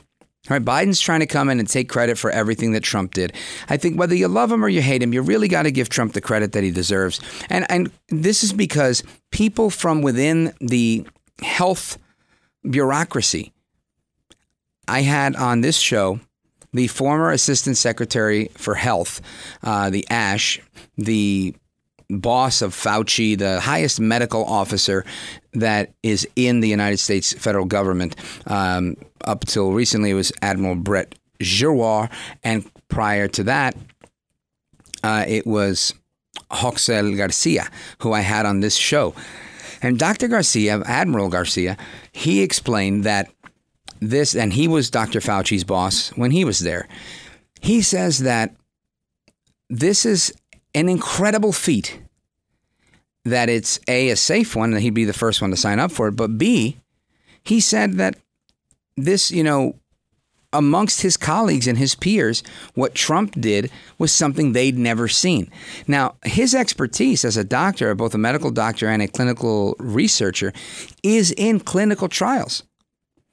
all 0.49 0.57
right, 0.57 0.65
Biden's 0.65 0.99
trying 0.99 1.19
to 1.19 1.27
come 1.27 1.49
in 1.49 1.59
and 1.59 1.69
take 1.69 1.87
credit 1.87 2.17
for 2.17 2.31
everything 2.31 2.71
that 2.71 2.81
Trump 2.81 3.13
did. 3.13 3.33
I 3.69 3.77
think 3.77 3.99
whether 3.99 4.15
you 4.15 4.27
love 4.27 4.51
him 4.51 4.65
or 4.65 4.69
you 4.69 4.81
hate 4.81 5.03
him, 5.03 5.13
you 5.13 5.21
really 5.21 5.47
got 5.47 5.63
to 5.63 5.71
give 5.71 5.87
Trump 5.87 6.13
the 6.13 6.21
credit 6.21 6.53
that 6.53 6.63
he 6.63 6.71
deserves. 6.71 7.21
And 7.49 7.65
and 7.69 7.91
this 8.09 8.43
is 8.43 8.51
because 8.51 9.03
people 9.31 9.69
from 9.69 10.01
within 10.01 10.53
the 10.59 11.05
health 11.43 11.99
bureaucracy. 12.67 13.53
I 14.87 15.01
had 15.01 15.35
on 15.35 15.61
this 15.61 15.77
show 15.77 16.19
the 16.73 16.87
former 16.87 17.31
Assistant 17.31 17.77
Secretary 17.77 18.49
for 18.55 18.75
Health, 18.75 19.21
uh, 19.61 19.89
the 19.89 20.09
Ash, 20.09 20.59
the 20.97 21.53
boss 22.09 22.61
of 22.61 22.73
Fauci, 22.73 23.37
the 23.37 23.59
highest 23.59 23.99
medical 23.99 24.43
officer 24.45 25.05
that 25.53 25.93
is 26.03 26.27
in 26.35 26.61
the 26.61 26.67
United 26.67 26.97
States 26.97 27.33
federal 27.33 27.65
government. 27.65 28.15
Um, 28.47 28.95
up 29.25 29.45
till 29.45 29.71
recently, 29.71 30.11
it 30.11 30.15
was 30.15 30.31
Admiral 30.41 30.75
Brett 30.75 31.15
Giroir, 31.39 32.09
and 32.43 32.69
prior 32.87 33.27
to 33.29 33.43
that, 33.43 33.75
uh, 35.03 35.25
it 35.27 35.45
was 35.45 35.93
Roxel 36.51 37.17
Garcia, 37.17 37.69
who 37.99 38.13
I 38.13 38.21
had 38.21 38.45
on 38.45 38.59
this 38.59 38.75
show. 38.75 39.13
And 39.81 39.97
Dr. 39.97 40.27
Garcia, 40.27 40.81
Admiral 40.85 41.29
Garcia, 41.29 41.75
he 42.11 42.41
explained 42.41 43.03
that 43.03 43.31
this, 43.99 44.35
and 44.35 44.53
he 44.53 44.67
was 44.67 44.89
Dr. 44.89 45.19
Fauci's 45.19 45.63
boss 45.63 46.09
when 46.09 46.31
he 46.31 46.45
was 46.45 46.59
there. 46.59 46.87
He 47.61 47.81
says 47.81 48.19
that 48.19 48.55
this 49.69 50.05
is 50.05 50.33
an 50.73 50.89
incredible 50.89 51.51
feat 51.51 51.99
that 53.25 53.49
it's 53.49 53.79
A, 53.87 54.09
a 54.09 54.15
safe 54.15 54.55
one, 54.55 54.73
and 54.73 54.81
he'd 54.81 54.93
be 54.93 55.05
the 55.05 55.13
first 55.13 55.41
one 55.41 55.51
to 55.51 55.57
sign 55.57 55.79
up 55.79 55.91
for 55.91 56.07
it, 56.07 56.15
but 56.15 56.37
B, 56.37 56.77
he 57.43 57.59
said 57.59 57.93
that 57.93 58.15
this, 58.97 59.31
you 59.31 59.43
know, 59.43 59.75
amongst 60.53 61.01
his 61.01 61.15
colleagues 61.17 61.67
and 61.67 61.77
his 61.77 61.95
peers, 61.95 62.43
what 62.73 62.93
Trump 62.93 63.39
did 63.39 63.71
was 63.97 64.11
something 64.11 64.51
they'd 64.51 64.77
never 64.77 65.07
seen. 65.07 65.49
Now, 65.87 66.15
his 66.25 66.53
expertise 66.53 67.23
as 67.23 67.37
a 67.37 67.43
doctor, 67.43 67.95
both 67.95 68.13
a 68.13 68.17
medical 68.17 68.51
doctor 68.51 68.87
and 68.87 69.01
a 69.01 69.07
clinical 69.07 69.75
researcher, 69.79 70.51
is 71.03 71.31
in 71.37 71.61
clinical 71.61 72.09
trials. 72.09 72.63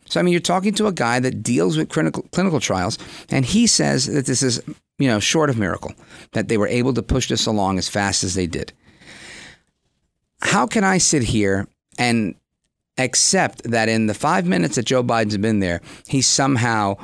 So, 0.06 0.20
I 0.20 0.22
mean, 0.22 0.32
you're 0.32 0.40
talking 0.40 0.72
to 0.74 0.86
a 0.86 0.92
guy 0.92 1.20
that 1.20 1.42
deals 1.42 1.76
with 1.76 1.90
clinical, 1.90 2.22
clinical 2.32 2.60
trials, 2.60 2.98
and 3.30 3.44
he 3.44 3.66
says 3.66 4.06
that 4.06 4.26
this 4.26 4.42
is, 4.42 4.62
you 4.98 5.08
know, 5.08 5.20
short 5.20 5.50
of 5.50 5.58
miracle, 5.58 5.92
that 6.32 6.48
they 6.48 6.56
were 6.56 6.68
able 6.68 6.94
to 6.94 7.02
push 7.02 7.28
this 7.28 7.46
along 7.46 7.78
as 7.78 7.88
fast 7.88 8.24
as 8.24 8.34
they 8.34 8.46
did. 8.46 8.72
How 10.40 10.66
can 10.66 10.84
I 10.84 10.98
sit 10.98 11.22
here 11.22 11.66
and 11.98 12.34
accept 12.96 13.64
that 13.64 13.88
in 13.88 14.06
the 14.06 14.14
five 14.14 14.46
minutes 14.46 14.76
that 14.76 14.84
Joe 14.84 15.02
Biden's 15.02 15.36
been 15.38 15.60
there, 15.60 15.80
he 16.06 16.20
somehow 16.22 16.96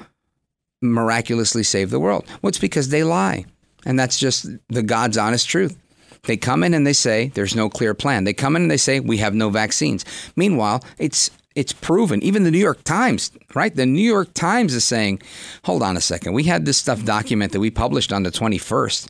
miraculously 0.80 1.62
saved 1.62 1.90
the 1.90 2.00
world? 2.00 2.26
Well, 2.42 2.48
it's 2.48 2.58
because 2.58 2.88
they 2.88 3.04
lie. 3.04 3.44
And 3.86 3.98
that's 3.98 4.18
just 4.18 4.46
the 4.68 4.82
God's 4.82 5.18
honest 5.18 5.48
truth. 5.48 5.76
They 6.22 6.36
come 6.36 6.64
in 6.64 6.74
and 6.74 6.86
they 6.86 6.92
say 6.92 7.28
there's 7.34 7.54
no 7.54 7.68
clear 7.68 7.94
plan. 7.94 8.24
They 8.24 8.32
come 8.32 8.56
in 8.56 8.62
and 8.62 8.70
they 8.70 8.78
say 8.78 9.00
we 9.00 9.18
have 9.18 9.34
no 9.34 9.50
vaccines. 9.50 10.04
Meanwhile, 10.36 10.82
it's 10.98 11.30
it's 11.54 11.72
proven. 11.72 12.22
Even 12.24 12.42
the 12.42 12.50
New 12.50 12.58
York 12.58 12.82
Times, 12.82 13.30
right? 13.54 13.74
The 13.74 13.86
New 13.86 14.02
York 14.02 14.34
Times 14.34 14.74
is 14.74 14.84
saying, 14.84 15.20
"Hold 15.64 15.82
on 15.82 15.96
a 15.96 16.00
second. 16.00 16.32
We 16.32 16.44
had 16.44 16.64
this 16.64 16.78
stuff 16.78 17.04
documented. 17.04 17.52
That 17.52 17.60
we 17.60 17.70
published 17.70 18.12
on 18.12 18.22
the 18.22 18.30
21st." 18.30 19.08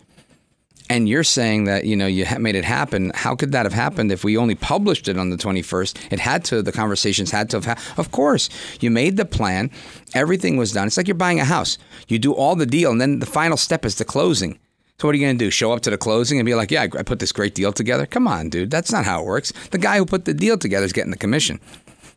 And 0.91 1.09
you're 1.09 1.25
saying 1.25 1.65
that 1.65 1.87
you 1.87 1.97
know 1.97 2.07
you 2.07 2.27
made 2.39 2.55
it 2.55 2.65
happen. 2.65 3.11
How 3.15 3.35
could 3.35 3.53
that 3.53 3.65
have 3.65 3.73
happened 3.73 4.13
if 4.13 4.23
we 4.23 4.37
only 4.37 4.55
published 4.55 5.09
it 5.09 5.17
on 5.17 5.31
the 5.31 5.37
21st? 5.37 6.13
It 6.13 6.21
had 6.21 6.45
to. 6.47 6.61
The 6.63 6.73
conversations 6.73 7.31
had 7.31 7.49
to 7.51 7.57
have. 7.57 7.65
Ha- 7.65 7.95
of 7.97 8.11
course, 8.11 8.51
you 8.81 8.91
made 8.91 9.17
the 9.17 9.25
plan. 9.25 9.71
Everything 10.13 10.57
was 10.57 10.73
done. 10.73 10.87
It's 10.87 10.97
like 10.97 11.09
you're 11.09 11.15
buying 11.15 11.41
a 11.41 11.45
house. 11.45 11.79
You 12.09 12.19
do 12.19 12.35
all 12.35 12.55
the 12.55 12.67
deal, 12.67 12.91
and 12.91 13.01
then 13.01 13.21
the 13.21 13.27
final 13.27 13.57
step 13.57 13.85
is 13.85 13.97
the 13.97 14.05
closing. 14.05 14.59
So 14.99 15.09
what 15.09 15.15
are 15.15 15.19
you 15.19 15.27
going 15.27 15.39
to 15.39 15.45
do? 15.45 15.51
Show 15.51 15.73
up 15.73 15.81
to 15.83 15.91
the 15.91 15.99
closing 15.99 16.39
and 16.39 16.47
be 16.47 16.55
like, 16.55 16.71
"Yeah, 16.71 16.83
I 16.83 17.03
put 17.03 17.19
this 17.19 17.33
great 17.33 17.55
deal 17.55 17.73
together." 17.73 18.05
Come 18.05 18.29
on, 18.29 18.51
dude. 18.51 18.71
That's 18.71 18.93
not 18.93 19.07
how 19.07 19.23
it 19.23 19.27
works. 19.27 19.53
The 19.71 19.79
guy 19.79 19.97
who 19.97 20.05
put 20.05 20.27
the 20.27 20.35
deal 20.35 20.59
together 20.59 20.85
is 20.85 20.93
getting 20.93 21.11
the 21.11 21.17
commission. 21.17 21.61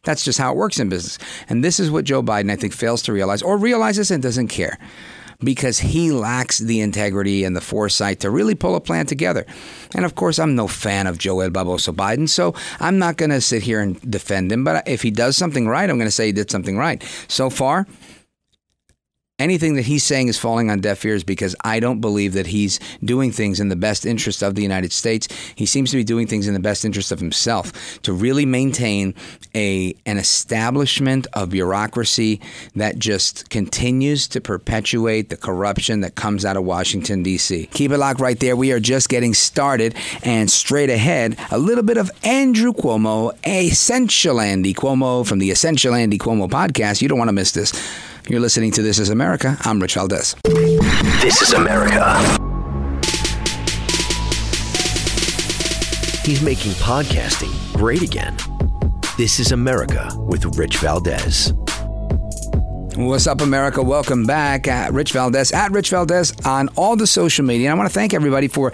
That's 0.04 0.24
just 0.24 0.40
how 0.40 0.52
it 0.52 0.58
works 0.58 0.80
in 0.80 0.90
business. 0.90 1.18
And 1.50 1.64
this 1.64 1.80
is 1.80 1.90
what 1.90 2.06
Joe 2.06 2.22
Biden, 2.22 2.52
I 2.52 2.56
think, 2.56 2.74
fails 2.74 3.02
to 3.04 3.14
realize, 3.14 3.42
or 3.42 3.58
realizes 3.58 4.12
and 4.12 4.22
doesn't 4.22 4.50
care 4.50 4.78
because 5.40 5.80
he 5.80 6.12
lacks 6.12 6.58
the 6.58 6.82
integrity 6.82 7.44
and 7.44 7.56
the 7.56 7.62
foresight 7.62 8.20
to 8.22 8.30
really 8.30 8.56
pull 8.56 8.76
a 8.76 8.82
plan 8.82 9.06
together. 9.06 9.46
And 9.94 10.06
of 10.06 10.16
course, 10.16 10.40
I'm 10.40 10.56
no 10.56 10.68
fan 10.68 11.08
of 11.08 11.18
Joel 11.18 11.50
Baboso 11.50 11.94
Biden, 11.94 12.28
so 12.28 12.56
I'm 12.80 12.98
not 12.98 13.18
going 13.18 13.30
to 13.30 13.42
sit 13.42 13.64
here 13.64 13.80
and 13.80 14.00
defend 14.10 14.52
him. 14.52 14.64
But 14.64 14.88
if 14.88 15.02
he 15.02 15.12
does 15.12 15.38
something 15.38 15.68
right, 15.68 15.90
I'm 15.90 15.98
going 15.98 16.08
to 16.08 16.12
say 16.12 16.28
he 16.28 16.32
did 16.32 16.50
something 16.50 16.78
right. 16.78 17.04
So 17.28 17.50
far, 17.50 17.88
anything 19.40 19.76
that 19.76 19.86
he's 19.86 20.04
saying 20.04 20.28
is 20.28 20.40
falling 20.40 20.72
on 20.72 20.80
deaf 20.80 21.06
ears 21.06 21.24
because 21.24 21.56
I 21.64 21.80
don't 21.80 22.02
believe 22.02 22.34
that 22.34 22.48
he's 22.48 22.80
doing 23.04 23.32
things 23.32 23.60
in 23.60 23.70
the 23.70 23.76
best 23.76 24.04
interest 24.04 24.42
of 24.42 24.56
the 24.56 24.64
United 24.64 24.92
States. 24.92 25.28
He 25.54 25.68
seems 25.68 25.92
to 25.92 25.98
be 25.98 26.04
doing 26.04 26.26
things 26.26 26.48
in 26.48 26.56
the 26.56 26.60
best 26.60 26.84
interest 26.84 27.12
of 27.12 27.20
himself 27.20 28.02
to 28.02 28.14
really 28.14 28.48
maintain 28.48 29.14
a 29.54 29.94
an 30.08 30.18
establishment 30.18 31.28
of 31.34 31.52
bureaucracy 31.52 32.42
that 32.76 32.98
just 32.98 33.52
continues 33.52 34.28
to 34.30 34.42
perpetuate 34.42 35.30
the 35.30 35.38
corruption 35.38 36.02
that 36.02 36.16
comes 36.16 36.44
out 36.44 36.58
of 36.58 36.64
Washington 36.64 37.22
D.C. 37.22 37.68
Keep 37.68 37.92
it 37.92 37.98
locked 38.00 38.20
right 38.20 38.40
there. 38.40 38.56
We 38.56 38.72
are 38.72 38.80
just 38.80 39.08
getting 39.08 39.36
started 39.36 39.96
and 40.24 40.50
straight 40.50 40.90
ahead, 40.90 41.38
a 41.52 41.60
little 41.60 41.84
bit 41.84 41.98
of 41.98 42.10
Andrew 42.24 42.74
Cuomo, 42.74 43.38
Essential 43.46 44.42
Andy 44.42 44.74
Cuomo 44.74 45.28
from 45.28 45.38
the 45.38 45.52
Essential 45.52 45.94
Andy 45.94 46.18
Cuomo 46.18 46.50
podcast. 46.50 47.04
You 47.04 47.08
don't 47.08 47.20
want 47.20 47.30
to 47.30 47.34
miss 47.34 47.52
this. 47.52 47.72
You're 48.30 48.42
listening 48.42 48.72
to 48.72 48.82
This 48.82 49.00
Is 49.00 49.10
America. 49.10 49.58
I'm 49.62 49.80
Rich 49.80 49.94
Valdez. 49.94 50.36
This 50.44 51.42
is 51.42 51.54
America. 51.54 52.20
He's 56.26 56.42
making 56.42 56.74
podcasting 56.74 57.54
great 57.74 58.02
again. 58.02 58.36
This 59.18 59.40
is 59.40 59.54
America 59.54 60.10
with 60.18 60.58
Rich 60.58 60.80
Valdez. 60.80 61.54
What's 62.98 63.28
up, 63.28 63.42
America? 63.42 63.84
Welcome 63.84 64.26
back 64.26 64.68
at 64.68 64.92
Rich 64.92 65.12
Valdez, 65.12 65.52
at 65.52 65.72
Rich 65.72 65.92
Valdez 65.92 66.34
on 66.44 66.68
all 66.70 66.96
the 66.96 67.06
social 67.06 67.46
media. 67.46 67.68
And 67.68 67.76
I 67.76 67.78
want 67.78 67.88
to 67.88 67.94
thank 67.94 68.12
everybody 68.12 68.48
for 68.48 68.72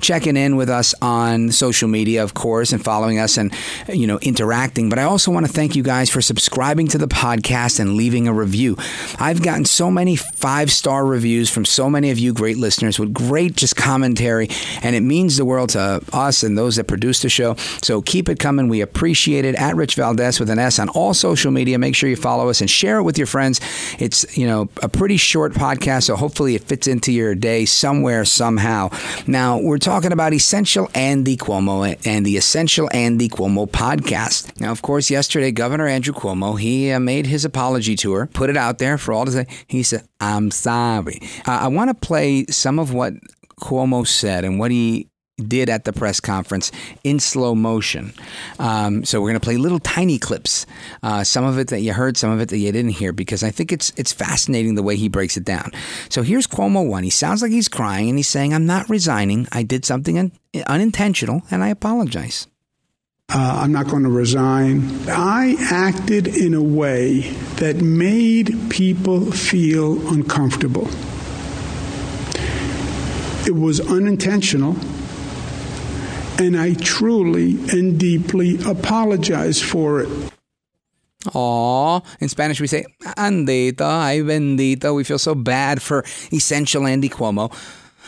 checking 0.00 0.34
in 0.34 0.56
with 0.56 0.70
us 0.70 0.94
on 1.02 1.52
social 1.52 1.86
media, 1.86 2.22
of 2.22 2.32
course, 2.32 2.72
and 2.72 2.82
following 2.82 3.18
us 3.18 3.36
and, 3.36 3.52
you 3.86 4.06
know, 4.06 4.18
interacting. 4.20 4.88
But 4.88 4.98
I 4.98 5.02
also 5.02 5.30
want 5.30 5.44
to 5.44 5.52
thank 5.52 5.76
you 5.76 5.82
guys 5.82 6.08
for 6.08 6.22
subscribing 6.22 6.88
to 6.88 6.96
the 6.96 7.06
podcast 7.06 7.78
and 7.78 7.96
leaving 7.96 8.26
a 8.26 8.32
review. 8.32 8.78
I've 9.18 9.42
gotten 9.42 9.66
so 9.66 9.90
many 9.90 10.16
five 10.16 10.72
star 10.72 11.04
reviews 11.04 11.50
from 11.50 11.66
so 11.66 11.90
many 11.90 12.10
of 12.10 12.18
you 12.18 12.32
great 12.32 12.56
listeners 12.56 12.98
with 12.98 13.12
great 13.12 13.56
just 13.56 13.76
commentary, 13.76 14.48
and 14.80 14.96
it 14.96 15.02
means 15.02 15.36
the 15.36 15.44
world 15.44 15.68
to 15.70 16.00
us 16.14 16.42
and 16.42 16.56
those 16.56 16.76
that 16.76 16.84
produce 16.84 17.20
the 17.20 17.28
show. 17.28 17.56
So 17.82 18.00
keep 18.00 18.30
it 18.30 18.38
coming. 18.38 18.68
We 18.68 18.80
appreciate 18.80 19.44
it. 19.44 19.54
At 19.56 19.76
Rich 19.76 19.96
Valdez 19.96 20.40
with 20.40 20.48
an 20.48 20.58
S 20.58 20.78
on 20.78 20.88
all 20.88 21.12
social 21.12 21.50
media. 21.50 21.78
Make 21.78 21.94
sure 21.94 22.08
you 22.08 22.16
follow 22.16 22.48
us 22.48 22.62
and 22.62 22.70
share 22.70 22.96
it 22.96 23.02
with 23.02 23.18
your 23.18 23.26
friends. 23.26 23.60
It's, 23.98 24.36
you 24.36 24.46
know, 24.46 24.68
a 24.82 24.88
pretty 24.88 25.16
short 25.16 25.52
podcast, 25.52 26.04
so 26.04 26.16
hopefully 26.16 26.54
it 26.54 26.64
fits 26.64 26.86
into 26.86 27.12
your 27.12 27.34
day 27.34 27.64
somewhere, 27.64 28.24
somehow. 28.24 28.90
Now, 29.26 29.58
we're 29.58 29.78
talking 29.78 30.12
about 30.12 30.32
Essential 30.32 30.90
Andy 30.94 31.36
Cuomo 31.36 31.96
and 32.06 32.24
the 32.24 32.36
Essential 32.36 32.88
Andy 32.92 33.28
Cuomo 33.28 33.68
podcast. 33.68 34.60
Now, 34.60 34.72
of 34.72 34.82
course, 34.82 35.10
yesterday, 35.10 35.50
Governor 35.50 35.86
Andrew 35.86 36.14
Cuomo, 36.14 36.58
he 36.58 36.90
uh, 36.90 37.00
made 37.00 37.26
his 37.26 37.44
apology 37.44 37.96
tour, 37.96 38.28
put 38.32 38.50
it 38.50 38.56
out 38.56 38.78
there 38.78 38.98
for 38.98 39.12
all 39.12 39.24
to 39.24 39.32
say. 39.32 39.46
He 39.66 39.82
said, 39.82 40.06
I'm 40.20 40.50
sorry. 40.50 41.20
Uh, 41.46 41.58
I 41.62 41.68
want 41.68 41.90
to 41.90 41.94
play 41.94 42.46
some 42.46 42.78
of 42.78 42.92
what 42.92 43.14
Cuomo 43.60 44.06
said 44.06 44.44
and 44.44 44.58
what 44.58 44.70
he 44.70 45.08
did 45.36 45.68
at 45.68 45.84
the 45.84 45.92
press 45.92 46.18
conference 46.18 46.72
in 47.04 47.20
slow 47.20 47.54
motion. 47.54 48.14
Um, 48.58 49.04
so 49.04 49.20
we're 49.20 49.28
going 49.28 49.40
to 49.40 49.44
play 49.44 49.58
little 49.58 49.78
tiny 49.78 50.18
clips, 50.18 50.64
uh, 51.02 51.24
some 51.24 51.44
of 51.44 51.58
it 51.58 51.68
that 51.68 51.80
you 51.80 51.92
heard, 51.92 52.16
some 52.16 52.30
of 52.30 52.40
it 52.40 52.48
that 52.48 52.56
you 52.56 52.72
didn't 52.72 52.92
hear, 52.92 53.12
because 53.12 53.42
I 53.42 53.50
think 53.50 53.70
it's 53.70 53.92
it's 53.96 54.12
fascinating 54.12 54.76
the 54.76 54.82
way 54.82 54.96
he 54.96 55.08
breaks 55.08 55.36
it 55.36 55.44
down. 55.44 55.72
So 56.08 56.22
here's 56.22 56.46
Cuomo 56.46 56.88
one. 56.88 57.04
He 57.04 57.10
sounds 57.10 57.42
like 57.42 57.50
he's 57.50 57.68
crying 57.68 58.08
and 58.08 58.18
he's 58.18 58.28
saying, 58.28 58.54
"I'm 58.54 58.64
not 58.64 58.88
resigning. 58.88 59.46
I 59.52 59.62
did 59.62 59.84
something 59.84 60.18
un- 60.18 60.32
unintentional, 60.66 61.42
and 61.50 61.62
I 61.62 61.68
apologize." 61.68 62.46
Uh, 63.28 63.58
I'm 63.62 63.72
not 63.72 63.88
going 63.88 64.04
to 64.04 64.08
resign. 64.08 64.88
I 65.08 65.56
acted 65.60 66.28
in 66.28 66.54
a 66.54 66.62
way 66.62 67.32
that 67.56 67.76
made 67.76 68.56
people 68.70 69.32
feel 69.32 70.08
uncomfortable. 70.08 70.88
It 73.46 73.54
was 73.54 73.80
unintentional 73.80 74.76
and 76.38 76.56
I 76.56 76.74
truly 76.74 77.58
and 77.70 77.98
deeply 77.98 78.58
apologize 78.64 79.60
for 79.60 80.00
it. 80.00 80.08
Aw, 81.34 82.00
in 82.20 82.28
Spanish 82.28 82.60
we 82.60 82.66
say, 82.66 82.84
Andita, 83.16 83.80
ay 83.80 84.18
bendita. 84.18 84.94
We 84.94 85.04
feel 85.04 85.18
so 85.18 85.34
bad 85.34 85.82
for 85.82 86.04
Essential 86.32 86.86
Andy 86.86 87.08
Cuomo. 87.08 87.52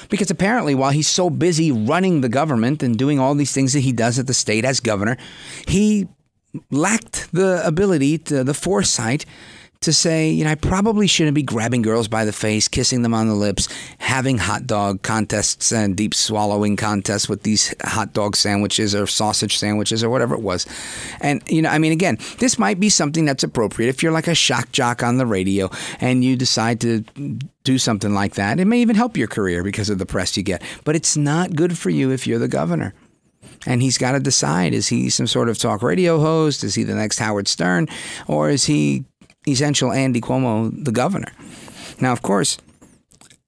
Because 0.08 0.30
apparently, 0.30 0.76
while 0.76 0.92
he's 0.92 1.08
so 1.08 1.28
busy 1.28 1.72
running 1.72 2.20
the 2.20 2.28
government 2.28 2.82
and 2.82 2.96
doing 2.96 3.18
all 3.18 3.34
these 3.34 3.52
things 3.52 3.72
that 3.72 3.80
he 3.80 3.90
does 3.90 4.18
at 4.18 4.28
the 4.28 4.34
state 4.34 4.64
as 4.64 4.78
governor, 4.78 5.16
he 5.66 6.06
lacked 6.70 7.32
the 7.32 7.60
ability, 7.66 8.18
to, 8.18 8.44
the 8.44 8.54
foresight 8.54 9.26
to 9.80 9.92
say, 9.92 10.30
you 10.30 10.44
know, 10.44 10.50
I 10.50 10.56
probably 10.56 11.06
shouldn't 11.06 11.36
be 11.36 11.42
grabbing 11.42 11.82
girls 11.82 12.08
by 12.08 12.24
the 12.24 12.32
face, 12.32 12.66
kissing 12.66 13.02
them 13.02 13.14
on 13.14 13.28
the 13.28 13.34
lips, 13.34 13.68
having 13.98 14.38
hot 14.38 14.66
dog 14.66 15.02
contests 15.02 15.72
and 15.72 15.96
deep 15.96 16.14
swallowing 16.14 16.76
contests 16.76 17.28
with 17.28 17.44
these 17.44 17.74
hot 17.82 18.12
dog 18.12 18.34
sandwiches 18.34 18.94
or 18.94 19.06
sausage 19.06 19.56
sandwiches 19.56 20.02
or 20.02 20.10
whatever 20.10 20.34
it 20.34 20.42
was. 20.42 20.66
And, 21.20 21.42
you 21.48 21.62
know, 21.62 21.70
I 21.70 21.78
mean, 21.78 21.92
again, 21.92 22.18
this 22.38 22.58
might 22.58 22.80
be 22.80 22.88
something 22.88 23.24
that's 23.24 23.44
appropriate 23.44 23.88
if 23.88 24.02
you're 24.02 24.12
like 24.12 24.26
a 24.26 24.34
shock 24.34 24.72
jock 24.72 25.02
on 25.02 25.18
the 25.18 25.26
radio 25.26 25.70
and 26.00 26.24
you 26.24 26.36
decide 26.36 26.80
to 26.80 27.04
do 27.62 27.78
something 27.78 28.14
like 28.14 28.34
that. 28.34 28.58
It 28.58 28.64
may 28.64 28.80
even 28.80 28.96
help 28.96 29.16
your 29.16 29.28
career 29.28 29.62
because 29.62 29.90
of 29.90 29.98
the 29.98 30.06
press 30.06 30.36
you 30.36 30.42
get, 30.42 30.62
but 30.84 30.96
it's 30.96 31.16
not 31.16 31.54
good 31.54 31.78
for 31.78 31.90
you 31.90 32.10
if 32.10 32.26
you're 32.26 32.38
the 32.40 32.48
governor 32.48 32.94
and 33.66 33.82
he's 33.82 33.98
got 33.98 34.12
to 34.12 34.20
decide 34.20 34.72
is 34.72 34.88
he 34.88 35.10
some 35.10 35.26
sort 35.26 35.48
of 35.48 35.58
talk 35.58 35.82
radio 35.82 36.18
host 36.18 36.62
is 36.62 36.74
he 36.74 36.82
the 36.82 36.94
next 36.94 37.18
howard 37.18 37.48
stern 37.48 37.88
or 38.26 38.50
is 38.50 38.64
he 38.64 39.04
essential 39.52 39.92
Andy 39.92 40.20
Cuomo, 40.20 40.72
the 40.84 40.92
governor. 40.92 41.32
Now, 42.00 42.12
of 42.12 42.22
course, 42.22 42.58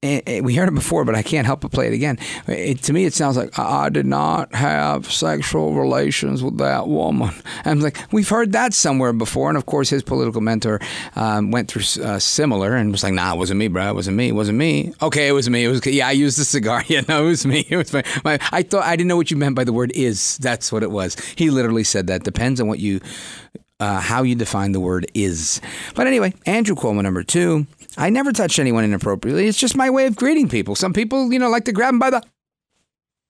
it, 0.01 0.27
it, 0.27 0.43
we 0.43 0.55
heard 0.55 0.67
it 0.67 0.73
before, 0.73 1.05
but 1.05 1.13
I 1.13 1.21
can't 1.21 1.45
help 1.45 1.61
but 1.61 1.71
play 1.71 1.85
it 1.85 1.93
again. 1.93 2.17
It, 2.47 2.81
to 2.83 2.93
me, 2.93 3.05
it 3.05 3.13
sounds 3.13 3.37
like 3.37 3.57
I 3.59 3.89
did 3.89 4.07
not 4.07 4.53
have 4.55 5.11
sexual 5.11 5.75
relations 5.75 6.43
with 6.43 6.57
that 6.57 6.87
woman. 6.87 7.29
And 7.63 7.65
I'm 7.67 7.79
like, 7.81 7.99
we've 8.11 8.27
heard 8.27 8.51
that 8.53 8.73
somewhere 8.73 9.13
before. 9.13 9.49
And 9.49 9.57
of 9.57 9.67
course, 9.67 9.91
his 9.91 10.01
political 10.01 10.41
mentor 10.41 10.79
um, 11.15 11.51
went 11.51 11.69
through 11.69 12.03
uh, 12.03 12.17
similar 12.17 12.75
and 12.75 12.91
was 12.91 13.03
like, 13.03 13.13
"Nah, 13.13 13.35
it 13.35 13.37
wasn't 13.37 13.59
me, 13.59 13.67
bro. 13.67 13.89
It 13.89 13.95
wasn't 13.95 14.17
me. 14.17 14.29
It 14.29 14.35
wasn't 14.35 14.57
me. 14.57 14.91
Okay, 15.03 15.27
it 15.27 15.33
was 15.33 15.47
me. 15.49 15.65
It 15.65 15.67
was 15.67 15.85
yeah. 15.85 16.07
I 16.07 16.11
used 16.11 16.39
the 16.39 16.45
cigar. 16.45 16.83
Yeah, 16.91 17.01
no, 17.07 17.25
it 17.25 17.29
was 17.29 17.45
me. 17.45 17.65
It 17.69 17.77
was 17.77 17.93
my, 17.93 18.03
my. 18.25 18.39
I 18.51 18.63
thought 18.63 18.83
I 18.83 18.97
didn't 18.97 19.07
know 19.07 19.15
what 19.15 19.31
you 19.31 19.37
meant 19.37 19.55
by 19.55 19.63
the 19.63 19.71
word 19.71 19.93
is. 19.95 20.37
That's 20.39 20.71
what 20.71 20.83
it 20.83 20.91
was. 20.91 21.15
He 21.35 21.49
literally 21.49 21.85
said 21.85 22.07
that. 22.07 22.23
Depends 22.23 22.59
on 22.59 22.67
what 22.67 22.79
you 22.79 22.99
uh, 23.81 23.99
how 23.99 24.21
you 24.23 24.35
define 24.35 24.71
the 24.71 24.79
word 24.79 25.07
is. 25.13 25.59
But 25.95 26.07
anyway, 26.07 26.33
Andrew 26.45 26.75
Cuomo, 26.75 27.01
number 27.01 27.23
two. 27.23 27.65
I 27.97 28.09
never 28.09 28.31
touch 28.31 28.59
anyone 28.59 28.85
inappropriately. 28.85 29.47
It's 29.47 29.57
just 29.57 29.75
my 29.75 29.89
way 29.89 30.05
of 30.05 30.15
greeting 30.15 30.47
people. 30.47 30.75
Some 30.75 30.93
people, 30.93 31.33
you 31.33 31.39
know, 31.39 31.49
like 31.49 31.65
to 31.65 31.73
grab 31.73 31.89
them 31.89 31.99
by 31.99 32.11
the. 32.11 32.23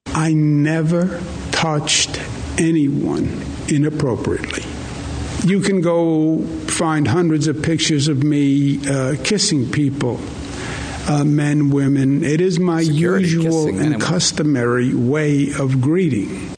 I 0.08 0.34
never 0.34 1.20
touched 1.52 2.22
anyone 2.60 3.42
inappropriately. 3.70 4.64
You 5.44 5.62
can 5.62 5.82
go 5.82 6.44
find 6.68 7.08
hundreds 7.08 7.48
of 7.48 7.64
pictures 7.64 8.08
of 8.08 8.24
me 8.24 8.86
uh, 8.88 9.16
kissing 9.24 9.72
people, 9.72 10.20
uh, 11.08 11.24
men, 11.24 11.72
women. 11.72 12.24
It 12.24 12.42
is 12.42 12.60
my 12.60 12.84
Security 12.84 13.30
usual 13.30 13.68
and 13.68 13.94
and 13.94 14.02
customary 14.02 14.94
way 14.94 15.52
of 15.58 15.82
greeting. 15.82 16.56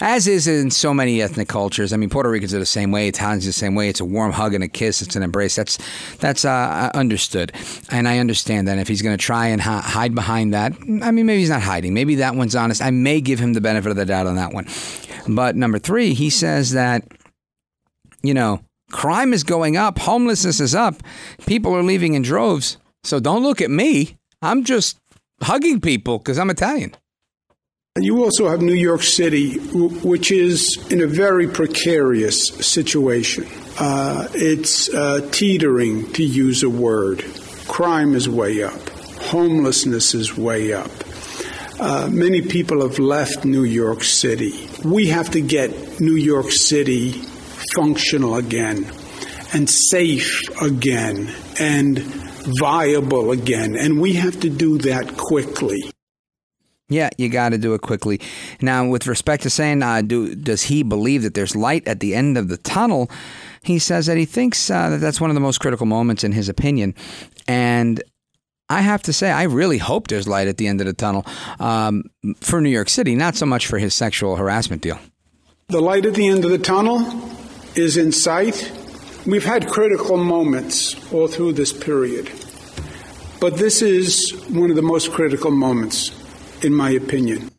As 0.00 0.26
is 0.26 0.46
in 0.46 0.70
so 0.70 0.92
many 0.92 1.22
ethnic 1.22 1.48
cultures. 1.48 1.92
I 1.92 1.96
mean, 1.96 2.10
Puerto 2.10 2.30
Ricans 2.30 2.54
are 2.54 2.58
the 2.58 2.66
same 2.66 2.90
way. 2.90 3.08
Italians 3.08 3.44
are 3.44 3.48
the 3.48 3.52
same 3.52 3.74
way. 3.74 3.88
It's 3.88 4.00
a 4.00 4.04
warm 4.04 4.32
hug 4.32 4.54
and 4.54 4.64
a 4.64 4.68
kiss. 4.68 5.02
It's 5.02 5.16
an 5.16 5.22
embrace. 5.22 5.56
That's 5.56 5.78
that's 6.16 6.44
uh, 6.44 6.90
understood, 6.94 7.52
and 7.90 8.08
I 8.08 8.18
understand 8.18 8.68
that. 8.68 8.78
If 8.78 8.88
he's 8.88 9.02
going 9.02 9.16
to 9.16 9.22
try 9.22 9.48
and 9.48 9.60
hi- 9.60 9.80
hide 9.80 10.14
behind 10.14 10.54
that, 10.54 10.72
I 11.02 11.10
mean, 11.10 11.26
maybe 11.26 11.40
he's 11.40 11.50
not 11.50 11.62
hiding. 11.62 11.94
Maybe 11.94 12.16
that 12.16 12.34
one's 12.34 12.56
honest. 12.56 12.82
I 12.82 12.90
may 12.90 13.20
give 13.20 13.38
him 13.38 13.52
the 13.52 13.60
benefit 13.60 13.90
of 13.90 13.96
the 13.96 14.06
doubt 14.06 14.26
on 14.26 14.36
that 14.36 14.52
one. 14.52 14.66
But 15.28 15.56
number 15.56 15.78
three, 15.78 16.14
he 16.14 16.30
says 16.30 16.72
that 16.72 17.06
you 18.22 18.34
know 18.34 18.62
crime 18.90 19.32
is 19.32 19.44
going 19.44 19.76
up, 19.76 19.98
homelessness 19.98 20.60
is 20.60 20.74
up, 20.74 21.02
people 21.46 21.74
are 21.74 21.82
leaving 21.82 22.14
in 22.14 22.22
droves. 22.22 22.76
So 23.04 23.18
don't 23.18 23.42
look 23.42 23.60
at 23.60 23.70
me. 23.70 24.16
I'm 24.42 24.64
just 24.64 24.98
hugging 25.42 25.80
people 25.80 26.18
because 26.18 26.38
I'm 26.38 26.50
Italian. 26.50 26.94
You 28.00 28.24
also 28.24 28.48
have 28.48 28.62
New 28.62 28.72
York 28.72 29.02
City, 29.02 29.58
which 29.58 30.32
is 30.32 30.78
in 30.90 31.02
a 31.02 31.06
very 31.06 31.46
precarious 31.46 32.46
situation. 32.46 33.46
Uh, 33.78 34.28
it's 34.32 34.88
uh, 34.88 35.28
teetering, 35.30 36.10
to 36.14 36.24
use 36.24 36.62
a 36.62 36.70
word. 36.70 37.22
Crime 37.68 38.14
is 38.14 38.30
way 38.30 38.62
up. 38.62 38.88
Homelessness 39.28 40.14
is 40.14 40.34
way 40.34 40.72
up. 40.72 40.90
Uh, 41.78 42.08
many 42.10 42.40
people 42.40 42.80
have 42.80 42.98
left 42.98 43.44
New 43.44 43.64
York 43.64 44.04
City. 44.04 44.70
We 44.82 45.08
have 45.08 45.30
to 45.32 45.42
get 45.42 46.00
New 46.00 46.16
York 46.16 46.50
City 46.50 47.12
functional 47.74 48.36
again 48.36 48.90
and 49.52 49.68
safe 49.68 50.40
again 50.62 51.30
and 51.60 51.98
viable 52.58 53.32
again. 53.32 53.76
And 53.76 54.00
we 54.00 54.14
have 54.14 54.40
to 54.40 54.48
do 54.48 54.78
that 54.78 55.18
quickly. 55.18 55.92
Yeah, 56.88 57.10
you 57.16 57.28
got 57.28 57.50
to 57.50 57.58
do 57.58 57.74
it 57.74 57.80
quickly. 57.80 58.20
Now, 58.60 58.86
with 58.86 59.06
respect 59.06 59.44
to 59.44 59.50
saying, 59.50 59.82
uh, 59.82 60.02
do 60.02 60.34
does 60.34 60.64
he 60.64 60.82
believe 60.82 61.22
that 61.22 61.34
there's 61.34 61.56
light 61.56 61.86
at 61.88 62.00
the 62.00 62.14
end 62.14 62.36
of 62.36 62.48
the 62.48 62.58
tunnel? 62.58 63.10
he 63.62 63.78
says 63.78 64.06
that 64.06 64.16
he 64.16 64.24
thinks 64.24 64.70
uh, 64.70 64.90
that 64.90 64.98
that's 64.98 65.20
one 65.20 65.30
of 65.30 65.34
the 65.34 65.40
most 65.40 65.58
critical 65.58 65.86
moments 65.86 66.24
in 66.24 66.32
his 66.32 66.48
opinion. 66.48 66.94
And 67.46 68.02
I 68.68 68.80
have 68.80 69.02
to 69.04 69.12
say, 69.12 69.30
I 69.30 69.44
really 69.44 69.78
hope 69.78 70.08
there's 70.08 70.26
light 70.26 70.48
at 70.48 70.56
the 70.56 70.66
end 70.66 70.80
of 70.80 70.86
the 70.86 70.92
tunnel 70.92 71.24
um, 71.60 72.04
for 72.40 72.60
New 72.60 72.70
York 72.70 72.88
City, 72.88 73.14
not 73.14 73.36
so 73.36 73.46
much 73.46 73.66
for 73.66 73.78
his 73.78 73.94
sexual 73.94 74.36
harassment 74.36 74.82
deal. 74.82 74.98
The 75.68 75.80
light 75.80 76.06
at 76.06 76.14
the 76.14 76.26
end 76.26 76.44
of 76.44 76.50
the 76.50 76.58
tunnel 76.58 77.06
is 77.76 77.96
in 77.96 78.12
sight. 78.12 78.72
We've 79.26 79.44
had 79.44 79.68
critical 79.68 80.16
moments 80.16 80.96
all 81.12 81.28
through 81.28 81.52
this 81.52 81.72
period, 81.72 82.30
but 83.40 83.56
this 83.56 83.80
is 83.80 84.32
one 84.48 84.70
of 84.70 84.76
the 84.76 84.82
most 84.82 85.12
critical 85.12 85.52
moments, 85.52 86.10
in 86.64 86.74
my 86.74 86.90
opinion. 86.90 87.50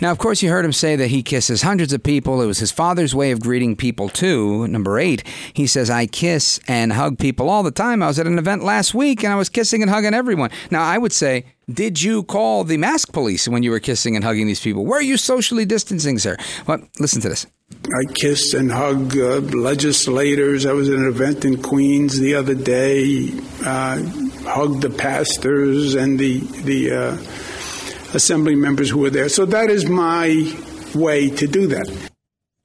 Now, 0.00 0.10
of 0.10 0.18
course, 0.18 0.42
you 0.42 0.50
heard 0.50 0.64
him 0.64 0.72
say 0.72 0.96
that 0.96 1.08
he 1.08 1.22
kisses 1.22 1.62
hundreds 1.62 1.92
of 1.92 2.02
people. 2.02 2.42
It 2.42 2.46
was 2.46 2.58
his 2.58 2.72
father's 2.72 3.14
way 3.14 3.30
of 3.30 3.40
greeting 3.40 3.76
people, 3.76 4.08
too. 4.08 4.66
Number 4.68 4.98
eight, 4.98 5.22
he 5.52 5.66
says, 5.66 5.88
I 5.88 6.06
kiss 6.06 6.58
and 6.66 6.92
hug 6.92 7.18
people 7.18 7.48
all 7.48 7.62
the 7.62 7.70
time. 7.70 8.02
I 8.02 8.08
was 8.08 8.18
at 8.18 8.26
an 8.26 8.38
event 8.38 8.64
last 8.64 8.92
week 8.92 9.22
and 9.22 9.32
I 9.32 9.36
was 9.36 9.48
kissing 9.48 9.82
and 9.82 9.90
hugging 9.90 10.12
everyone. 10.12 10.50
Now, 10.70 10.82
I 10.82 10.98
would 10.98 11.12
say, 11.12 11.46
did 11.72 12.02
you 12.02 12.24
call 12.24 12.64
the 12.64 12.76
mask 12.76 13.12
police 13.12 13.48
when 13.48 13.62
you 13.62 13.70
were 13.70 13.80
kissing 13.80 14.16
and 14.16 14.24
hugging 14.24 14.46
these 14.46 14.60
people? 14.60 14.84
Were 14.84 15.00
you 15.00 15.16
socially 15.16 15.64
distancing, 15.64 16.18
sir? 16.18 16.36
Well, 16.66 16.82
listen 16.98 17.22
to 17.22 17.28
this. 17.28 17.46
I 17.72 18.12
kiss 18.12 18.52
and 18.52 18.70
hug 18.70 19.16
uh, 19.16 19.38
legislators. 19.38 20.66
I 20.66 20.72
was 20.72 20.88
at 20.88 20.96
an 20.96 21.08
event 21.08 21.44
in 21.44 21.62
Queens 21.62 22.18
the 22.20 22.34
other 22.34 22.54
day. 22.54 23.30
Uh, 23.64 24.02
hugged 24.44 24.82
the 24.82 24.90
pastors 24.90 25.94
and 25.94 26.18
the 26.18 26.40
the 26.62 26.90
uh, 26.90 27.16
assembly 28.14 28.54
members 28.54 28.90
who 28.90 28.98
were 29.00 29.10
there. 29.10 29.28
So 29.28 29.44
that 29.46 29.70
is 29.70 29.88
my 29.88 30.56
way 30.94 31.30
to 31.30 31.46
do 31.46 31.66
that. 31.68 32.10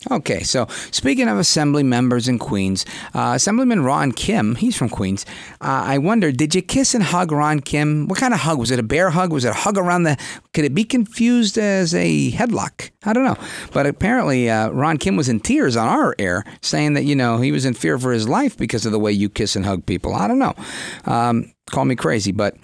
Okay, 0.10 0.44
so 0.44 0.66
speaking 0.92 1.28
of 1.28 1.38
assembly 1.38 1.84
members 1.84 2.30
in 2.30 2.40
Queens, 2.40 2.86
uh, 3.14 3.34
Assemblyman 3.36 3.84
Ron 3.84 4.14
Kim, 4.14 4.56
he's 4.56 4.78
from 4.78 4.88
Queens. 4.88 5.26
Uh, 5.60 5.84
I 5.86 5.98
wonder, 5.98 6.32
did 6.32 6.56
you 6.56 6.62
kiss 6.62 6.96
and 6.96 7.04
hug 7.04 7.34
Ron 7.34 7.60
Kim? 7.60 8.08
What 8.08 8.18
kind 8.18 8.34
of 8.34 8.40
hug? 8.40 8.60
Was 8.60 8.72
it 8.72 8.80
a 8.80 8.84
bear 8.84 9.10
hug? 9.10 9.34
Was 9.34 9.44
it 9.44 9.50
a 9.50 9.54
hug 9.54 9.78
around 9.78 10.04
the. 10.04 10.18
Could 10.54 10.64
it 10.64 10.74
be 10.74 10.86
confused 10.86 11.58
as 11.58 11.94
a 11.94 12.32
headlock? 12.32 12.92
I 13.04 13.12
don't 13.12 13.26
know. 13.26 13.36
But 13.74 13.88
apparently, 13.88 14.50
uh, 14.50 14.70
Ron 14.70 15.00
Kim 15.00 15.18
was 15.18 15.28
in 15.28 15.42
tears 15.42 15.76
on 15.76 15.90
our 15.90 16.16
air, 16.18 16.46
saying 16.62 16.94
that, 16.94 17.04
you 17.04 17.16
know, 17.16 17.40
he 17.40 17.52
was 17.52 17.66
in 17.66 17.74
fear 17.74 18.00
for 18.00 18.14
his 18.14 18.26
life 18.26 18.56
because 18.56 18.86
of 18.86 18.94
the 18.94 19.00
way 19.00 19.12
you 19.12 19.28
kiss 19.28 19.58
and 19.58 19.66
hug 19.66 19.86
people. 19.86 20.16
I 20.16 20.30
don't 20.30 20.40
know. 20.40 20.56
Um, 21.04 21.54
call 21.70 21.84
me 21.84 21.98
crazy, 21.98 22.32
but 22.32 22.56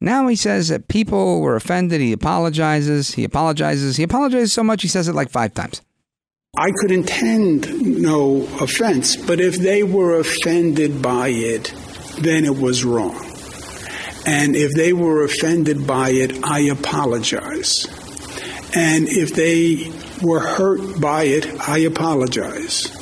now 0.00 0.26
he 0.28 0.36
says 0.36 0.68
that 0.68 0.88
people 0.88 1.40
were 1.40 1.56
offended. 1.56 2.00
He 2.00 2.12
apologizes. 2.12 3.14
He 3.14 3.24
apologizes. 3.24 3.96
He 3.96 4.02
apologizes 4.02 4.52
so 4.52 4.64
much 4.64 4.82
he 4.82 4.88
says 4.88 5.08
it 5.08 5.14
like 5.14 5.30
five 5.30 5.54
times. 5.54 5.82
I 6.56 6.70
could 6.80 6.90
intend 6.90 8.02
no 8.02 8.42
offense, 8.60 9.14
but 9.14 9.40
if 9.40 9.56
they 9.56 9.84
were 9.84 10.18
offended 10.18 11.00
by 11.00 11.28
it, 11.28 11.72
then 12.18 12.44
it 12.44 12.56
was 12.56 12.84
wrong. 12.84 13.24
And 14.26 14.56
if 14.56 14.72
they 14.74 14.92
were 14.92 15.24
offended 15.24 15.86
by 15.86 16.10
it, 16.10 16.44
I 16.44 16.60
apologize. 16.60 17.86
And 18.74 19.08
if 19.08 19.34
they 19.34 19.92
were 20.22 20.40
hurt 20.40 21.00
by 21.00 21.24
it, 21.24 21.46
I 21.68 21.78
apologize. 21.78 22.96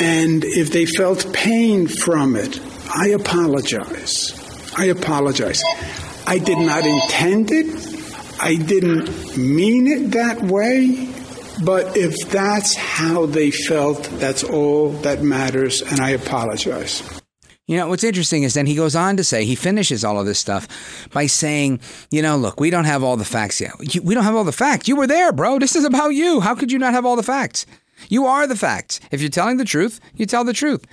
And 0.00 0.44
if 0.44 0.70
they 0.72 0.86
felt 0.86 1.32
pain 1.32 1.86
from 1.86 2.36
it, 2.36 2.60
I 2.94 3.08
apologize. 3.08 4.37
I 4.78 4.86
apologize. 4.86 5.62
I 6.26 6.38
did 6.38 6.58
not 6.58 6.86
intend 6.86 7.50
it. 7.50 7.66
I 8.40 8.54
didn't 8.54 9.36
mean 9.36 9.88
it 9.88 10.12
that 10.12 10.40
way. 10.42 11.12
But 11.64 11.96
if 11.96 12.14
that's 12.30 12.76
how 12.76 13.26
they 13.26 13.50
felt, 13.50 14.04
that's 14.20 14.44
all 14.44 14.90
that 15.02 15.22
matters, 15.22 15.82
and 15.82 16.00
I 16.00 16.10
apologize. 16.10 17.02
You 17.66 17.76
know, 17.76 17.88
what's 17.88 18.04
interesting 18.04 18.44
is 18.44 18.54
then 18.54 18.66
he 18.66 18.76
goes 18.76 18.94
on 18.94 19.16
to 19.16 19.24
say, 19.24 19.44
he 19.44 19.56
finishes 19.56 20.04
all 20.04 20.20
of 20.20 20.24
this 20.24 20.38
stuff 20.38 20.68
by 21.12 21.26
saying, 21.26 21.80
you 22.12 22.22
know, 22.22 22.36
look, 22.36 22.60
we 22.60 22.70
don't 22.70 22.84
have 22.84 23.02
all 23.02 23.16
the 23.16 23.24
facts 23.24 23.60
yet. 23.60 23.72
We 23.78 24.14
don't 24.14 24.24
have 24.24 24.36
all 24.36 24.44
the 24.44 24.52
facts. 24.52 24.86
You 24.86 24.94
were 24.96 25.08
there, 25.08 25.32
bro. 25.32 25.58
This 25.58 25.74
is 25.74 25.84
about 25.84 26.10
you. 26.10 26.40
How 26.40 26.54
could 26.54 26.70
you 26.70 26.78
not 26.78 26.94
have 26.94 27.04
all 27.04 27.16
the 27.16 27.22
facts? 27.24 27.66
You 28.08 28.26
are 28.26 28.46
the 28.46 28.56
facts. 28.56 29.00
If 29.10 29.20
you're 29.20 29.28
telling 29.28 29.56
the 29.56 29.64
truth, 29.64 30.00
you 30.14 30.24
tell 30.24 30.44
the 30.44 30.52
truth. 30.52 30.86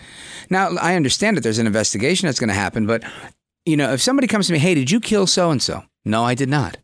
Now, 0.49 0.75
I 0.81 0.95
understand 0.95 1.38
that 1.38 1.41
there's 1.41 1.59
an 1.59 1.67
investigation 1.67 2.25
that's 2.25 2.39
going 2.39 2.49
to 2.49 2.55
happen, 2.55 2.88
but, 2.88 3.03
you 3.66 3.76
know, 3.78 3.91
if 3.93 4.01
somebody 4.01 4.28
comes 4.28 4.47
to 4.47 4.53
me, 4.53 4.59
hey, 4.59 4.76
did 4.76 4.91
you 4.91 4.99
kill 4.99 5.28
so 5.28 5.51
and 5.51 5.61
so? 5.61 5.84
No, 6.03 6.24
I 6.24 6.36
did 6.36 6.49
not. 6.49 6.78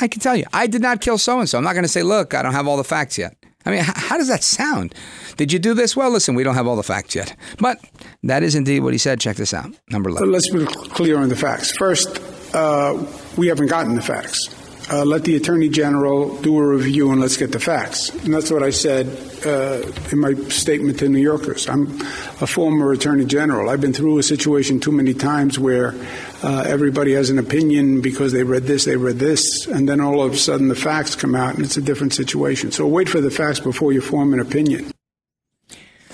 I 0.00 0.08
can 0.08 0.20
tell 0.20 0.34
you, 0.34 0.44
I 0.52 0.66
did 0.66 0.80
not 0.80 1.00
kill 1.00 1.18
so 1.18 1.38
and 1.38 1.48
so. 1.48 1.58
I'm 1.58 1.64
not 1.64 1.74
going 1.74 1.84
to 1.84 1.88
say, 1.88 2.02
look, 2.02 2.34
I 2.34 2.42
don't 2.42 2.52
have 2.52 2.66
all 2.66 2.76
the 2.78 2.84
facts 2.84 3.18
yet. 3.18 3.36
I 3.64 3.70
mean, 3.70 3.80
how, 3.80 3.92
how 3.94 4.16
does 4.16 4.28
that 4.28 4.42
sound? 4.42 4.94
Did 5.36 5.52
you 5.52 5.58
do 5.58 5.74
this? 5.74 5.94
Well, 5.94 6.10
listen, 6.10 6.34
we 6.34 6.42
don't 6.42 6.54
have 6.54 6.66
all 6.66 6.76
the 6.76 6.82
facts 6.82 7.14
yet. 7.14 7.36
But 7.58 7.78
that 8.22 8.42
is 8.42 8.54
indeed 8.54 8.80
what 8.80 8.92
he 8.92 8.98
said. 8.98 9.20
Check 9.20 9.36
this 9.36 9.54
out. 9.54 9.70
Number 9.90 10.10
11. 10.10 10.32
Let's 10.32 10.50
be 10.50 10.64
clear 10.64 11.18
on 11.18 11.28
the 11.28 11.36
facts. 11.36 11.76
First, 11.76 12.20
uh, 12.54 13.06
we 13.36 13.46
haven't 13.46 13.68
gotten 13.68 13.94
the 13.94 14.02
facts. 14.02 14.48
Uh, 14.92 15.06
let 15.06 15.24
the 15.24 15.34
Attorney 15.36 15.70
General 15.70 16.36
do 16.42 16.58
a 16.58 16.66
review 16.66 17.12
and 17.12 17.18
let's 17.18 17.38
get 17.38 17.50
the 17.50 17.58
facts. 17.58 18.10
And 18.10 18.34
that's 18.34 18.50
what 18.50 18.62
I 18.62 18.68
said 18.68 19.06
uh, 19.46 19.90
in 20.12 20.18
my 20.18 20.34
statement 20.50 20.98
to 20.98 21.08
New 21.08 21.18
Yorkers. 21.18 21.66
I'm 21.66 21.98
a 22.42 22.46
former 22.46 22.92
Attorney 22.92 23.24
General. 23.24 23.70
I've 23.70 23.80
been 23.80 23.94
through 23.94 24.18
a 24.18 24.22
situation 24.22 24.80
too 24.80 24.92
many 24.92 25.14
times 25.14 25.58
where 25.58 25.94
uh, 26.42 26.64
everybody 26.66 27.14
has 27.14 27.30
an 27.30 27.38
opinion 27.38 28.02
because 28.02 28.32
they 28.32 28.44
read 28.44 28.64
this, 28.64 28.84
they 28.84 28.96
read 28.96 29.18
this, 29.18 29.66
and 29.66 29.88
then 29.88 29.98
all 29.98 30.20
of 30.20 30.34
a 30.34 30.36
sudden 30.36 30.68
the 30.68 30.74
facts 30.74 31.16
come 31.16 31.34
out 31.34 31.54
and 31.54 31.64
it's 31.64 31.78
a 31.78 31.82
different 31.82 32.12
situation. 32.12 32.70
So 32.70 32.86
wait 32.86 33.08
for 33.08 33.22
the 33.22 33.30
facts 33.30 33.60
before 33.60 33.94
you 33.94 34.02
form 34.02 34.34
an 34.34 34.40
opinion. 34.40 34.92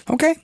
Okay. 0.09 0.37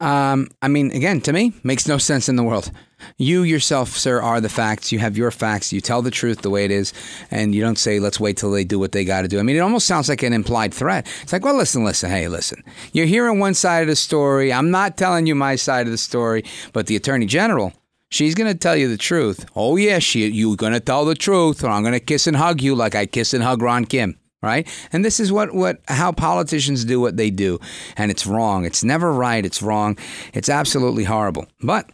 Um, 0.00 0.48
I 0.60 0.66
mean, 0.66 0.90
again, 0.90 1.20
to 1.20 1.32
me, 1.32 1.52
makes 1.62 1.86
no 1.86 1.98
sense 1.98 2.28
in 2.28 2.34
the 2.34 2.42
world. 2.42 2.72
You 3.16 3.42
yourself, 3.42 3.90
sir, 3.90 4.20
are 4.20 4.40
the 4.40 4.48
facts. 4.48 4.92
You 4.92 4.98
have 4.98 5.16
your 5.16 5.30
facts. 5.30 5.72
You 5.72 5.80
tell 5.80 6.02
the 6.02 6.10
truth 6.10 6.42
the 6.42 6.50
way 6.50 6.64
it 6.64 6.70
is, 6.70 6.92
and 7.30 7.54
you 7.54 7.60
don't 7.60 7.78
say, 7.78 8.00
let's 8.00 8.20
wait 8.20 8.36
till 8.36 8.50
they 8.50 8.64
do 8.64 8.78
what 8.78 8.92
they 8.92 9.04
got 9.04 9.22
to 9.22 9.28
do. 9.28 9.38
I 9.38 9.42
mean, 9.42 9.56
it 9.56 9.60
almost 9.60 9.86
sounds 9.86 10.08
like 10.08 10.22
an 10.22 10.32
implied 10.32 10.74
threat. 10.74 11.06
It's 11.22 11.32
like, 11.32 11.44
well, 11.44 11.56
listen, 11.56 11.84
listen, 11.84 12.10
hey, 12.10 12.28
listen. 12.28 12.62
You're 12.92 13.06
hearing 13.06 13.38
one 13.38 13.54
side 13.54 13.82
of 13.82 13.88
the 13.88 13.96
story. 13.96 14.52
I'm 14.52 14.70
not 14.70 14.96
telling 14.96 15.26
you 15.26 15.34
my 15.34 15.56
side 15.56 15.86
of 15.86 15.92
the 15.92 15.98
story, 15.98 16.44
but 16.72 16.86
the 16.86 16.96
Attorney 16.96 17.26
General, 17.26 17.72
she's 18.10 18.34
going 18.34 18.52
to 18.52 18.58
tell 18.58 18.76
you 18.76 18.88
the 18.88 18.96
truth. 18.96 19.46
Oh, 19.54 19.76
yeah, 19.76 19.98
she, 19.98 20.26
you're 20.28 20.56
going 20.56 20.72
to 20.72 20.80
tell 20.80 21.04
the 21.04 21.14
truth, 21.14 21.64
or 21.64 21.68
I'm 21.68 21.82
going 21.82 21.94
to 21.94 22.00
kiss 22.00 22.26
and 22.26 22.36
hug 22.36 22.60
you 22.60 22.74
like 22.74 22.94
I 22.94 23.06
kiss 23.06 23.34
and 23.34 23.42
hug 23.42 23.62
Ron 23.62 23.84
Kim 23.84 24.18
right? 24.44 24.68
And 24.92 25.04
this 25.04 25.18
is 25.18 25.32
what, 25.32 25.54
what 25.54 25.80
how 25.88 26.12
politicians 26.12 26.84
do 26.84 27.00
what 27.00 27.16
they 27.16 27.30
do. 27.30 27.58
And 27.96 28.10
it's 28.10 28.26
wrong. 28.26 28.64
It's 28.64 28.84
never 28.84 29.12
right. 29.12 29.44
It's 29.44 29.62
wrong. 29.62 29.98
It's 30.34 30.48
absolutely 30.48 31.04
horrible. 31.04 31.46
But 31.62 31.88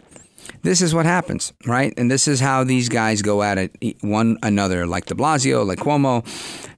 this 0.62 0.82
is 0.82 0.94
what 0.94 1.06
happens, 1.06 1.52
right? 1.66 1.92
And 1.96 2.10
this 2.10 2.28
is 2.28 2.40
how 2.40 2.64
these 2.64 2.88
guys 2.88 3.22
go 3.22 3.42
at 3.42 3.58
it 3.58 3.96
one 4.02 4.38
another, 4.42 4.86
like 4.86 5.06
de 5.06 5.14
Blasio, 5.14 5.66
like 5.66 5.78
Cuomo. 5.78 6.24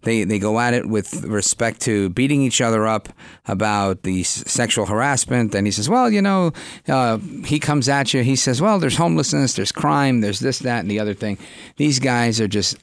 They, 0.02 0.24
they 0.24 0.38
go 0.38 0.58
at 0.60 0.74
it 0.74 0.86
with 0.86 1.24
respect 1.24 1.80
to 1.82 2.08
beating 2.10 2.42
each 2.42 2.60
other 2.60 2.86
up 2.86 3.08
about 3.46 4.02
the 4.02 4.22
sexual 4.24 4.86
harassment. 4.86 5.54
And 5.54 5.66
he 5.66 5.70
says, 5.70 5.88
well, 5.88 6.10
you 6.10 6.22
know, 6.22 6.52
uh, 6.88 7.18
he 7.44 7.58
comes 7.58 7.88
at 7.88 8.12
you. 8.12 8.22
He 8.22 8.36
says, 8.36 8.60
well, 8.60 8.78
there's 8.78 8.96
homelessness, 8.96 9.54
there's 9.54 9.72
crime, 9.72 10.20
there's 10.20 10.40
this, 10.40 10.58
that, 10.60 10.80
and 10.80 10.90
the 10.90 11.00
other 11.00 11.14
thing. 11.14 11.38
These 11.76 11.98
guys 11.98 12.40
are 12.40 12.48
just, 12.48 12.76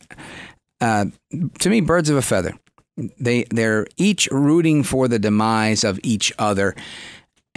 uh, 0.81 1.05
to 1.59 1.69
me, 1.69 1.81
birds 1.81 2.09
of 2.09 2.17
a 2.17 2.21
feather. 2.21 2.53
They 3.17 3.45
they're 3.49 3.87
each 3.95 4.27
rooting 4.29 4.83
for 4.83 5.07
the 5.07 5.19
demise 5.19 5.85
of 5.85 5.99
each 6.03 6.33
other. 6.37 6.75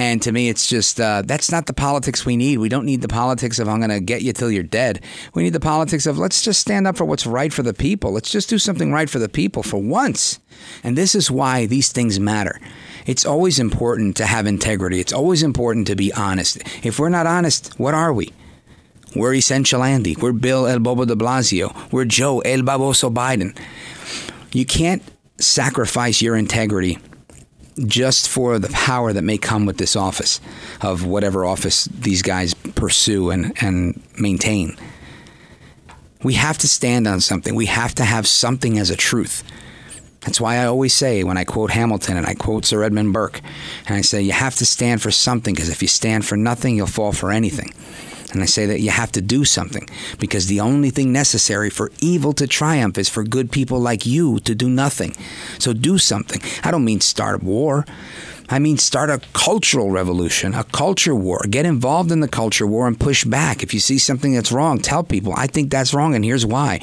And 0.02 0.20
to 0.22 0.32
me, 0.32 0.48
it's 0.48 0.66
just 0.66 1.00
uh, 1.00 1.22
that's 1.24 1.52
not 1.52 1.66
the 1.66 1.72
politics 1.72 2.26
we 2.26 2.36
need. 2.36 2.58
We 2.58 2.68
don't 2.68 2.84
need 2.84 3.02
the 3.02 3.08
politics 3.08 3.60
of 3.60 3.68
I'm 3.68 3.78
going 3.78 3.90
to 3.90 4.00
get 4.00 4.22
you 4.22 4.32
till 4.32 4.50
you're 4.50 4.64
dead. 4.64 5.00
We 5.32 5.44
need 5.44 5.52
the 5.52 5.60
politics 5.60 6.06
of 6.06 6.18
let's 6.18 6.42
just 6.42 6.58
stand 6.58 6.88
up 6.88 6.96
for 6.96 7.04
what's 7.04 7.24
right 7.24 7.52
for 7.52 7.62
the 7.62 7.72
people. 7.72 8.10
Let's 8.10 8.32
just 8.32 8.48
do 8.48 8.58
something 8.58 8.92
right 8.92 9.08
for 9.08 9.20
the 9.20 9.28
people 9.28 9.62
for 9.62 9.78
once. 9.78 10.40
And 10.82 10.98
this 10.98 11.14
is 11.14 11.30
why 11.30 11.66
these 11.66 11.92
things 11.92 12.18
matter. 12.18 12.60
It's 13.06 13.24
always 13.24 13.60
important 13.60 14.16
to 14.16 14.26
have 14.26 14.44
integrity. 14.44 14.98
It's 14.98 15.12
always 15.12 15.44
important 15.44 15.86
to 15.86 15.94
be 15.94 16.12
honest. 16.14 16.64
If 16.84 16.98
we're 16.98 17.08
not 17.08 17.28
honest, 17.28 17.78
what 17.78 17.94
are 17.94 18.12
we? 18.12 18.32
We're 19.14 19.34
Essential 19.34 19.84
Andy. 19.84 20.16
We're 20.16 20.32
Bill 20.32 20.66
El 20.66 20.80
Bobo 20.80 21.04
de 21.04 21.14
Blasio. 21.14 21.72
We're 21.92 22.06
Joe 22.06 22.40
El 22.40 22.62
Baboso 22.62 23.14
Biden. 23.14 23.56
You 24.52 24.66
can't 24.66 25.02
sacrifice 25.38 26.20
your 26.20 26.34
integrity 26.34 26.98
just 27.86 28.28
for 28.28 28.58
the 28.58 28.68
power 28.68 29.12
that 29.12 29.22
may 29.22 29.38
come 29.38 29.66
with 29.66 29.78
this 29.78 29.96
office 29.96 30.40
of 30.80 31.06
whatever 31.06 31.44
office 31.44 31.84
these 31.86 32.22
guys 32.22 32.54
pursue 32.54 33.30
and, 33.30 33.52
and 33.62 34.02
maintain. 34.18 34.76
We 36.22 36.34
have 36.34 36.58
to 36.58 36.68
stand 36.68 37.08
on 37.08 37.20
something. 37.20 37.54
We 37.54 37.66
have 37.66 37.94
to 37.96 38.04
have 38.04 38.26
something 38.26 38.78
as 38.78 38.90
a 38.90 38.96
truth. 38.96 39.42
That's 40.20 40.40
why 40.40 40.56
I 40.56 40.66
always 40.66 40.94
say 40.94 41.24
when 41.24 41.36
I 41.36 41.44
quote 41.44 41.72
Hamilton 41.72 42.16
and 42.16 42.26
I 42.26 42.34
quote 42.34 42.64
Sir 42.64 42.84
Edmund 42.84 43.12
Burke, 43.12 43.40
and 43.86 43.96
I 43.96 44.02
say, 44.02 44.22
you 44.22 44.32
have 44.32 44.54
to 44.56 44.66
stand 44.66 45.02
for 45.02 45.10
something 45.10 45.54
because 45.54 45.68
if 45.68 45.82
you 45.82 45.88
stand 45.88 46.24
for 46.24 46.36
nothing, 46.36 46.76
you'll 46.76 46.86
fall 46.86 47.12
for 47.12 47.32
anything. 47.32 47.72
And 48.32 48.42
I 48.42 48.46
say 48.46 48.66
that 48.66 48.80
you 48.80 48.90
have 48.90 49.12
to 49.12 49.20
do 49.20 49.44
something 49.44 49.88
because 50.18 50.46
the 50.46 50.60
only 50.60 50.90
thing 50.90 51.12
necessary 51.12 51.70
for 51.70 51.92
evil 52.00 52.32
to 52.34 52.46
triumph 52.46 52.98
is 52.98 53.08
for 53.08 53.22
good 53.22 53.52
people 53.52 53.78
like 53.78 54.06
you 54.06 54.40
to 54.40 54.54
do 54.54 54.68
nothing. 54.68 55.14
So 55.58 55.72
do 55.72 55.98
something. 55.98 56.40
I 56.64 56.70
don't 56.70 56.84
mean 56.84 57.00
start 57.00 57.42
a 57.42 57.44
war. 57.44 57.84
I 58.48 58.58
mean, 58.58 58.78
start 58.78 59.10
a 59.10 59.20
cultural 59.32 59.90
revolution, 59.90 60.54
a 60.54 60.64
culture 60.64 61.14
war. 61.14 61.40
Get 61.48 61.66
involved 61.66 62.12
in 62.12 62.20
the 62.20 62.28
culture 62.28 62.66
war 62.66 62.86
and 62.86 62.98
push 62.98 63.24
back. 63.24 63.62
If 63.62 63.72
you 63.72 63.80
see 63.80 63.98
something 63.98 64.34
that's 64.34 64.52
wrong, 64.52 64.78
tell 64.78 65.02
people, 65.02 65.32
I 65.36 65.46
think 65.46 65.70
that's 65.70 65.94
wrong, 65.94 66.14
and 66.14 66.24
here's 66.24 66.44
why. 66.44 66.80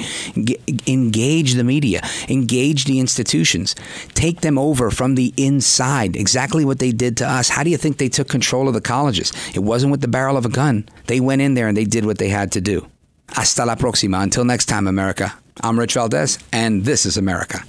Engage 0.88 1.54
the 1.54 1.64
media, 1.64 2.02
engage 2.28 2.86
the 2.86 3.00
institutions, 3.00 3.76
take 4.14 4.42
them 4.42 4.58
over 4.58 4.92
from 4.92 5.16
the 5.16 5.34
inside. 5.38 6.16
Exactly 6.16 6.66
what 6.66 6.80
they 6.80 6.92
did 6.92 7.18
to 7.18 7.28
us. 7.28 7.50
How 7.50 7.64
do 7.64 7.70
you 7.70 7.78
think 7.78 7.98
they 7.98 8.10
took 8.10 8.28
control 8.28 8.68
of 8.68 8.74
the 8.74 8.82
colleges? 8.82 9.32
It 9.54 9.60
wasn't 9.60 9.92
with 9.92 10.02
the 10.02 10.08
barrel 10.08 10.38
of 10.38 10.46
a 10.46 10.50
gun. 10.50 10.88
They 11.08 11.20
went 11.20 11.42
in 11.42 11.54
there 11.54 11.68
and 11.68 11.78
they 11.78 11.86
did 11.86 12.06
what 12.06 12.18
they 12.18 12.30
had 12.30 12.52
to 12.54 12.62
do. 12.62 12.88
Hasta 13.30 13.66
la 13.66 13.76
próxima. 13.76 14.24
Until 14.24 14.44
next 14.44 14.66
time, 14.66 14.88
America. 14.88 15.34
I'm 15.62 15.78
Rich 15.78 15.96
Valdez, 15.96 16.40
and 16.54 16.86
this 16.86 17.06
is 17.06 17.18
America. 17.18 17.64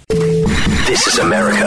This 0.86 1.06
is 1.08 1.18
America. 1.18 1.66